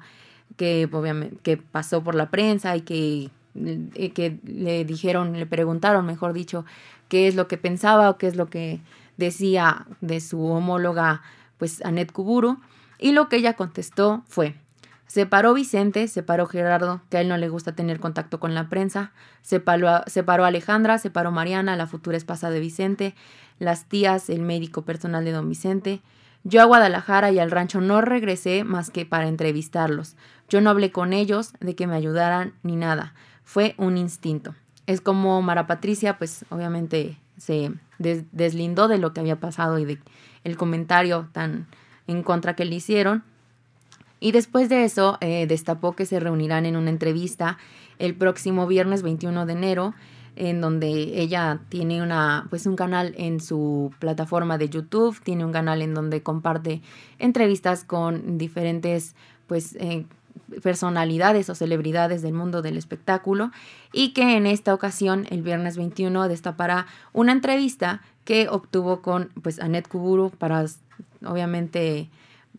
que 0.58 0.90
obviamente 0.92 1.38
que 1.44 1.58
pasó 1.58 2.04
por 2.04 2.16
la 2.16 2.30
prensa 2.30 2.76
y 2.76 2.82
que, 2.82 3.30
eh, 3.56 4.12
que 4.12 4.40
le 4.44 4.84
dijeron, 4.84 5.34
le 5.34 5.46
preguntaron, 5.46 6.06
mejor 6.06 6.34
dicho, 6.34 6.66
qué 7.08 7.28
es 7.28 7.36
lo 7.36 7.48
que 7.48 7.58
pensaba 7.58 8.10
o 8.10 8.18
qué 8.18 8.28
es 8.28 8.36
lo 8.36 8.48
que 8.48 8.82
decía 9.18 9.86
de 10.02 10.20
su 10.22 10.46
homóloga, 10.46 11.22
pues 11.58 11.84
Anet 11.86 12.12
Kuburu, 12.12 12.60
y 13.00 13.12
lo 13.12 13.30
que 13.30 13.38
ella 13.38 13.54
contestó 13.56 14.24
fue, 14.28 14.56
se 15.08 15.26
paró 15.26 15.54
Vicente, 15.54 16.08
se 16.08 16.24
paró 16.24 16.48
Gerardo, 16.48 17.02
que 17.10 17.18
a 17.18 17.22
él 17.22 17.28
no 17.30 17.38
le 17.38 17.48
gusta 17.50 17.74
tener 17.76 18.00
contacto 18.00 18.40
con 18.40 18.54
la 18.56 18.70
prensa, 18.70 19.12
se 19.42 19.60
paró, 19.60 19.90
a- 19.90 20.04
se 20.08 20.24
paró 20.24 20.46
Alejandra, 20.46 20.98
se 20.98 21.10
paró 21.10 21.32
Mariana, 21.32 21.76
la 21.76 21.88
futura 21.88 22.18
esposa 22.18 22.50
de 22.50 22.60
Vicente, 22.60 23.16
las 23.60 23.86
tías, 23.86 24.30
el 24.30 24.42
médico 24.42 24.82
personal 24.84 25.24
de 25.24 25.32
don 25.32 25.48
Vicente. 25.48 26.02
Yo 26.44 26.62
a 26.62 26.66
Guadalajara 26.66 27.32
y 27.32 27.40
al 27.40 27.52
rancho 27.52 27.82
no 27.82 28.02
regresé 28.02 28.64
más 28.64 28.90
que 28.90 29.06
para 29.06 29.28
entrevistarlos. 29.28 30.16
Yo 30.50 30.62
no 30.62 30.70
hablé 30.70 30.92
con 30.92 31.14
ellos 31.14 31.54
de 31.60 31.76
que 31.76 31.88
me 31.88 31.96
ayudaran 31.96 32.54
ni 32.64 32.76
nada. 32.76 33.14
Fue 33.44 33.74
un 33.78 33.98
instinto. 33.98 34.54
Es 34.88 35.02
como 35.02 35.42
Mara 35.42 35.66
Patricia, 35.68 36.18
pues 36.18 36.46
obviamente 36.50 37.18
se 37.38 37.72
des- 38.00 38.24
deslindó 38.32 38.88
de 38.88 38.98
lo 38.98 39.14
que 39.14 39.20
había 39.22 39.40
pasado 39.40 39.80
y 39.80 39.86
de 39.86 40.00
el 40.44 40.58
comentario 40.58 41.28
tan 41.32 41.68
en 42.08 42.22
contra 42.24 42.56
que 42.56 42.66
le 42.66 42.76
hicieron. 42.76 43.24
Y 44.20 44.32
después 44.32 44.70
de 44.70 44.84
eso, 44.86 45.18
eh, 45.22 45.46
destapó 45.48 45.94
que 45.96 46.06
se 46.06 46.20
reunirán 46.20 46.66
en 46.66 46.76
una 46.76 46.90
entrevista 46.90 47.58
el 48.00 48.16
próximo 48.16 48.68
viernes 48.68 49.02
21 49.04 49.46
de 49.46 49.54
enero, 49.54 49.94
en 50.36 50.62
donde 50.62 50.90
ella 51.22 51.60
tiene 51.70 52.02
una, 52.04 52.48
pues 52.50 52.66
un 52.66 52.76
canal 52.76 53.14
en 53.18 53.40
su 53.40 53.94
plataforma 54.00 54.58
de 54.58 54.70
YouTube, 54.70 55.18
tiene 55.24 55.46
un 55.46 55.52
canal 55.54 55.82
en 55.82 55.94
donde 55.94 56.22
comparte 56.24 56.82
entrevistas 57.20 57.84
con 57.84 58.38
diferentes, 58.38 59.16
pues, 59.48 59.76
eh, 59.80 60.06
personalidades 60.62 61.50
o 61.50 61.56
celebridades 61.56 62.22
del 62.22 62.34
mundo 62.34 62.62
del 62.62 62.78
espectáculo 62.78 63.52
y 63.92 64.14
que 64.14 64.38
en 64.38 64.46
esta 64.46 64.74
ocasión, 64.74 65.26
el 65.30 65.42
viernes 65.42 65.78
21, 65.78 66.28
destapará 66.28 66.88
una 67.14 67.32
entrevista 67.32 68.02
que 68.24 68.48
obtuvo 68.50 69.02
con, 69.02 69.30
pues, 69.42 69.60
Anet 69.60 69.88
Kuburu 69.88 70.32
para, 70.32 70.66
obviamente, 71.26 72.10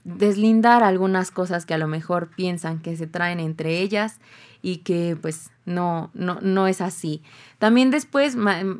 deslindar 0.05 0.84
algunas 0.84 1.30
cosas 1.30 1.66
que 1.66 1.74
a 1.74 1.78
lo 1.78 1.89
mejor 1.89 2.28
piensan 2.28 2.78
que 2.78 2.97
se 2.97 3.07
traen 3.07 3.41
entre 3.41 3.80
ellas 3.80 4.20
y 4.63 4.79
que 4.79 5.17
pues 5.21 5.51
no, 5.65 6.11
no, 6.15 6.39
no 6.41 6.67
es 6.67 6.81
así. 6.81 7.23
También 7.59 7.91
después, 7.91 8.37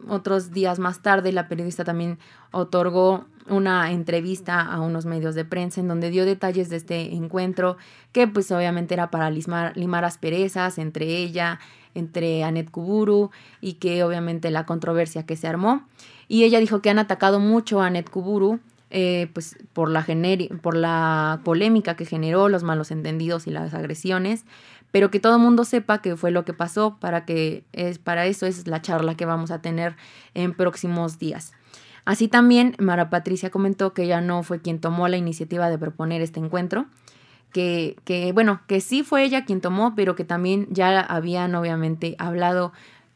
otros 0.09 0.53
días 0.53 0.79
más 0.79 1.03
tarde, 1.03 1.33
la 1.33 1.49
periodista 1.49 1.85
también 1.85 2.19
otorgó 2.51 3.27
una 3.49 3.93
entrevista 3.93 4.61
a 4.61 4.81
unos 4.81 5.07
medios 5.07 5.35
de 5.35 5.45
prensa 5.45 5.81
en 5.81 5.89
donde 5.89 6.11
dio 6.11 6.25
detalles 6.25 6.69
de 6.69 6.77
este 6.77 7.15
encuentro 7.15 7.77
que 8.13 8.27
pues 8.27 8.51
obviamente 8.51 8.95
era 8.95 9.11
para 9.11 9.31
limar, 9.31 9.77
limar 9.77 10.05
asperezas 10.05 10.79
entre 10.79 11.07
ella, 11.07 11.61
entre 11.95 12.43
Anet 12.45 12.71
Kuburu 12.71 13.31
y 13.61 13.75
que 13.75 14.03
obviamente 14.03 14.51
la 14.51 14.67
controversia 14.67 15.25
que 15.27 15.37
se 15.37 15.47
armó. 15.47 15.87
Y 16.29 16.43
ella 16.43 16.59
dijo 16.59 16.83
que 16.83 16.91
han 16.91 16.99
atacado 16.99 17.39
mucho 17.39 17.81
a 17.81 17.87
Anet 17.87 18.11
Kuburu 18.11 18.61
eh, 18.91 19.29
pues 19.33 19.57
por 19.73 19.91
la, 19.91 20.07
por 20.63 20.77
la 20.77 21.41
polémica 21.45 21.97
que 21.97 22.05
generó, 22.05 22.49
los 22.49 22.63
malos 22.63 22.93
entendidos 22.93 23.49
y 23.49 23.51
las 23.51 23.75
agresiones, 23.75 24.45
pero 24.91 25.11
que 25.11 25.21
todo 25.21 25.37
el 25.37 25.43
mundo 25.43 25.65
sepa 25.65 26.01
que 26.01 26.17
fue 26.17 26.31
lo 26.31 26.45
que 26.45 26.53
pasó 26.53 26.99
para 26.99 27.25
que 27.25 27.65
es 27.73 27.99
para 27.99 28.27
eso 28.27 28.47
es 28.47 28.67
la 28.67 28.83
charla 28.83 29.17
que 29.17 29.27
vamos 29.27 29.51
a 29.51 29.61
tener 29.61 29.97
en 30.35 30.55
próximos 30.55 31.19
días. 31.19 31.53
Así 32.05 32.29
también 32.29 32.77
Mara 32.79 33.11
Patricia 33.11 33.51
comentó 33.51 33.93
que 33.93 34.05
ella 34.05 34.21
no 34.21 34.43
fue 34.43 34.61
quien 34.61 34.81
tomó 34.81 35.09
la 35.09 35.17
iniciativa 35.17 35.69
de 35.69 35.79
proponer 35.79 36.23
este 36.23 36.39
encuentro, 36.39 36.87
que, 37.53 37.97
que 38.05 38.33
bueno, 38.33 38.61
que 38.69 38.81
sí 38.81 39.03
fue 39.03 39.25
ella 39.25 39.45
quien 39.45 39.61
tomó, 39.61 39.95
pero 39.97 40.15
que 40.15 40.25
también 40.25 40.69
ya 40.71 41.01
habían 41.01 41.55
obviamente 41.55 42.15
hablado 42.19 42.73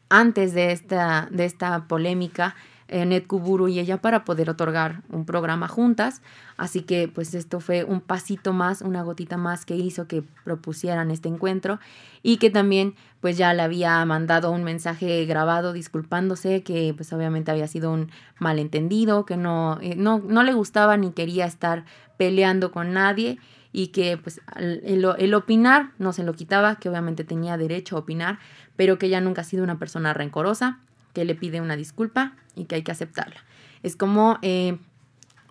antes 0.09 0.53
de 0.53 0.73
esta, 0.73 1.29
de 1.31 1.45
esta 1.45 1.87
polémica 1.87 2.55
eh, 2.91 3.05
Net 3.05 3.25
Kuburu 3.25 3.69
y 3.69 3.79
ella 3.79 4.01
para 4.01 4.25
poder 4.25 4.49
otorgar 4.49 5.01
un 5.09 5.25
programa 5.25 5.67
juntas. 5.69 6.21
Así 6.57 6.81
que 6.81 7.07
pues 7.07 7.33
esto 7.33 7.61
fue 7.61 7.85
un 7.85 8.01
pasito 8.01 8.51
más, 8.51 8.81
una 8.81 9.01
gotita 9.01 9.37
más 9.37 9.65
que 9.65 9.77
hizo 9.77 10.07
que 10.07 10.23
propusieran 10.43 11.09
este 11.09 11.29
encuentro 11.29 11.79
y 12.21 12.37
que 12.37 12.49
también 12.49 12.95
pues 13.21 13.37
ya 13.37 13.53
le 13.53 13.61
había 13.61 14.03
mandado 14.05 14.51
un 14.51 14.63
mensaje 14.63 15.25
grabado 15.25 15.71
disculpándose 15.71 16.63
que 16.63 16.93
pues 16.95 17.13
obviamente 17.13 17.49
había 17.49 17.67
sido 17.67 17.91
un 17.91 18.11
malentendido, 18.39 19.25
que 19.25 19.37
no, 19.37 19.79
eh, 19.81 19.95
no, 19.95 20.19
no 20.19 20.43
le 20.43 20.53
gustaba 20.53 20.97
ni 20.97 21.11
quería 21.11 21.45
estar 21.45 21.85
peleando 22.17 22.71
con 22.71 22.91
nadie 22.91 23.39
y 23.71 23.87
que 23.87 24.17
pues 24.17 24.41
el, 24.57 25.05
el 25.17 25.33
opinar 25.33 25.91
no 25.97 26.11
se 26.11 26.23
lo 26.23 26.33
quitaba, 26.33 26.75
que 26.75 26.89
obviamente 26.89 27.23
tenía 27.23 27.57
derecho 27.57 27.95
a 27.95 27.99
opinar, 27.99 28.39
pero 28.75 28.99
que 28.99 29.05
ella 29.05 29.21
nunca 29.21 29.41
ha 29.41 29.45
sido 29.45 29.63
una 29.63 29.79
persona 29.79 30.13
rencorosa, 30.13 30.79
que 31.13 31.25
le 31.25 31.35
pide 31.35 31.61
una 31.61 31.75
disculpa 31.75 32.33
y 32.55 32.65
que 32.65 32.75
hay 32.75 32.83
que 32.83 32.91
aceptarla. 32.91 33.43
Es 33.83 33.95
como 33.95 34.37
eh, 34.41 34.77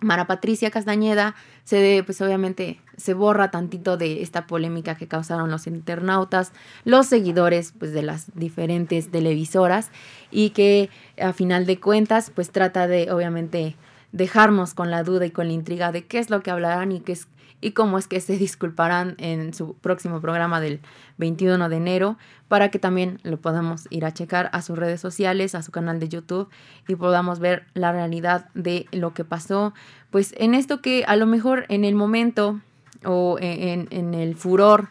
Mara 0.01 0.25
Patricia 0.25 0.71
Castañeda 0.71 1.35
se 1.63 2.01
pues 2.05 2.19
obviamente 2.21 2.81
se 2.97 3.13
borra 3.13 3.51
tantito 3.51 3.97
de 3.97 4.23
esta 4.23 4.47
polémica 4.47 4.95
que 4.95 5.07
causaron 5.07 5.51
los 5.51 5.67
internautas, 5.67 6.53
los 6.85 7.05
seguidores 7.05 7.73
pues 7.77 7.93
de 7.93 8.01
las 8.01 8.31
diferentes 8.35 9.11
televisoras 9.11 9.91
y 10.31 10.49
que 10.49 10.89
a 11.21 11.33
final 11.33 11.65
de 11.65 11.79
cuentas 11.79 12.31
pues 12.33 12.51
trata 12.51 12.87
de 12.87 13.11
obviamente 13.11 13.75
dejarnos 14.11 14.73
con 14.73 14.91
la 14.91 15.03
duda 15.03 15.25
y 15.27 15.31
con 15.31 15.47
la 15.47 15.53
intriga 15.53 15.91
de 15.91 16.05
qué 16.05 16.19
es 16.19 16.29
lo 16.29 16.41
que 16.41 16.51
hablarán 16.51 16.91
y 16.91 16.99
qué 16.99 17.13
es 17.13 17.27
y 17.61 17.71
cómo 17.71 17.97
es 17.97 18.07
que 18.07 18.19
se 18.19 18.37
disculparán 18.37 19.15
en 19.17 19.53
su 19.53 19.75
próximo 19.75 20.19
programa 20.19 20.59
del 20.59 20.81
21 21.17 21.69
de 21.69 21.77
enero 21.77 22.17
para 22.47 22.69
que 22.69 22.79
también 22.79 23.19
lo 23.23 23.37
podamos 23.37 23.87
ir 23.89 24.03
a 24.03 24.13
checar 24.13 24.49
a 24.51 24.61
sus 24.61 24.77
redes 24.77 24.99
sociales, 24.99 25.55
a 25.55 25.61
su 25.61 25.71
canal 25.71 25.99
de 25.99 26.09
YouTube 26.09 26.49
y 26.87 26.95
podamos 26.95 27.39
ver 27.39 27.65
la 27.73 27.91
realidad 27.91 28.49
de 28.53 28.87
lo 28.91 29.13
que 29.13 29.23
pasó, 29.23 29.73
pues 30.09 30.33
en 30.37 30.55
esto 30.55 30.81
que 30.81 31.05
a 31.07 31.15
lo 31.15 31.27
mejor 31.27 31.65
en 31.69 31.85
el 31.85 31.95
momento 31.95 32.59
o 33.05 33.37
en, 33.39 33.87
en 33.91 34.13
el 34.13 34.35
furor 34.35 34.89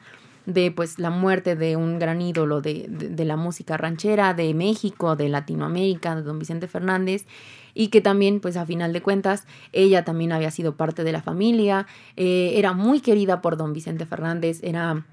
de 0.53 0.71
pues 0.71 0.99
la 0.99 1.11
muerte 1.11 1.57
de 1.57 1.77
un 1.77 1.99
gran 1.99 2.21
ídolo 2.21 2.61
de, 2.61 2.87
de, 2.89 3.25
la 3.25 3.37
música 3.37 3.77
ranchera 3.77 4.35
de 4.35 4.53
México, 4.55 5.17
de 5.17 5.29
Latinoamérica, 5.29 6.15
de 6.17 6.23
don 6.23 6.39
Vicente 6.39 6.69
Fernández, 6.69 7.27
y 7.75 7.89
que 7.89 8.01
también 8.01 8.41
pues 8.41 8.57
a 8.57 8.67
final 8.67 8.93
de 8.93 9.03
cuentas 9.03 9.47
ella 9.73 10.05
también 10.05 10.33
había 10.33 10.51
sido 10.51 10.77
parte 10.77 11.05
de 11.05 11.13
la 11.13 11.23
familia, 11.23 11.87
eh, 12.17 12.53
era 12.57 12.73
muy 12.73 13.01
querida 13.01 13.41
por 13.41 13.57
don 13.57 13.73
Vicente 13.73 14.07
Fernández, 14.07 14.61
era 14.63 15.05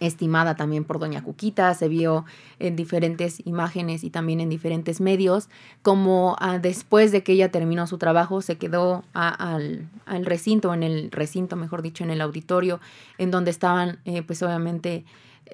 estimada 0.00 0.56
también 0.56 0.84
por 0.84 0.98
Doña 0.98 1.22
Cuquita, 1.22 1.72
se 1.74 1.88
vio 1.88 2.24
en 2.58 2.76
diferentes 2.76 3.44
imágenes 3.46 4.04
y 4.04 4.10
también 4.10 4.40
en 4.40 4.48
diferentes 4.48 5.00
medios, 5.00 5.48
como 5.82 6.36
ah, 6.40 6.58
después 6.58 7.12
de 7.12 7.22
que 7.22 7.32
ella 7.32 7.50
terminó 7.50 7.86
su 7.86 7.98
trabajo 7.98 8.42
se 8.42 8.56
quedó 8.56 9.04
al, 9.12 9.88
al 10.06 10.26
recinto, 10.26 10.74
en 10.74 10.82
el 10.82 11.10
recinto, 11.10 11.56
mejor 11.56 11.82
dicho, 11.82 12.04
en 12.04 12.10
el 12.10 12.20
auditorio, 12.20 12.80
en 13.18 13.30
donde 13.30 13.50
estaban 13.50 13.98
eh, 14.04 14.22
pues 14.22 14.42
obviamente 14.42 15.04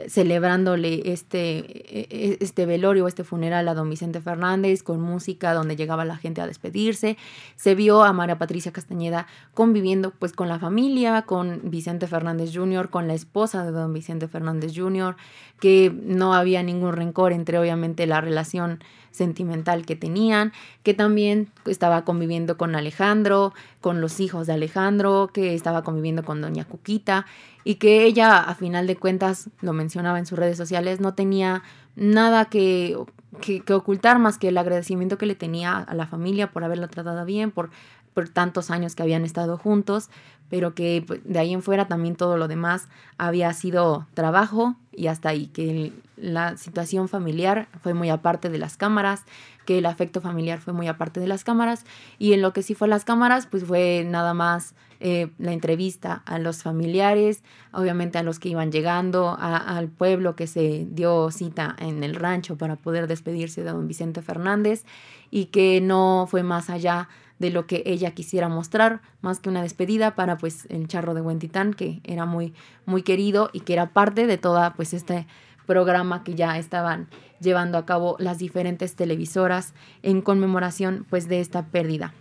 celebrándole 0.08 1.12
este, 1.12 1.58
eh, 1.58 2.06
eh, 2.10 2.38
este 2.40 2.66
velorio, 2.66 3.06
este 3.06 3.24
funeral 3.24 3.68
a 3.68 3.74
don 3.74 3.88
Vicente 3.88 4.20
Fernández 4.20 4.82
con 4.82 5.00
música 5.00 5.54
donde 5.54 5.76
llegaba 5.76 6.04
la 6.04 6.16
gente 6.16 6.40
a 6.40 6.46
despedirse. 6.46 7.16
Se 7.56 7.74
vio 7.74 8.02
a 8.02 8.12
María 8.12 8.38
Patricia 8.38 8.72
Castañeda 8.72 9.26
conviviendo 9.52 10.10
pues 10.10 10.32
con 10.32 10.48
la 10.48 10.58
familia, 10.58 11.22
con 11.22 11.70
Vicente 11.70 12.06
Fernández 12.06 12.50
Jr., 12.54 12.90
con 12.90 13.08
la 13.08 13.14
esposa 13.14 13.64
de 13.64 13.72
don 13.72 13.92
Vicente 13.92 14.28
Fernández 14.28 14.72
Jr., 14.74 15.16
que 15.64 15.90
no 16.04 16.34
había 16.34 16.62
ningún 16.62 16.92
rencor 16.92 17.32
entre 17.32 17.58
obviamente 17.58 18.06
la 18.06 18.20
relación 18.20 18.80
sentimental 19.10 19.86
que 19.86 19.96
tenían, 19.96 20.52
que 20.82 20.92
también 20.92 21.48
estaba 21.64 22.04
conviviendo 22.04 22.58
con 22.58 22.74
Alejandro, 22.74 23.54
con 23.80 24.02
los 24.02 24.20
hijos 24.20 24.46
de 24.46 24.52
Alejandro, 24.52 25.30
que 25.32 25.54
estaba 25.54 25.82
conviviendo 25.82 26.22
con 26.22 26.42
doña 26.42 26.66
Cuquita 26.66 27.24
y 27.64 27.76
que 27.76 28.04
ella 28.04 28.40
a 28.40 28.54
final 28.54 28.86
de 28.86 28.96
cuentas, 28.96 29.48
lo 29.62 29.72
mencionaba 29.72 30.18
en 30.18 30.26
sus 30.26 30.38
redes 30.38 30.58
sociales, 30.58 31.00
no 31.00 31.14
tenía 31.14 31.62
nada 31.96 32.44
que, 32.44 32.98
que, 33.40 33.72
ocultar 33.72 34.18
más 34.18 34.36
que 34.36 34.48
el 34.48 34.58
agradecimiento 34.58 35.16
que 35.16 35.24
le 35.24 35.34
tenía 35.34 35.78
a 35.78 35.94
la 35.94 36.06
familia 36.06 36.52
por 36.52 36.62
haberla 36.62 36.88
tratado 36.88 37.24
bien, 37.24 37.52
por, 37.52 37.70
por 38.12 38.28
tantos 38.28 38.70
años 38.70 38.94
que 38.94 39.02
habían 39.02 39.24
estado 39.24 39.56
juntos, 39.56 40.10
pero 40.54 40.72
que 40.72 41.02
pues, 41.04 41.20
de 41.24 41.36
ahí 41.40 41.52
en 41.52 41.62
fuera 41.62 41.88
también 41.88 42.14
todo 42.14 42.36
lo 42.36 42.46
demás 42.46 42.86
había 43.18 43.52
sido 43.54 44.06
trabajo 44.14 44.76
y 44.92 45.08
hasta 45.08 45.30
ahí, 45.30 45.48
que 45.48 45.92
la 46.16 46.56
situación 46.56 47.08
familiar 47.08 47.66
fue 47.82 47.92
muy 47.92 48.08
aparte 48.08 48.50
de 48.50 48.58
las 48.58 48.76
cámaras, 48.76 49.24
que 49.66 49.78
el 49.78 49.86
afecto 49.86 50.20
familiar 50.20 50.60
fue 50.60 50.72
muy 50.72 50.86
aparte 50.86 51.18
de 51.18 51.26
las 51.26 51.42
cámaras 51.42 51.84
y 52.20 52.34
en 52.34 52.40
lo 52.40 52.52
que 52.52 52.62
sí 52.62 52.76
fue 52.76 52.86
las 52.86 53.04
cámaras, 53.04 53.48
pues 53.48 53.64
fue 53.64 54.06
nada 54.06 54.32
más 54.32 54.76
eh, 55.00 55.32
la 55.38 55.52
entrevista 55.52 56.22
a 56.24 56.38
los 56.38 56.62
familiares, 56.62 57.42
obviamente 57.72 58.18
a 58.18 58.22
los 58.22 58.38
que 58.38 58.50
iban 58.50 58.70
llegando, 58.70 59.36
al 59.36 59.88
pueblo 59.88 60.36
que 60.36 60.46
se 60.46 60.86
dio 60.88 61.32
cita 61.32 61.74
en 61.80 62.04
el 62.04 62.14
rancho 62.14 62.56
para 62.56 62.76
poder 62.76 63.08
despedirse 63.08 63.64
de 63.64 63.72
don 63.72 63.88
Vicente 63.88 64.22
Fernández 64.22 64.84
y 65.32 65.46
que 65.46 65.80
no 65.80 66.28
fue 66.30 66.44
más 66.44 66.70
allá 66.70 67.08
de 67.38 67.50
lo 67.50 67.66
que 67.66 67.82
ella 67.86 68.12
quisiera 68.12 68.48
mostrar, 68.48 69.00
más 69.20 69.40
que 69.40 69.48
una 69.48 69.62
despedida 69.62 70.14
para 70.14 70.36
pues 70.36 70.66
el 70.70 70.88
charro 70.88 71.14
de 71.14 71.20
Huentitán, 71.20 71.74
que 71.74 72.00
era 72.04 72.26
muy, 72.26 72.54
muy 72.86 73.02
querido 73.02 73.50
y 73.52 73.60
que 73.60 73.72
era 73.72 73.90
parte 73.90 74.26
de 74.26 74.38
toda 74.38 74.74
pues 74.74 74.94
este 74.94 75.26
programa 75.66 76.22
que 76.24 76.34
ya 76.34 76.58
estaban 76.58 77.08
llevando 77.40 77.78
a 77.78 77.86
cabo 77.86 78.16
las 78.18 78.38
diferentes 78.38 78.94
televisoras 78.94 79.74
en 80.02 80.20
conmemoración 80.20 81.06
pues 81.08 81.28
de 81.28 81.40
esta 81.40 81.66
pérdida. 81.66 82.14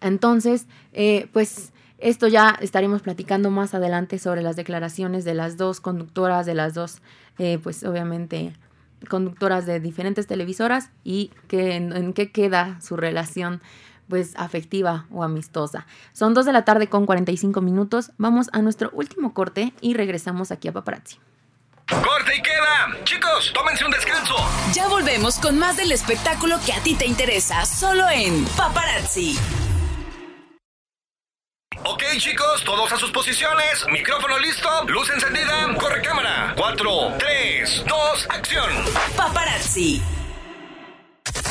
Entonces, 0.00 0.66
eh, 0.92 1.28
pues 1.32 1.72
esto 1.98 2.26
ya 2.26 2.58
estaremos 2.60 3.02
platicando 3.02 3.50
más 3.50 3.74
adelante 3.74 4.18
sobre 4.18 4.42
las 4.42 4.56
declaraciones 4.56 5.24
de 5.24 5.34
las 5.34 5.56
dos 5.56 5.80
conductoras, 5.80 6.46
de 6.46 6.54
las 6.54 6.74
dos, 6.74 7.00
eh, 7.38 7.58
pues 7.62 7.84
obviamente 7.84 8.52
conductoras 9.08 9.66
de 9.66 9.80
diferentes 9.80 10.26
televisoras 10.26 10.90
y 11.04 11.30
que, 11.48 11.76
en, 11.76 11.92
en 11.92 12.12
qué 12.12 12.30
queda 12.30 12.80
su 12.80 12.96
relación 12.96 13.60
pues 14.08 14.34
afectiva 14.36 15.06
o 15.10 15.22
amistosa. 15.22 15.86
Son 16.12 16.34
2 16.34 16.46
de 16.46 16.52
la 16.52 16.64
tarde 16.64 16.88
con 16.88 17.06
45 17.06 17.60
minutos. 17.60 18.12
Vamos 18.18 18.48
a 18.52 18.62
nuestro 18.62 18.90
último 18.92 19.34
corte 19.34 19.72
y 19.80 19.94
regresamos 19.94 20.50
aquí 20.50 20.68
a 20.68 20.72
Paparazzi. 20.72 21.18
¡Corte 21.88 22.36
y 22.36 22.42
queda! 22.42 23.04
Chicos, 23.04 23.52
tómense 23.52 23.84
un 23.84 23.90
descanso. 23.90 24.34
Ya 24.72 24.88
volvemos 24.88 25.38
con 25.38 25.58
más 25.58 25.76
del 25.76 25.92
espectáculo 25.92 26.58
que 26.64 26.72
a 26.72 26.80
ti 26.82 26.94
te 26.94 27.06
interesa, 27.06 27.64
solo 27.66 28.08
en 28.08 28.44
Paparazzi. 28.56 29.36
Ok, 31.84 32.02
chicos, 32.18 32.62
todos 32.64 32.92
a 32.92 32.96
sus 32.96 33.10
posiciones. 33.10 33.84
Micrófono 33.90 34.38
listo, 34.38 34.68
luz 34.86 35.10
encendida, 35.10 35.74
corre 35.78 36.00
cámara. 36.00 36.54
4, 36.56 37.14
3, 37.18 37.84
2, 37.88 38.26
acción. 38.30 38.70
Paparazzi. 39.16 40.00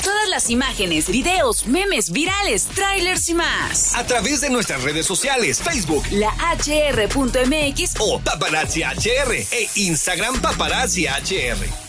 Todas 0.04 0.30
las 0.30 0.50
imágenes, 0.50 1.10
videos, 1.10 1.66
memes 1.68 2.12
virales, 2.12 2.68
trailers 2.68 3.30
y 3.30 3.34
más. 3.34 3.96
A 3.96 4.06
través 4.06 4.42
de 4.42 4.50
nuestras 4.50 4.84
redes 4.84 5.06
sociales, 5.06 5.62
Facebook 5.62 6.04
La 6.12 6.34
HR.mx 6.56 7.96
o 8.00 8.20
Paparazzi 8.20 8.82
HR 8.84 9.34
e 9.52 9.70
Instagram 9.76 10.42
Paparazzi 10.42 11.06
HR. 11.06 11.81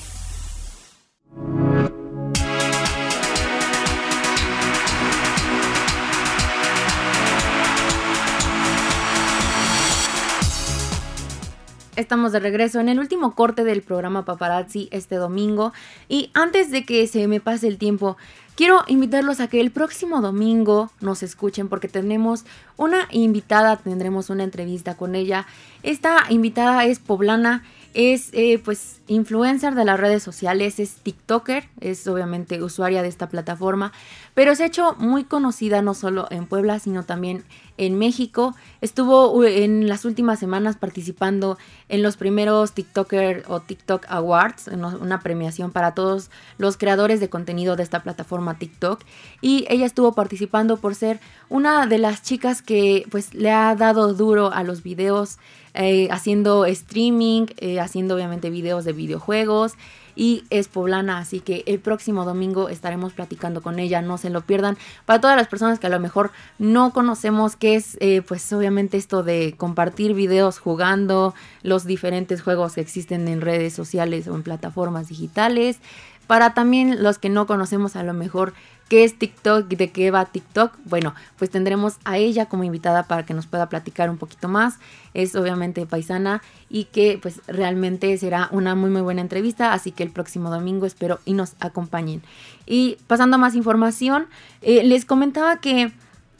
Estamos 11.95 12.33
de 12.33 12.41
regreso 12.41 12.81
en 12.81 12.89
el 12.89 12.99
último 12.99 13.35
corte 13.35 13.65
del 13.65 13.83
programa 13.83 14.25
Paparazzi 14.25 14.89
este 14.93 15.17
domingo 15.17 15.75
y 16.09 16.31
antes 16.33 16.71
de 16.71 16.87
que 16.87 17.07
se 17.07 17.29
me 17.29 17.39
pase 17.39 17.69
el 17.69 17.77
tiempo, 17.77 18.17
quiero 18.55 18.83
invitarlos 18.87 19.41
a 19.41 19.49
que 19.49 19.61
el 19.61 19.71
próximo 19.71 20.23
domingo 20.23 20.91
nos 21.03 21.23
escuchen 21.23 21.69
porque 21.69 21.89
tenemos 21.89 22.47
una 22.79 23.09
invitada, 23.11 23.77
tendremos 23.77 24.31
una 24.31 24.43
entrevista 24.43 24.97
con 24.97 25.15
ella. 25.15 25.47
Esta 25.83 26.25
invitada 26.31 26.83
es 26.87 26.99
poblana, 26.99 27.63
es 27.95 28.31
eh, 28.33 28.61
pues 28.65 29.01
influencer 29.07 29.75
de 29.75 29.85
las 29.85 30.01
redes 30.01 30.23
sociales, 30.23 30.79
es 30.79 30.95
TikToker, 30.97 31.69
es 31.81 32.07
obviamente 32.07 32.63
usuaria 32.63 33.03
de 33.03 33.09
esta 33.09 33.29
plataforma, 33.29 33.93
pero 34.35 34.55
se 34.55 34.65
ha 34.65 34.67
hecho 34.67 34.95
muy 34.99 35.25
conocida 35.25 35.83
no 35.83 35.95
solo 35.95 36.27
en 36.31 36.47
Puebla, 36.47 36.79
sino 36.79 37.03
también 37.03 37.45
en 37.77 37.99
México. 37.99 38.55
Estuvo 38.81 39.45
en 39.45 39.89
las 39.89 40.05
últimas 40.05 40.39
semanas 40.39 40.77
participando 40.77 41.59
en 41.89 42.03
los 42.03 42.17
primeros 42.17 42.73
TikToker 42.73 43.45
o 43.49 43.61
TikTok 43.61 44.07
Awards, 44.09 44.69
una 44.69 45.21
premiación 45.21 45.71
para 45.71 45.95
todos 45.95 46.31
los 46.59 46.77
creadores 46.77 47.21
de 47.21 47.29
contenido 47.29 47.77
de 47.77 47.83
esta 47.83 48.03
plataforma 48.03 48.59
TikTok. 48.59 49.03
Y 49.41 49.67
ella 49.69 49.87
estuvo 49.87 50.13
participando 50.13 50.79
por 50.79 50.95
ser 50.95 51.21
una 51.49 51.87
de 51.87 51.99
las 51.99 52.23
chicas 52.23 52.63
que 52.63 53.07
pues 53.11 53.35
le 53.35 53.51
ha 53.51 53.75
dado 53.75 54.15
duro 54.15 54.53
a 54.53 54.63
los 54.63 54.83
videos, 54.83 55.39
eh, 55.75 56.09
haciendo 56.11 56.67
streaming, 56.67 57.47
eh, 57.57 57.81
haciendo 57.81 58.15
obviamente 58.15 58.51
videos 58.51 58.85
de 58.85 58.93
videojuegos 58.93 59.75
y 60.15 60.45
es 60.51 60.69
poblana, 60.69 61.19
así 61.19 61.41
que 61.41 61.65
el 61.67 61.79
próximo 61.81 62.25
domingo 62.25 62.69
estaremos 62.69 63.15
platicando 63.15 63.63
con 63.63 63.79
ella, 63.79 64.03
no 64.03 64.19
se 64.19 64.31
lo 64.31 64.43
pierdan. 64.43 64.77
Para 65.07 65.21
todas 65.21 65.37
las 65.37 65.49
personas 65.49 65.79
que 65.79 65.87
a 65.87 65.91
lo 65.91 66.01
mejor 66.01 66.31
no 66.59 66.93
conocemos 66.93 67.57
qué 67.57 67.77
es, 67.77 67.97
eh, 68.01 68.21
pues 68.21 68.53
obviamente 68.53 68.99
esto 68.99 69.23
de 69.23 69.55
compartir 69.57 70.15
videos 70.15 70.59
jugando, 70.59 71.35
los 71.63 71.87
diferentes 71.87 72.43
juegos 72.43 72.75
que 72.75 72.83
existen 72.83 73.27
en 73.29 73.41
redes 73.41 73.73
sociales 73.73 74.29
o 74.29 74.35
en 74.35 74.43
plataformas 74.43 75.09
digitales. 75.09 75.79
Para 76.27 76.55
también 76.55 77.03
los 77.03 77.19
que 77.19 77.29
no 77.29 77.47
conocemos 77.47 77.97
a 77.97 78.03
lo 78.03 78.13
mejor 78.15 78.55
qué 78.93 79.05
es 79.05 79.19
TikTok, 79.19 79.69
de 79.69 79.91
qué 79.91 80.11
va 80.11 80.27
TikTok, 80.27 80.75
bueno, 80.85 81.15
pues 81.39 81.49
tendremos 81.49 81.97
a 82.05 82.19
ella 82.19 82.45
como 82.45 82.63
invitada 82.63 83.05
para 83.05 83.25
que 83.25 83.33
nos 83.33 83.47
pueda 83.47 83.71
platicar 83.71 84.11
un 84.11 84.19
poquito 84.19 84.49
más. 84.49 84.75
Es 85.15 85.35
obviamente 85.35 85.87
paisana 85.87 86.43
y 86.69 86.85
que 86.85 87.19
pues 87.23 87.41
realmente 87.47 88.15
será 88.19 88.51
una 88.53 88.75
muy 88.75 88.91
muy 88.91 89.01
buena 89.01 89.23
entrevista, 89.23 89.73
así 89.73 89.93
que 89.93 90.03
el 90.03 90.11
próximo 90.11 90.51
domingo 90.51 90.85
espero 90.85 91.21
y 91.25 91.33
nos 91.33 91.55
acompañen. 91.59 92.21
Y 92.67 92.99
pasando 93.07 93.37
a 93.37 93.39
más 93.39 93.55
información, 93.55 94.27
eh, 94.61 94.85
les 94.85 95.07
comentaba 95.07 95.57
que 95.57 95.91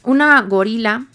una 0.03 0.39
gorila, 0.43 1.07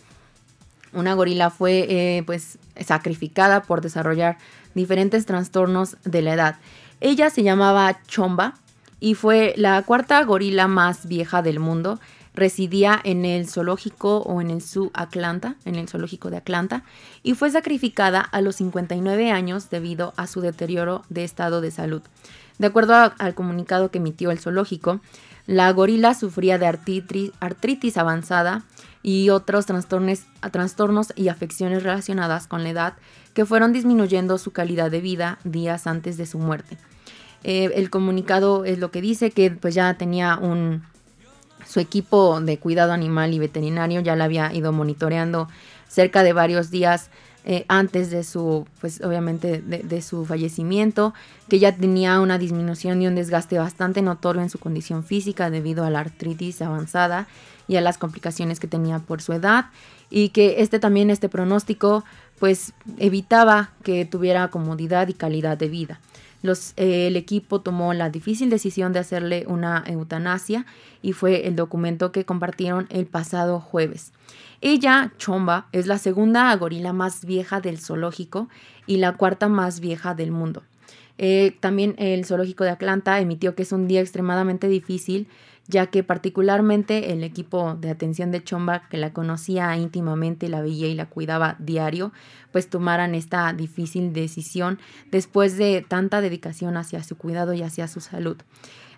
una 0.92 1.14
gorila 1.14 1.50
fue 1.50 1.86
eh, 1.88 2.24
pues 2.26 2.58
sacrificada 2.80 3.62
por 3.62 3.80
desarrollar 3.80 4.38
diferentes 4.74 5.24
trastornos 5.24 5.98
de 6.04 6.20
la 6.20 6.34
edad. 6.34 6.56
Ella 7.00 7.30
se 7.30 7.44
llamaba 7.44 8.00
Chomba 8.08 8.54
y 9.00 9.14
fue 9.14 9.54
la 9.56 9.82
cuarta 9.82 10.22
gorila 10.24 10.68
más 10.68 11.06
vieja 11.06 11.42
del 11.42 11.60
mundo. 11.60 11.98
Residía 12.34 13.00
en 13.02 13.24
el 13.24 13.48
zoológico 13.48 14.18
o 14.18 14.40
en 14.40 14.50
el 14.50 14.62
Zoo 14.62 14.90
Atlanta, 14.94 15.56
en 15.64 15.74
el 15.74 15.88
zoológico 15.88 16.30
de 16.30 16.36
Atlanta, 16.36 16.84
y 17.22 17.34
fue 17.34 17.50
sacrificada 17.50 18.20
a 18.20 18.40
los 18.40 18.56
59 18.56 19.32
años 19.32 19.70
debido 19.70 20.14
a 20.16 20.26
su 20.26 20.40
deterioro 20.40 21.02
de 21.08 21.24
estado 21.24 21.60
de 21.60 21.72
salud. 21.72 22.02
De 22.58 22.68
acuerdo 22.68 22.94
al 22.94 23.34
comunicado 23.34 23.90
que 23.90 23.98
emitió 23.98 24.30
el 24.30 24.38
zoológico, 24.38 25.00
la 25.46 25.72
gorila 25.72 26.14
sufría 26.14 26.58
de 26.58 26.66
artritis 26.66 27.96
avanzada 27.96 28.64
y 29.02 29.30
otros 29.30 29.66
trastornos 29.66 31.12
y 31.16 31.28
afecciones 31.28 31.82
relacionadas 31.82 32.46
con 32.46 32.62
la 32.62 32.70
edad 32.70 32.94
que 33.32 33.46
fueron 33.46 33.72
disminuyendo 33.72 34.38
su 34.38 34.50
calidad 34.50 34.90
de 34.90 35.00
vida 35.00 35.38
días 35.44 35.86
antes 35.86 36.16
de 36.16 36.26
su 36.26 36.38
muerte. 36.38 36.76
Eh, 37.44 37.70
el 37.74 37.90
comunicado 37.90 38.64
es 38.64 38.78
lo 38.78 38.90
que 38.90 39.00
dice 39.00 39.30
que 39.30 39.50
pues 39.50 39.74
ya 39.74 39.94
tenía 39.94 40.36
un 40.36 40.82
su 41.66 41.80
equipo 41.80 42.40
de 42.40 42.58
cuidado 42.58 42.92
animal 42.92 43.34
y 43.34 43.38
veterinario 43.38 44.00
ya 44.00 44.16
la 44.16 44.24
había 44.24 44.52
ido 44.54 44.72
monitoreando 44.72 45.48
cerca 45.86 46.22
de 46.22 46.32
varios 46.32 46.70
días 46.70 47.10
eh, 47.44 47.64
antes 47.68 48.10
de 48.10 48.24
su, 48.24 48.66
pues 48.80 49.00
obviamente 49.00 49.62
de, 49.62 49.78
de 49.78 50.02
su 50.02 50.24
fallecimiento, 50.26 51.14
que 51.48 51.58
ya 51.58 51.74
tenía 51.74 52.20
una 52.20 52.36
disminución 52.36 53.00
y 53.00 53.06
un 53.06 53.14
desgaste 53.14 53.58
bastante 53.58 54.02
notorio 54.02 54.42
en 54.42 54.50
su 54.50 54.58
condición 54.58 55.04
física 55.04 55.48
debido 55.48 55.84
a 55.84 55.90
la 55.90 56.00
artritis 56.00 56.60
avanzada 56.60 57.26
y 57.66 57.76
a 57.76 57.80
las 57.80 57.96
complicaciones 57.96 58.60
que 58.60 58.66
tenía 58.66 58.98
por 58.98 59.22
su 59.22 59.32
edad 59.32 59.66
y 60.10 60.30
que 60.30 60.60
este 60.62 60.78
también 60.78 61.10
este 61.10 61.28
pronóstico 61.28 62.04
pues 62.38 62.72
evitaba 62.98 63.70
que 63.82 64.04
tuviera 64.04 64.48
comodidad 64.48 65.08
y 65.08 65.14
calidad 65.14 65.56
de 65.56 65.68
vida. 65.68 66.00
Los, 66.42 66.72
eh, 66.76 67.08
el 67.08 67.16
equipo 67.16 67.60
tomó 67.60 67.92
la 67.94 68.10
difícil 68.10 68.50
decisión 68.50 68.92
de 68.92 69.00
hacerle 69.00 69.44
una 69.48 69.82
eutanasia 69.86 70.66
y 71.02 71.12
fue 71.12 71.46
el 71.48 71.56
documento 71.56 72.12
que 72.12 72.24
compartieron 72.24 72.86
el 72.90 73.06
pasado 73.06 73.60
jueves. 73.60 74.12
Ella, 74.60 75.12
Chomba, 75.18 75.66
es 75.72 75.86
la 75.86 75.98
segunda 75.98 76.54
gorila 76.56 76.92
más 76.92 77.24
vieja 77.24 77.60
del 77.60 77.78
zoológico 77.78 78.48
y 78.86 78.96
la 78.96 79.12
cuarta 79.16 79.48
más 79.48 79.80
vieja 79.80 80.14
del 80.14 80.30
mundo. 80.30 80.62
Eh, 81.18 81.56
también 81.60 81.94
el 81.98 82.24
zoológico 82.24 82.64
de 82.64 82.70
Atlanta 82.70 83.20
emitió 83.20 83.54
que 83.54 83.62
es 83.62 83.72
un 83.72 83.88
día 83.88 84.00
extremadamente 84.00 84.68
difícil 84.68 85.26
ya 85.68 85.86
que 85.86 86.02
particularmente 86.02 87.12
el 87.12 87.22
equipo 87.22 87.74
de 87.74 87.90
atención 87.90 88.30
de 88.32 88.42
Chomba, 88.42 88.88
que 88.88 88.96
la 88.96 89.12
conocía 89.12 89.76
íntimamente, 89.76 90.48
la 90.48 90.62
veía 90.62 90.88
y 90.88 90.94
la 90.94 91.06
cuidaba 91.06 91.56
diario, 91.58 92.12
pues 92.50 92.70
tomaran 92.70 93.14
esta 93.14 93.52
difícil 93.52 94.14
decisión 94.14 94.78
después 95.10 95.58
de 95.58 95.84
tanta 95.86 96.22
dedicación 96.22 96.78
hacia 96.78 97.04
su 97.04 97.16
cuidado 97.16 97.52
y 97.52 97.62
hacia 97.62 97.86
su 97.86 98.00
salud. 98.00 98.38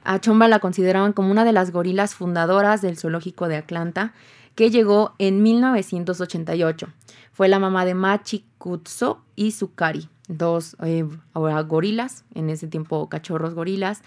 A 0.05 0.21
Chomba 0.21 0.49
la 0.49 0.61
consideraban 0.61 1.12
como 1.12 1.31
una 1.31 1.45
de 1.45 1.53
las 1.53 1.73
gorilas 1.73 2.14
fundadoras 2.14 2.81
del 2.81 2.97
zoológico 2.97 3.49
de 3.49 3.57
Atlanta, 3.57 4.14
que 4.55 4.71
llegó 4.71 5.14
en 5.18 5.43
1988. 5.43 6.89
Fue 7.33 7.49
la 7.49 7.59
mamá 7.59 7.85
de 7.85 7.95
Machi 7.95 8.45
Kutso 8.59 9.23
y 9.35 9.53
Sukari, 9.53 10.09
dos 10.29 10.77
eh, 10.83 11.05
gorilas, 11.35 12.25
en 12.35 12.51
ese 12.51 12.68
tiempo 12.68 13.09
cachorros 13.09 13.55
gorilas, 13.55 14.03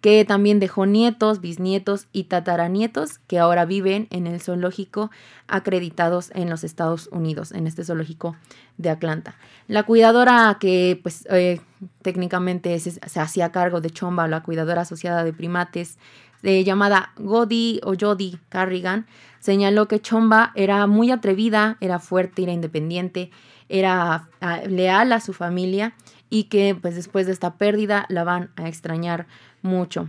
que 0.00 0.24
también 0.24 0.60
dejó 0.60 0.86
nietos, 0.86 1.40
bisnietos 1.40 2.06
y 2.12 2.24
tataranietos 2.24 3.18
que 3.26 3.38
ahora 3.38 3.64
viven 3.64 4.06
en 4.10 4.26
el 4.26 4.40
zoológico 4.40 5.10
acreditados 5.48 6.30
en 6.34 6.48
los 6.48 6.62
Estados 6.62 7.08
Unidos, 7.10 7.52
en 7.52 7.66
este 7.66 7.84
zoológico 7.84 8.36
de 8.76 8.90
Atlanta. 8.90 9.36
La 9.66 9.82
cuidadora 9.82 10.56
que 10.60 11.00
pues 11.02 11.26
eh, 11.30 11.60
técnicamente 12.02 12.78
se, 12.78 13.20
hacía 13.20 13.50
cargo 13.50 13.80
de 13.80 13.90
Chomba, 13.90 14.28
la 14.28 14.42
cuidadora 14.42 14.82
asociada 14.82 15.24
de 15.24 15.32
primates, 15.32 15.98
eh, 16.44 16.62
llamada 16.62 17.12
Godi 17.16 17.80
o 17.82 17.94
Jody 17.98 18.38
Carrigan, 18.48 19.06
señaló 19.40 19.88
que 19.88 20.00
Chomba 20.00 20.52
era 20.54 20.86
muy 20.86 21.10
atrevida, 21.10 21.76
era 21.80 21.98
fuerte, 21.98 22.44
era 22.44 22.52
independiente, 22.52 23.30
era 23.68 24.28
a, 24.40 24.56
leal 24.62 25.12
a 25.12 25.20
su 25.20 25.32
familia 25.32 25.94
y 26.30 26.44
que 26.44 26.76
pues 26.80 26.94
después 26.94 27.26
de 27.26 27.32
esta 27.32 27.54
pérdida 27.54 28.06
la 28.08 28.24
van 28.24 28.50
a 28.56 28.68
extrañar 28.68 29.26
mucho. 29.62 30.08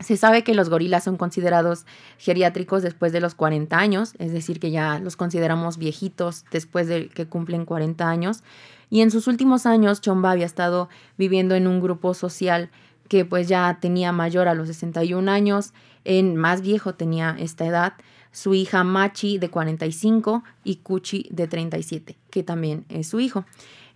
Se 0.00 0.16
sabe 0.16 0.42
que 0.42 0.54
los 0.54 0.68
gorilas 0.68 1.04
son 1.04 1.16
considerados 1.16 1.86
geriátricos 2.18 2.82
después 2.82 3.12
de 3.12 3.20
los 3.20 3.34
40 3.34 3.78
años, 3.78 4.14
es 4.18 4.32
decir, 4.32 4.58
que 4.58 4.70
ya 4.70 4.98
los 4.98 5.16
consideramos 5.16 5.76
viejitos 5.78 6.44
después 6.50 6.88
de 6.88 7.08
que 7.08 7.26
cumplen 7.26 7.64
40 7.64 8.08
años. 8.08 8.42
Y 8.90 9.00
en 9.00 9.10
sus 9.10 9.26
últimos 9.26 9.64
años, 9.64 10.00
Chomba 10.00 10.30
había 10.30 10.46
estado 10.46 10.88
viviendo 11.18 11.54
en 11.54 11.66
un 11.66 11.80
grupo 11.80 12.14
social 12.14 12.70
que 13.08 13.24
pues 13.24 13.46
ya 13.46 13.78
tenía 13.80 14.10
mayor 14.12 14.48
a 14.48 14.54
los 14.54 14.68
61 14.68 15.30
años, 15.30 15.72
en 16.04 16.36
más 16.36 16.62
viejo 16.62 16.94
tenía 16.94 17.36
esta 17.38 17.66
edad, 17.66 17.92
su 18.32 18.54
hija 18.54 18.84
Machi 18.84 19.38
de 19.38 19.50
45 19.50 20.42
y 20.64 20.76
Kuchi 20.76 21.28
de 21.30 21.46
37, 21.46 22.16
que 22.30 22.42
también 22.42 22.86
es 22.88 23.08
su 23.08 23.20
hijo. 23.20 23.44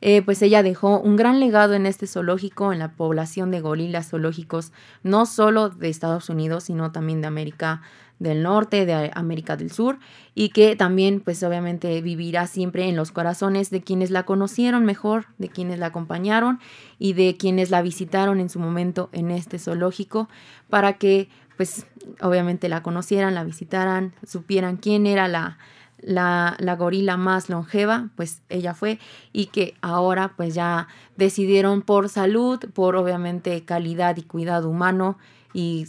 Eh, 0.01 0.23
pues 0.23 0.43
ella 0.43 0.63
dejó 0.63 1.01
un 1.01 1.17
gran 1.17 1.41
legado 1.41 1.75
en 1.75 1.87
este 1.87 2.07
zoológico, 2.07 2.73
en 2.73 2.79
la 2.79 2.93
población 2.93 3.51
de 3.51 3.61
gorilas 3.61 4.11
zoológicos, 4.11 4.73
no 5.03 5.27
solo 5.27 5.71
de 5.71 5.89
Estados 5.89 6.29
Unidos, 6.29 6.65
sino 6.65 6.93
también 6.93 7.21
de 7.21 7.29
América 7.29 7.83
del 8.19 8.43
Norte, 8.43 8.87
de 8.87 9.11
América 9.15 9.57
del 9.57 9.71
Sur, 9.71 9.99
y 10.35 10.49
que 10.49 10.75
también, 10.75 11.21
pues 11.21 11.43
obviamente, 11.43 12.01
vivirá 12.01 12.47
siempre 12.47 12.89
en 12.89 12.97
los 12.97 13.13
corazones 13.13 13.71
de 13.71 13.83
quienes 13.83 14.11
la 14.11 14.25
conocieron 14.25 14.85
mejor, 14.85 15.27
de 15.39 15.49
quienes 15.49 15.79
la 15.79 15.87
acompañaron 15.87 16.59
y 16.99 17.13
de 17.13 17.37
quienes 17.37 17.71
la 17.71 17.83
visitaron 17.83 18.41
en 18.41 18.49
su 18.49 18.59
momento 18.59 19.11
en 19.13 19.31
este 19.31 19.59
zoológico, 19.59 20.29
para 20.71 20.95
que, 20.95 21.29
pues, 21.57 21.87
obviamente 22.21 22.69
la 22.69 22.83
conocieran, 22.83 23.35
la 23.35 23.45
visitaran, 23.45 24.15
supieran 24.27 24.79
quién 24.79 25.07
era 25.07 25.29
la, 25.29 25.59
la, 26.07 26.57
la, 26.61 26.77
gorila 26.77 27.17
más 27.17 27.51
longeva, 27.51 28.11
pues 28.15 28.41
ella 28.49 28.75
fue, 28.75 28.99
y 29.33 29.47
que 29.47 29.75
ahora 29.83 30.33
pues 30.37 30.55
ya 30.55 30.87
decidieron 31.17 31.83
por 31.83 32.09
salud, 32.09 32.61
por 32.73 32.95
obviamente 32.95 33.65
calidad 33.65 34.17
y 34.17 34.23
cuidado 34.23 34.71
humano 34.71 35.19
y 35.53 35.89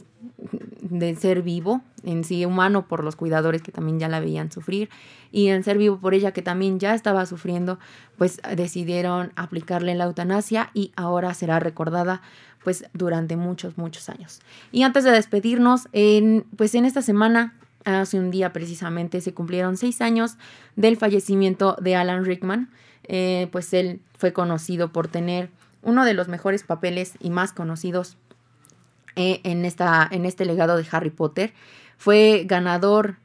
de 0.82 1.16
ser 1.16 1.44
vivo 1.44 1.82
en 2.04 2.24
sí 2.24 2.46
humano 2.46 2.88
por 2.88 3.04
los 3.04 3.16
cuidadores 3.16 3.62
que 3.62 3.72
también 3.72 4.00
ya 4.00 4.08
la 4.08 4.20
veían 4.20 4.52
sufrir 4.52 4.90
y 5.32 5.50
en 5.50 5.64
ser 5.64 5.78
vivo 5.78 6.00
por 6.00 6.14
ella 6.14 6.32
que 6.32 6.42
también 6.42 6.80
ya 6.80 6.96
estaba 6.96 7.26
sufriendo 7.26 7.78
pues 8.18 8.42
decidieron 8.56 9.32
aplicarle 9.36 9.94
la 9.94 10.06
eutanasia 10.06 10.72
y 10.74 10.92
ahora 10.96 11.34
será 11.34 11.60
recordada 11.60 12.22
pues 12.64 12.86
durante 12.94 13.36
muchos 13.36 13.78
muchos 13.78 14.10
años. 14.10 14.40
Y 14.72 14.84
antes 14.84 15.04
de 15.04 15.12
despedirnos 15.12 15.88
pues 16.56 16.74
en 16.74 16.86
esta 16.86 17.02
semana 17.02 17.54
hace 17.96 18.20
un 18.20 18.32
día 18.32 18.54
precisamente 18.54 19.22
se 19.22 19.34
cumplieron 19.34 19.78
seis 19.78 20.02
años 20.02 20.38
del 20.76 20.98
fallecimiento 20.98 21.76
de 21.80 21.96
Alan 21.96 22.26
Rickman 22.26 22.70
eh, 23.08 23.48
pues 23.52 23.74
él 23.74 24.02
fue 24.18 24.34
conocido 24.34 24.92
por 24.92 25.08
tener 25.08 25.50
uno 25.82 26.04
de 26.04 26.14
los 26.14 26.28
mejores 26.28 26.64
papeles 26.64 27.14
y 27.20 27.30
más 27.30 27.54
conocidos 27.54 28.18
eh, 29.16 29.40
en, 29.44 29.64
esta, 29.64 30.08
en 30.12 30.26
este 30.26 30.46
legado 30.46 30.76
de 30.76 30.86
Harry 30.92 31.10
Potter. 31.10 31.54
Fue 31.98 32.44
ganador 32.46 33.16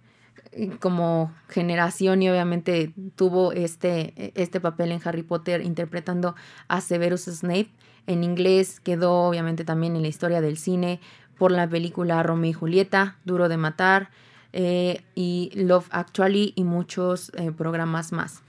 eh, 0.52 0.70
como 0.78 1.34
generación 1.48 2.22
y 2.22 2.30
obviamente 2.30 2.92
tuvo 3.16 3.52
este, 3.52 4.32
este 4.40 4.60
papel 4.60 4.92
en 4.92 5.00
Harry 5.04 5.24
Potter 5.24 5.62
interpretando 5.62 6.36
a 6.68 6.80
Severus 6.80 7.24
Snape. 7.24 7.70
En 8.06 8.22
inglés 8.22 8.78
quedó 8.80 9.24
obviamente 9.24 9.64
también 9.64 9.96
en 9.96 10.02
la 10.02 10.08
historia 10.08 10.40
del 10.40 10.58
cine 10.58 11.00
por 11.38 11.50
la 11.50 11.68
película 11.68 12.22
Romeo 12.22 12.50
y 12.50 12.52
Julieta, 12.52 13.16
Duro 13.24 13.48
de 13.48 13.56
Matar 13.56 14.10
eh, 14.52 15.02
y 15.14 15.50
Love 15.54 15.88
Actually 15.90 16.52
y 16.56 16.64
muchos 16.64 17.32
eh, 17.36 17.52
programas 17.52 18.12
más. 18.12 18.42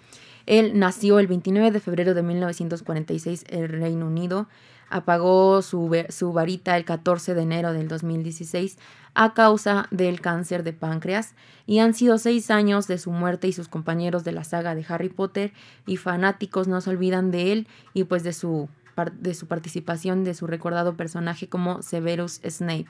Él 0.45 0.77
nació 0.77 1.19
el 1.19 1.27
29 1.27 1.71
de 1.71 1.79
febrero 1.79 2.13
de 2.13 2.23
1946 2.23 3.45
en 3.49 3.69
Reino 3.69 4.07
Unido 4.07 4.47
apagó 4.93 5.63
su, 5.63 5.89
su 6.09 6.33
varita 6.33 6.77
el 6.77 6.85
14 6.85 7.33
de 7.33 7.41
enero 7.41 7.73
del 7.73 7.87
2016 7.87 8.77
a 9.15 9.33
causa 9.33 9.87
del 9.89 10.21
cáncer 10.21 10.63
de 10.63 10.71
páncreas 10.71 11.33
y 11.65 11.79
han 11.79 11.95
sido 11.95 12.19
seis 12.19 12.51
años 12.51 12.87
de 12.87 12.99
su 12.99 13.11
muerte 13.11 13.47
y 13.47 13.53
sus 13.53 13.67
compañeros 13.67 14.23
de 14.23 14.33
la 14.33 14.43
saga 14.43 14.75
de 14.75 14.85
Harry 14.87 15.09
Potter 15.09 15.51
y 15.87 15.97
fanáticos 15.97 16.67
no 16.67 16.79
se 16.79 16.91
olvidan 16.91 17.31
de 17.31 17.51
él 17.51 17.67
y 17.95 18.03
pues 18.03 18.23
de 18.23 18.33
su, 18.33 18.69
de 19.13 19.33
su 19.33 19.47
participación 19.47 20.23
de 20.23 20.33
su 20.33 20.47
recordado 20.47 20.95
personaje 20.95 21.47
como 21.47 21.81
Severus 21.81 22.41
Snape. 22.47 22.87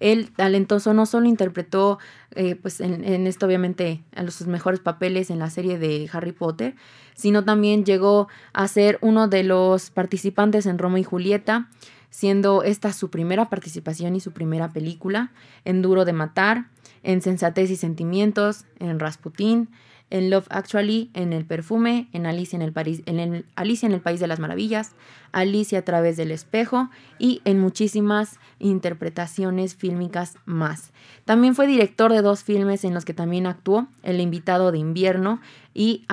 El 0.00 0.32
talentoso 0.32 0.94
no 0.94 1.06
solo 1.06 1.28
interpretó 1.28 1.98
eh, 2.32 2.56
pues 2.56 2.80
en, 2.80 3.04
en, 3.04 3.26
esto 3.26 3.46
obviamente 3.46 4.02
a 4.14 4.22
los, 4.22 4.34
sus 4.34 4.46
mejores 4.46 4.80
papeles 4.80 5.30
en 5.30 5.38
la 5.38 5.50
serie 5.50 5.78
de 5.78 6.08
Harry 6.12 6.32
Potter, 6.32 6.74
sino 7.14 7.44
también 7.44 7.84
llegó 7.84 8.28
a 8.52 8.66
ser 8.68 8.98
uno 9.00 9.28
de 9.28 9.44
los 9.44 9.90
participantes 9.90 10.66
en 10.66 10.78
Roma 10.78 10.98
y 10.98 11.04
Julieta, 11.04 11.68
siendo 12.10 12.62
esta 12.62 12.92
su 12.92 13.10
primera 13.10 13.48
participación 13.48 14.16
y 14.16 14.20
su 14.20 14.32
primera 14.32 14.68
película, 14.70 15.32
en 15.64 15.82
Duro 15.82 16.04
de 16.04 16.12
Matar, 16.12 16.66
en 17.02 17.22
Sensatez 17.22 17.70
y 17.70 17.76
Sentimientos, 17.76 18.66
en 18.78 19.00
Rasputín, 19.00 19.70
en 20.12 20.28
Love 20.28 20.46
Actually, 20.50 21.10
en 21.14 21.32
El 21.32 21.46
Perfume, 21.46 22.06
en 22.12 22.26
Alicia 22.26 22.56
en 22.56 22.62
el, 22.62 23.02
en 23.06 23.46
Alicia 23.56 23.86
en 23.86 23.94
el 23.94 24.02
País 24.02 24.20
de 24.20 24.26
las 24.26 24.38
Maravillas, 24.38 24.92
Alicia 25.32 25.78
a 25.78 25.82
través 25.82 26.18
del 26.18 26.30
espejo 26.30 26.90
y 27.18 27.40
en 27.46 27.58
muchísimas 27.58 28.38
interpretaciones 28.58 29.74
fílmicas 29.74 30.36
más. 30.44 30.92
También 31.24 31.54
fue 31.54 31.66
director 31.66 32.12
de 32.12 32.20
dos 32.20 32.44
filmes 32.44 32.84
en 32.84 32.92
los 32.92 33.06
que 33.06 33.14
también 33.14 33.46
actuó, 33.46 33.88
El 34.02 34.20
invitado 34.20 34.70
de 34.70 34.78
invierno 34.78 35.40
y 35.72 36.04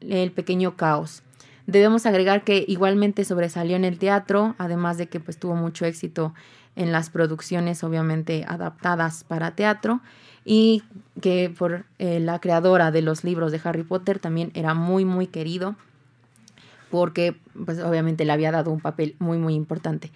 El 0.00 0.32
pequeño 0.32 0.76
caos. 0.76 1.22
Debemos 1.66 2.04
agregar 2.04 2.44
que 2.44 2.62
igualmente 2.68 3.24
sobresalió 3.24 3.74
en 3.74 3.86
el 3.86 3.98
teatro, 3.98 4.54
además 4.58 4.98
de 4.98 5.08
que 5.08 5.18
pues 5.18 5.38
tuvo 5.38 5.56
mucho 5.56 5.86
éxito 5.86 6.34
en 6.76 6.92
las 6.92 7.08
producciones 7.08 7.82
obviamente 7.82 8.44
adaptadas 8.46 9.24
para 9.24 9.52
teatro 9.52 10.02
y 10.48 10.84
que 11.20 11.52
por 11.58 11.84
eh, 11.98 12.20
la 12.20 12.38
creadora 12.38 12.92
de 12.92 13.02
los 13.02 13.24
libros 13.24 13.50
de 13.50 13.60
Harry 13.64 13.82
Potter 13.82 14.20
también 14.20 14.52
era 14.54 14.74
muy 14.74 15.04
muy 15.04 15.26
querido 15.26 15.74
porque 16.88 17.36
pues 17.64 17.80
obviamente 17.80 18.24
le 18.24 18.32
había 18.32 18.52
dado 18.52 18.70
un 18.70 18.80
papel 18.80 19.16
muy 19.18 19.38
muy 19.38 19.54
importante. 19.54 20.12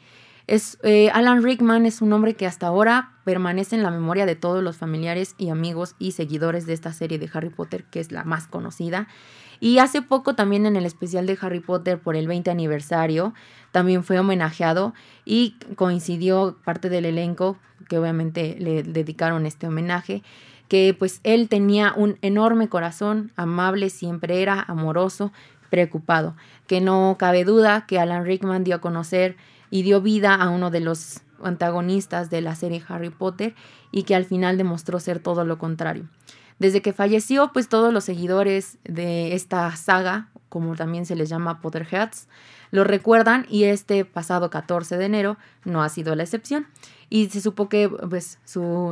Es, 0.46 0.78
eh, 0.82 1.10
Alan 1.10 1.42
Rickman 1.42 1.84
es 1.84 2.00
un 2.00 2.12
hombre 2.12 2.34
que 2.34 2.46
hasta 2.46 2.68
ahora 2.68 3.12
permanece 3.24 3.76
en 3.76 3.82
la 3.82 3.90
memoria 3.90 4.24
de 4.24 4.36
todos 4.36 4.62
los 4.62 4.76
familiares 4.76 5.34
y 5.36 5.48
amigos 5.48 5.94
y 5.98 6.12
seguidores 6.12 6.64
de 6.64 6.72
esta 6.74 6.92
serie 6.92 7.18
de 7.18 7.28
Harry 7.32 7.50
Potter, 7.50 7.84
que 7.84 8.00
es 8.00 8.10
la 8.10 8.24
más 8.24 8.46
conocida. 8.46 9.08
Y 9.61 9.78
hace 9.78 10.00
poco 10.00 10.34
también 10.34 10.64
en 10.64 10.76
el 10.76 10.86
especial 10.86 11.26
de 11.26 11.38
Harry 11.40 11.61
Potter 11.61 12.00
por 12.00 12.16
el 12.16 12.26
20 12.26 12.50
aniversario, 12.50 13.34
también 13.72 14.02
fue 14.02 14.18
homenajeado 14.18 14.94
y 15.24 15.56
coincidió 15.76 16.56
parte 16.64 16.88
del 16.88 17.04
elenco 17.04 17.58
que 17.88 17.98
obviamente 17.98 18.56
le 18.58 18.82
dedicaron 18.82 19.46
este 19.46 19.68
homenaje, 19.68 20.22
que 20.68 20.94
pues 20.98 21.20
él 21.24 21.48
tenía 21.48 21.92
un 21.96 22.18
enorme 22.22 22.68
corazón, 22.68 23.32
amable, 23.36 23.90
siempre 23.90 24.42
era 24.42 24.61
amoroso, 24.61 25.32
preocupado, 25.68 26.36
que 26.66 26.80
no 26.80 27.16
cabe 27.18 27.44
duda 27.44 27.86
que 27.86 27.98
Alan 27.98 28.24
Rickman 28.24 28.64
dio 28.64 28.76
a 28.76 28.80
conocer 28.80 29.36
y 29.70 29.82
dio 29.82 30.00
vida 30.00 30.34
a 30.34 30.48
uno 30.48 30.70
de 30.70 30.80
los 30.80 31.20
antagonistas 31.42 32.30
de 32.30 32.40
la 32.40 32.54
serie 32.54 32.82
Harry 32.88 33.11
Potter 33.11 33.54
y 33.92 34.02
que 34.02 34.14
al 34.14 34.24
final 34.24 34.58
demostró 34.58 35.00
ser 35.00 35.20
todo 35.20 35.44
lo 35.44 35.58
contrario. 35.58 36.04
Desde 36.61 36.82
que 36.82 36.92
falleció, 36.92 37.52
pues 37.54 37.68
todos 37.70 37.90
los 37.92 38.04
seguidores 38.04 38.76
de 38.84 39.34
esta 39.34 39.74
saga, 39.76 40.28
como 40.50 40.76
también 40.76 41.06
se 41.06 41.16
les 41.16 41.30
llama 41.30 41.62
Potterheads, 41.62 42.28
lo 42.70 42.84
recuerdan 42.84 43.46
y 43.48 43.64
este 43.64 44.04
pasado 44.04 44.50
14 44.50 44.98
de 44.98 45.06
enero 45.06 45.38
no 45.64 45.82
ha 45.82 45.88
sido 45.88 46.14
la 46.14 46.22
excepción. 46.22 46.66
Y 47.08 47.30
se 47.30 47.40
supo 47.40 47.70
que 47.70 47.88
pues, 47.88 48.38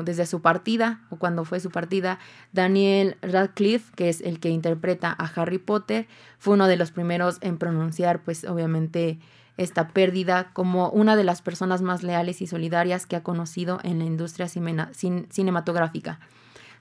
desde 0.02 0.24
su 0.24 0.40
partida, 0.40 1.02
o 1.10 1.16
cuando 1.16 1.44
fue 1.44 1.60
su 1.60 1.70
partida, 1.70 2.18
Daniel 2.54 3.18
Radcliffe, 3.20 3.92
que 3.94 4.08
es 4.08 4.22
el 4.22 4.40
que 4.40 4.48
interpreta 4.48 5.14
a 5.16 5.26
Harry 5.26 5.58
Potter, 5.58 6.08
fue 6.38 6.54
uno 6.54 6.68
de 6.68 6.78
los 6.78 6.90
primeros 6.90 7.36
en 7.42 7.58
pronunciar, 7.58 8.22
pues 8.24 8.44
obviamente, 8.44 9.18
esta 9.58 9.88
pérdida 9.88 10.52
como 10.54 10.88
una 10.88 11.16
de 11.16 11.24
las 11.24 11.42
personas 11.42 11.82
más 11.82 12.02
leales 12.02 12.40
y 12.40 12.46
solidarias 12.46 13.04
que 13.04 13.16
ha 13.16 13.22
conocido 13.22 13.78
en 13.82 13.98
la 13.98 14.06
industria 14.06 14.48
cinematográfica. 14.48 16.18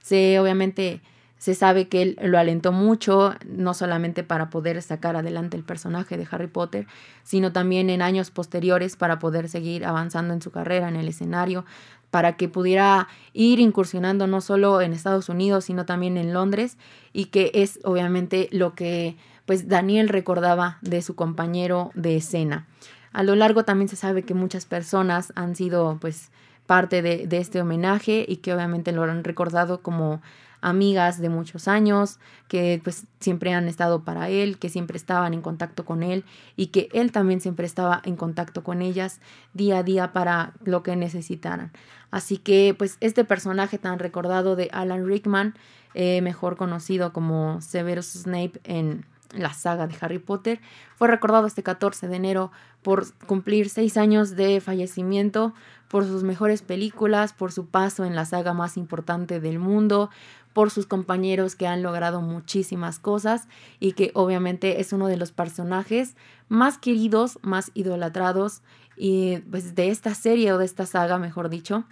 Se 0.02 0.38
obviamente 0.38 1.00
se 1.38 1.54
sabe 1.54 1.88
que 1.88 2.02
él 2.02 2.18
lo 2.20 2.38
alentó 2.38 2.72
mucho, 2.72 3.34
no 3.46 3.72
solamente 3.72 4.24
para 4.24 4.50
poder 4.50 4.82
sacar 4.82 5.14
adelante 5.14 5.56
el 5.56 5.62
personaje 5.62 6.16
de 6.16 6.26
Harry 6.30 6.48
Potter, 6.48 6.86
sino 7.22 7.52
también 7.52 7.90
en 7.90 8.02
años 8.02 8.30
posteriores 8.32 8.96
para 8.96 9.20
poder 9.20 9.48
seguir 9.48 9.84
avanzando 9.84 10.34
en 10.34 10.42
su 10.42 10.50
carrera 10.50 10.88
en 10.88 10.96
el 10.96 11.06
escenario, 11.06 11.64
para 12.10 12.36
que 12.36 12.48
pudiera 12.48 13.06
ir 13.34 13.60
incursionando 13.60 14.26
no 14.26 14.40
solo 14.40 14.80
en 14.80 14.92
Estados 14.92 15.28
Unidos, 15.28 15.66
sino 15.66 15.86
también 15.86 16.16
en 16.16 16.32
Londres, 16.32 16.76
y 17.12 17.26
que 17.26 17.52
es 17.54 17.78
obviamente 17.84 18.48
lo 18.50 18.74
que 18.74 19.16
pues 19.46 19.68
Daniel 19.68 20.08
recordaba 20.08 20.78
de 20.82 21.00
su 21.02 21.14
compañero 21.14 21.90
de 21.94 22.16
escena. 22.16 22.66
A 23.12 23.22
lo 23.22 23.34
largo 23.34 23.64
también 23.64 23.88
se 23.88 23.96
sabe 23.96 24.22
que 24.22 24.34
muchas 24.34 24.66
personas 24.66 25.32
han 25.36 25.56
sido 25.56 25.98
pues 26.00 26.30
parte 26.68 27.00
de, 27.00 27.26
este 27.38 27.62
homenaje 27.62 28.26
y 28.28 28.36
que 28.36 28.52
obviamente 28.52 28.92
lo 28.92 29.02
han 29.02 29.24
recordado 29.24 29.80
como 29.80 30.20
amigas 30.60 31.18
de 31.18 31.30
muchos 31.30 31.66
años, 31.66 32.18
que 32.46 32.78
pues 32.84 33.06
siempre 33.20 33.54
han 33.54 33.68
estado 33.68 34.04
para 34.04 34.28
él, 34.28 34.58
que 34.58 34.68
siempre 34.68 34.98
estaban 34.98 35.32
en 35.32 35.40
contacto 35.40 35.86
con 35.86 36.02
él 36.02 36.26
y 36.56 36.66
que 36.66 36.90
él 36.92 37.10
también 37.10 37.40
siempre 37.40 37.64
estaba 37.64 38.02
en 38.04 38.16
contacto 38.16 38.62
con 38.64 38.82
ellas 38.82 39.18
día 39.54 39.78
a 39.78 39.82
día 39.82 40.12
para 40.12 40.52
lo 40.62 40.82
que 40.82 40.94
necesitaran. 40.94 41.72
Así 42.10 42.36
que 42.36 42.74
pues 42.78 42.98
este 43.00 43.24
personaje 43.24 43.78
tan 43.78 43.98
recordado 43.98 44.54
de 44.54 44.68
Alan 44.70 45.06
Rickman, 45.06 45.54
eh, 45.94 46.20
mejor 46.20 46.58
conocido 46.58 47.14
como 47.14 47.62
Severus 47.62 48.08
Snape 48.08 48.60
en 48.64 49.06
la 49.32 49.54
saga 49.54 49.86
de 49.86 49.94
Harry 50.02 50.18
Potter, 50.18 50.60
fue 50.96 51.08
recordado 51.08 51.46
este 51.46 51.62
14 51.62 52.08
de 52.08 52.16
enero 52.16 52.52
por 52.82 53.12
cumplir 53.26 53.68
seis 53.68 53.96
años 53.96 54.36
de 54.36 54.60
fallecimiento, 54.60 55.54
por 55.88 56.04
sus 56.04 56.22
mejores 56.22 56.62
películas, 56.62 57.32
por 57.32 57.50
su 57.50 57.66
paso 57.66 58.04
en 58.04 58.14
la 58.14 58.24
saga 58.24 58.52
más 58.52 58.76
importante 58.76 59.40
del 59.40 59.58
mundo, 59.58 60.10
por 60.52 60.70
sus 60.70 60.86
compañeros 60.86 61.56
que 61.56 61.66
han 61.66 61.82
logrado 61.82 62.20
muchísimas 62.20 62.98
cosas 62.98 63.48
y 63.80 63.92
que 63.92 64.10
obviamente 64.14 64.80
es 64.80 64.92
uno 64.92 65.06
de 65.06 65.16
los 65.16 65.32
personajes 65.32 66.14
más 66.48 66.78
queridos, 66.78 67.38
más 67.42 67.70
idolatrados 67.74 68.62
y 68.96 69.38
pues 69.50 69.74
de 69.74 69.90
esta 69.90 70.14
serie 70.14 70.52
o 70.52 70.58
de 70.58 70.64
esta 70.64 70.84
saga, 70.84 71.18
mejor 71.18 71.48
dicho, 71.48 71.84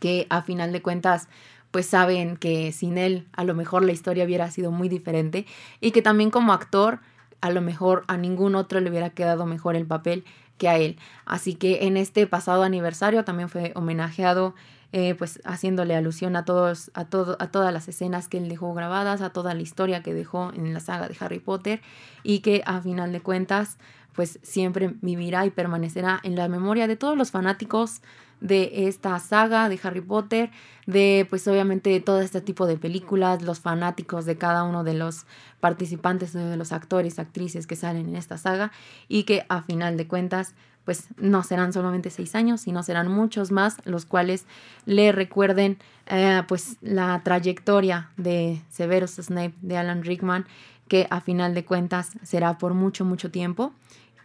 que 0.00 0.26
a 0.30 0.42
final 0.42 0.72
de 0.72 0.82
cuentas 0.82 1.28
pues 1.70 1.86
saben 1.86 2.36
que 2.36 2.72
sin 2.72 2.98
él 2.98 3.26
a 3.32 3.44
lo 3.44 3.54
mejor 3.54 3.84
la 3.84 3.92
historia 3.92 4.24
hubiera 4.24 4.50
sido 4.50 4.70
muy 4.70 4.88
diferente 4.88 5.46
y 5.80 5.90
que 5.90 6.02
también 6.02 6.30
como 6.30 6.52
actor 6.52 7.00
a 7.40 7.50
lo 7.50 7.60
mejor 7.60 8.04
a 8.08 8.16
ningún 8.16 8.54
otro 8.54 8.80
le 8.80 8.90
hubiera 8.90 9.10
quedado 9.10 9.46
mejor 9.46 9.76
el 9.76 9.86
papel 9.86 10.24
que 10.58 10.68
a 10.68 10.76
él. 10.76 10.98
Así 11.24 11.54
que 11.54 11.86
en 11.86 11.96
este 11.96 12.26
pasado 12.26 12.62
aniversario 12.62 13.24
también 13.24 13.48
fue 13.48 13.72
homenajeado, 13.74 14.54
eh, 14.92 15.14
pues 15.14 15.40
haciéndole 15.44 15.94
alusión 15.94 16.36
a 16.36 16.44
todos, 16.44 16.90
a 16.94 17.04
todo, 17.04 17.36
a 17.40 17.48
todas 17.48 17.72
las 17.72 17.88
escenas 17.88 18.28
que 18.28 18.38
él 18.38 18.48
dejó 18.48 18.72
grabadas, 18.72 19.20
a 19.20 19.30
toda 19.30 19.54
la 19.54 19.62
historia 19.62 20.02
que 20.02 20.14
dejó 20.14 20.52
en 20.54 20.72
la 20.72 20.80
saga 20.80 21.08
de 21.08 21.16
Harry 21.20 21.40
Potter 21.40 21.80
y 22.22 22.40
que 22.40 22.62
a 22.66 22.80
final 22.80 23.12
de 23.12 23.20
cuentas, 23.20 23.78
pues 24.16 24.40
siempre 24.42 24.94
vivirá 25.02 25.46
y 25.46 25.50
permanecerá 25.50 26.18
en 26.24 26.34
la 26.34 26.48
memoria 26.48 26.88
de 26.88 26.96
todos 26.96 27.16
los 27.16 27.30
fanáticos 27.30 28.00
de 28.40 28.88
esta 28.88 29.18
saga 29.18 29.68
de 29.68 29.78
Harry 29.82 30.00
Potter, 30.00 30.50
de 30.86 31.26
pues 31.28 31.46
obviamente 31.48 31.98
todo 32.00 32.20
este 32.20 32.40
tipo 32.40 32.66
de 32.66 32.76
películas, 32.76 33.42
los 33.42 33.60
fanáticos 33.60 34.24
de 34.24 34.36
cada 34.36 34.64
uno 34.64 34.84
de 34.84 34.94
los 34.94 35.26
participantes, 35.60 36.32
de 36.32 36.56
los 36.56 36.72
actores, 36.72 37.18
actrices 37.18 37.66
que 37.66 37.76
salen 37.76 38.08
en 38.08 38.16
esta 38.16 38.38
saga 38.38 38.72
y 39.08 39.24
que 39.24 39.46
a 39.48 39.62
final 39.62 39.96
de 39.96 40.06
cuentas 40.06 40.54
pues 40.84 41.08
no 41.16 41.42
serán 41.42 41.72
solamente 41.72 42.10
seis 42.10 42.36
años, 42.36 42.60
sino 42.60 42.82
serán 42.84 43.08
muchos 43.10 43.50
más 43.50 43.78
los 43.84 44.06
cuales 44.06 44.46
le 44.84 45.10
recuerden 45.10 45.78
eh, 46.06 46.42
pues 46.46 46.76
la 46.80 47.20
trayectoria 47.24 48.10
de 48.16 48.62
Severus 48.70 49.16
Snape, 49.16 49.54
de 49.62 49.76
Alan 49.78 50.04
Rickman, 50.04 50.46
que 50.86 51.08
a 51.10 51.20
final 51.20 51.54
de 51.54 51.64
cuentas 51.64 52.12
será 52.22 52.58
por 52.58 52.74
mucho, 52.74 53.04
mucho 53.04 53.32
tiempo, 53.32 53.72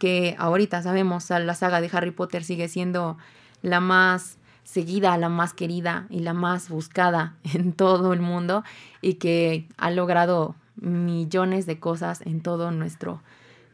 que 0.02 0.34
ahorita 0.36 0.82
sabemos 0.82 1.30
la 1.30 1.54
saga 1.54 1.80
de 1.80 1.88
Harry 1.92 2.10
Potter 2.10 2.42
sigue 2.42 2.66
siendo 2.66 3.18
la 3.62 3.78
más 3.78 4.36
seguida, 4.64 5.16
la 5.16 5.28
más 5.28 5.54
querida 5.54 6.06
y 6.10 6.18
la 6.18 6.34
más 6.34 6.70
buscada 6.70 7.36
en 7.54 7.72
todo 7.72 8.12
el 8.12 8.18
mundo 8.18 8.64
y 9.00 9.14
que 9.14 9.68
ha 9.76 9.92
logrado 9.92 10.56
millones 10.74 11.66
de 11.66 11.78
cosas 11.78 12.20
en 12.22 12.40
todo 12.40 12.72
nuestro 12.72 13.22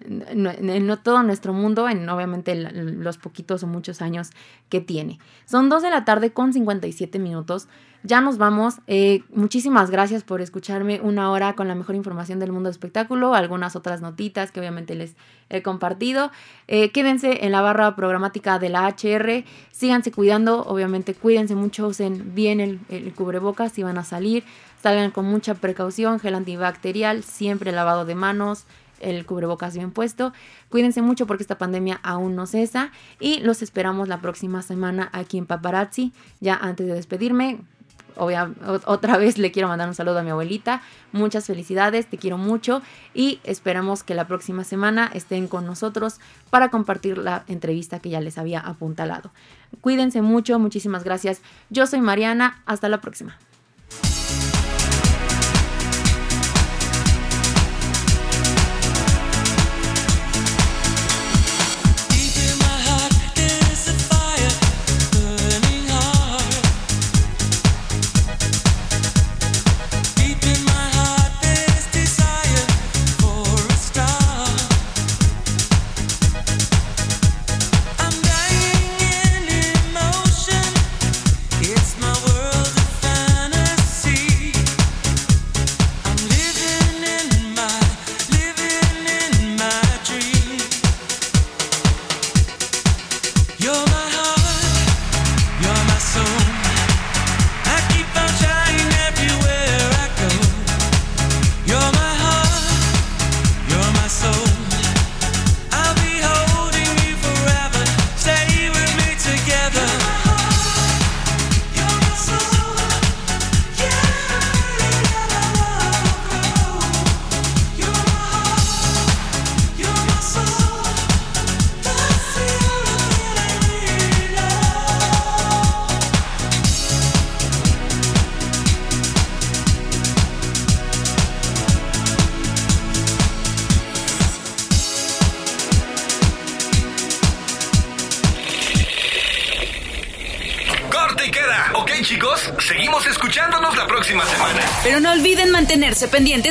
en, 0.00 0.98
todo 1.02 1.22
nuestro 1.22 1.54
mundo, 1.54 1.88
en 1.88 2.06
obviamente 2.10 2.54
los 2.54 3.16
poquitos 3.16 3.62
o 3.62 3.66
muchos 3.66 4.02
años 4.02 4.30
que 4.68 4.82
tiene. 4.82 5.18
Son 5.46 5.70
2 5.70 5.82
de 5.82 5.90
la 5.90 6.04
tarde 6.04 6.30
con 6.30 6.52
57 6.52 7.18
minutos. 7.18 7.68
Ya 8.04 8.20
nos 8.20 8.38
vamos. 8.38 8.76
Eh, 8.86 9.22
muchísimas 9.34 9.90
gracias 9.90 10.22
por 10.22 10.40
escucharme 10.40 11.00
una 11.02 11.32
hora 11.32 11.54
con 11.54 11.66
la 11.66 11.74
mejor 11.74 11.96
información 11.96 12.38
del 12.38 12.52
mundo 12.52 12.68
del 12.68 12.74
espectáculo, 12.74 13.34
algunas 13.34 13.74
otras 13.74 14.00
notitas 14.00 14.52
que 14.52 14.60
obviamente 14.60 14.94
les 14.94 15.16
he 15.50 15.62
compartido. 15.62 16.30
Eh, 16.68 16.92
quédense 16.92 17.44
en 17.44 17.50
la 17.50 17.60
barra 17.60 17.96
programática 17.96 18.60
de 18.60 18.68
la 18.68 18.86
HR, 18.86 19.44
síganse 19.72 20.12
cuidando, 20.12 20.64
obviamente 20.64 21.14
cuídense 21.14 21.56
mucho, 21.56 21.88
usen 21.88 22.36
bien 22.36 22.60
el, 22.60 22.78
el 22.88 23.12
cubrebocas 23.14 23.72
si 23.72 23.82
van 23.82 23.98
a 23.98 24.04
salir, 24.04 24.44
salgan 24.80 25.10
con 25.10 25.24
mucha 25.24 25.54
precaución, 25.54 26.20
gel 26.20 26.36
antibacterial, 26.36 27.24
siempre 27.24 27.72
lavado 27.72 28.04
de 28.04 28.14
manos 28.14 28.66
el 29.00 29.26
cubrebocas 29.26 29.74
bien 29.74 29.90
puesto. 29.90 30.32
Cuídense 30.70 31.02
mucho 31.02 31.26
porque 31.26 31.42
esta 31.42 31.58
pandemia 31.58 32.00
aún 32.02 32.36
no 32.36 32.46
cesa 32.46 32.90
y 33.20 33.40
los 33.40 33.62
esperamos 33.62 34.08
la 34.08 34.20
próxima 34.20 34.62
semana 34.62 35.08
aquí 35.12 35.38
en 35.38 35.46
Paparazzi. 35.46 36.12
Ya 36.40 36.56
antes 36.56 36.86
de 36.86 36.94
despedirme, 36.94 37.60
otra 38.16 39.16
vez 39.16 39.38
le 39.38 39.50
quiero 39.50 39.68
mandar 39.68 39.88
un 39.88 39.94
saludo 39.94 40.18
a 40.18 40.22
mi 40.22 40.30
abuelita. 40.30 40.82
Muchas 41.12 41.46
felicidades, 41.46 42.06
te 42.06 42.18
quiero 42.18 42.38
mucho 42.38 42.82
y 43.14 43.40
esperamos 43.44 44.02
que 44.02 44.14
la 44.14 44.26
próxima 44.26 44.64
semana 44.64 45.10
estén 45.14 45.48
con 45.48 45.66
nosotros 45.66 46.20
para 46.50 46.70
compartir 46.70 47.18
la 47.18 47.44
entrevista 47.48 48.00
que 48.00 48.10
ya 48.10 48.20
les 48.20 48.38
había 48.38 48.60
apuntalado. 48.60 49.30
Cuídense 49.80 50.22
mucho, 50.22 50.58
muchísimas 50.58 51.04
gracias. 51.04 51.40
Yo 51.70 51.86
soy 51.86 52.00
Mariana, 52.00 52.62
hasta 52.66 52.88
la 52.88 53.00
próxima. 53.00 53.38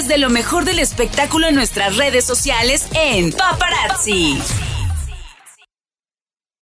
De 0.07 0.17
lo 0.17 0.29
mejor 0.29 0.65
del 0.65 0.79
espectáculo 0.79 1.47
en 1.47 1.55
nuestras 1.55 1.97
redes 1.97 2.25
sociales 2.25 2.87
en 2.93 3.31
Paparazzi. 3.31 4.37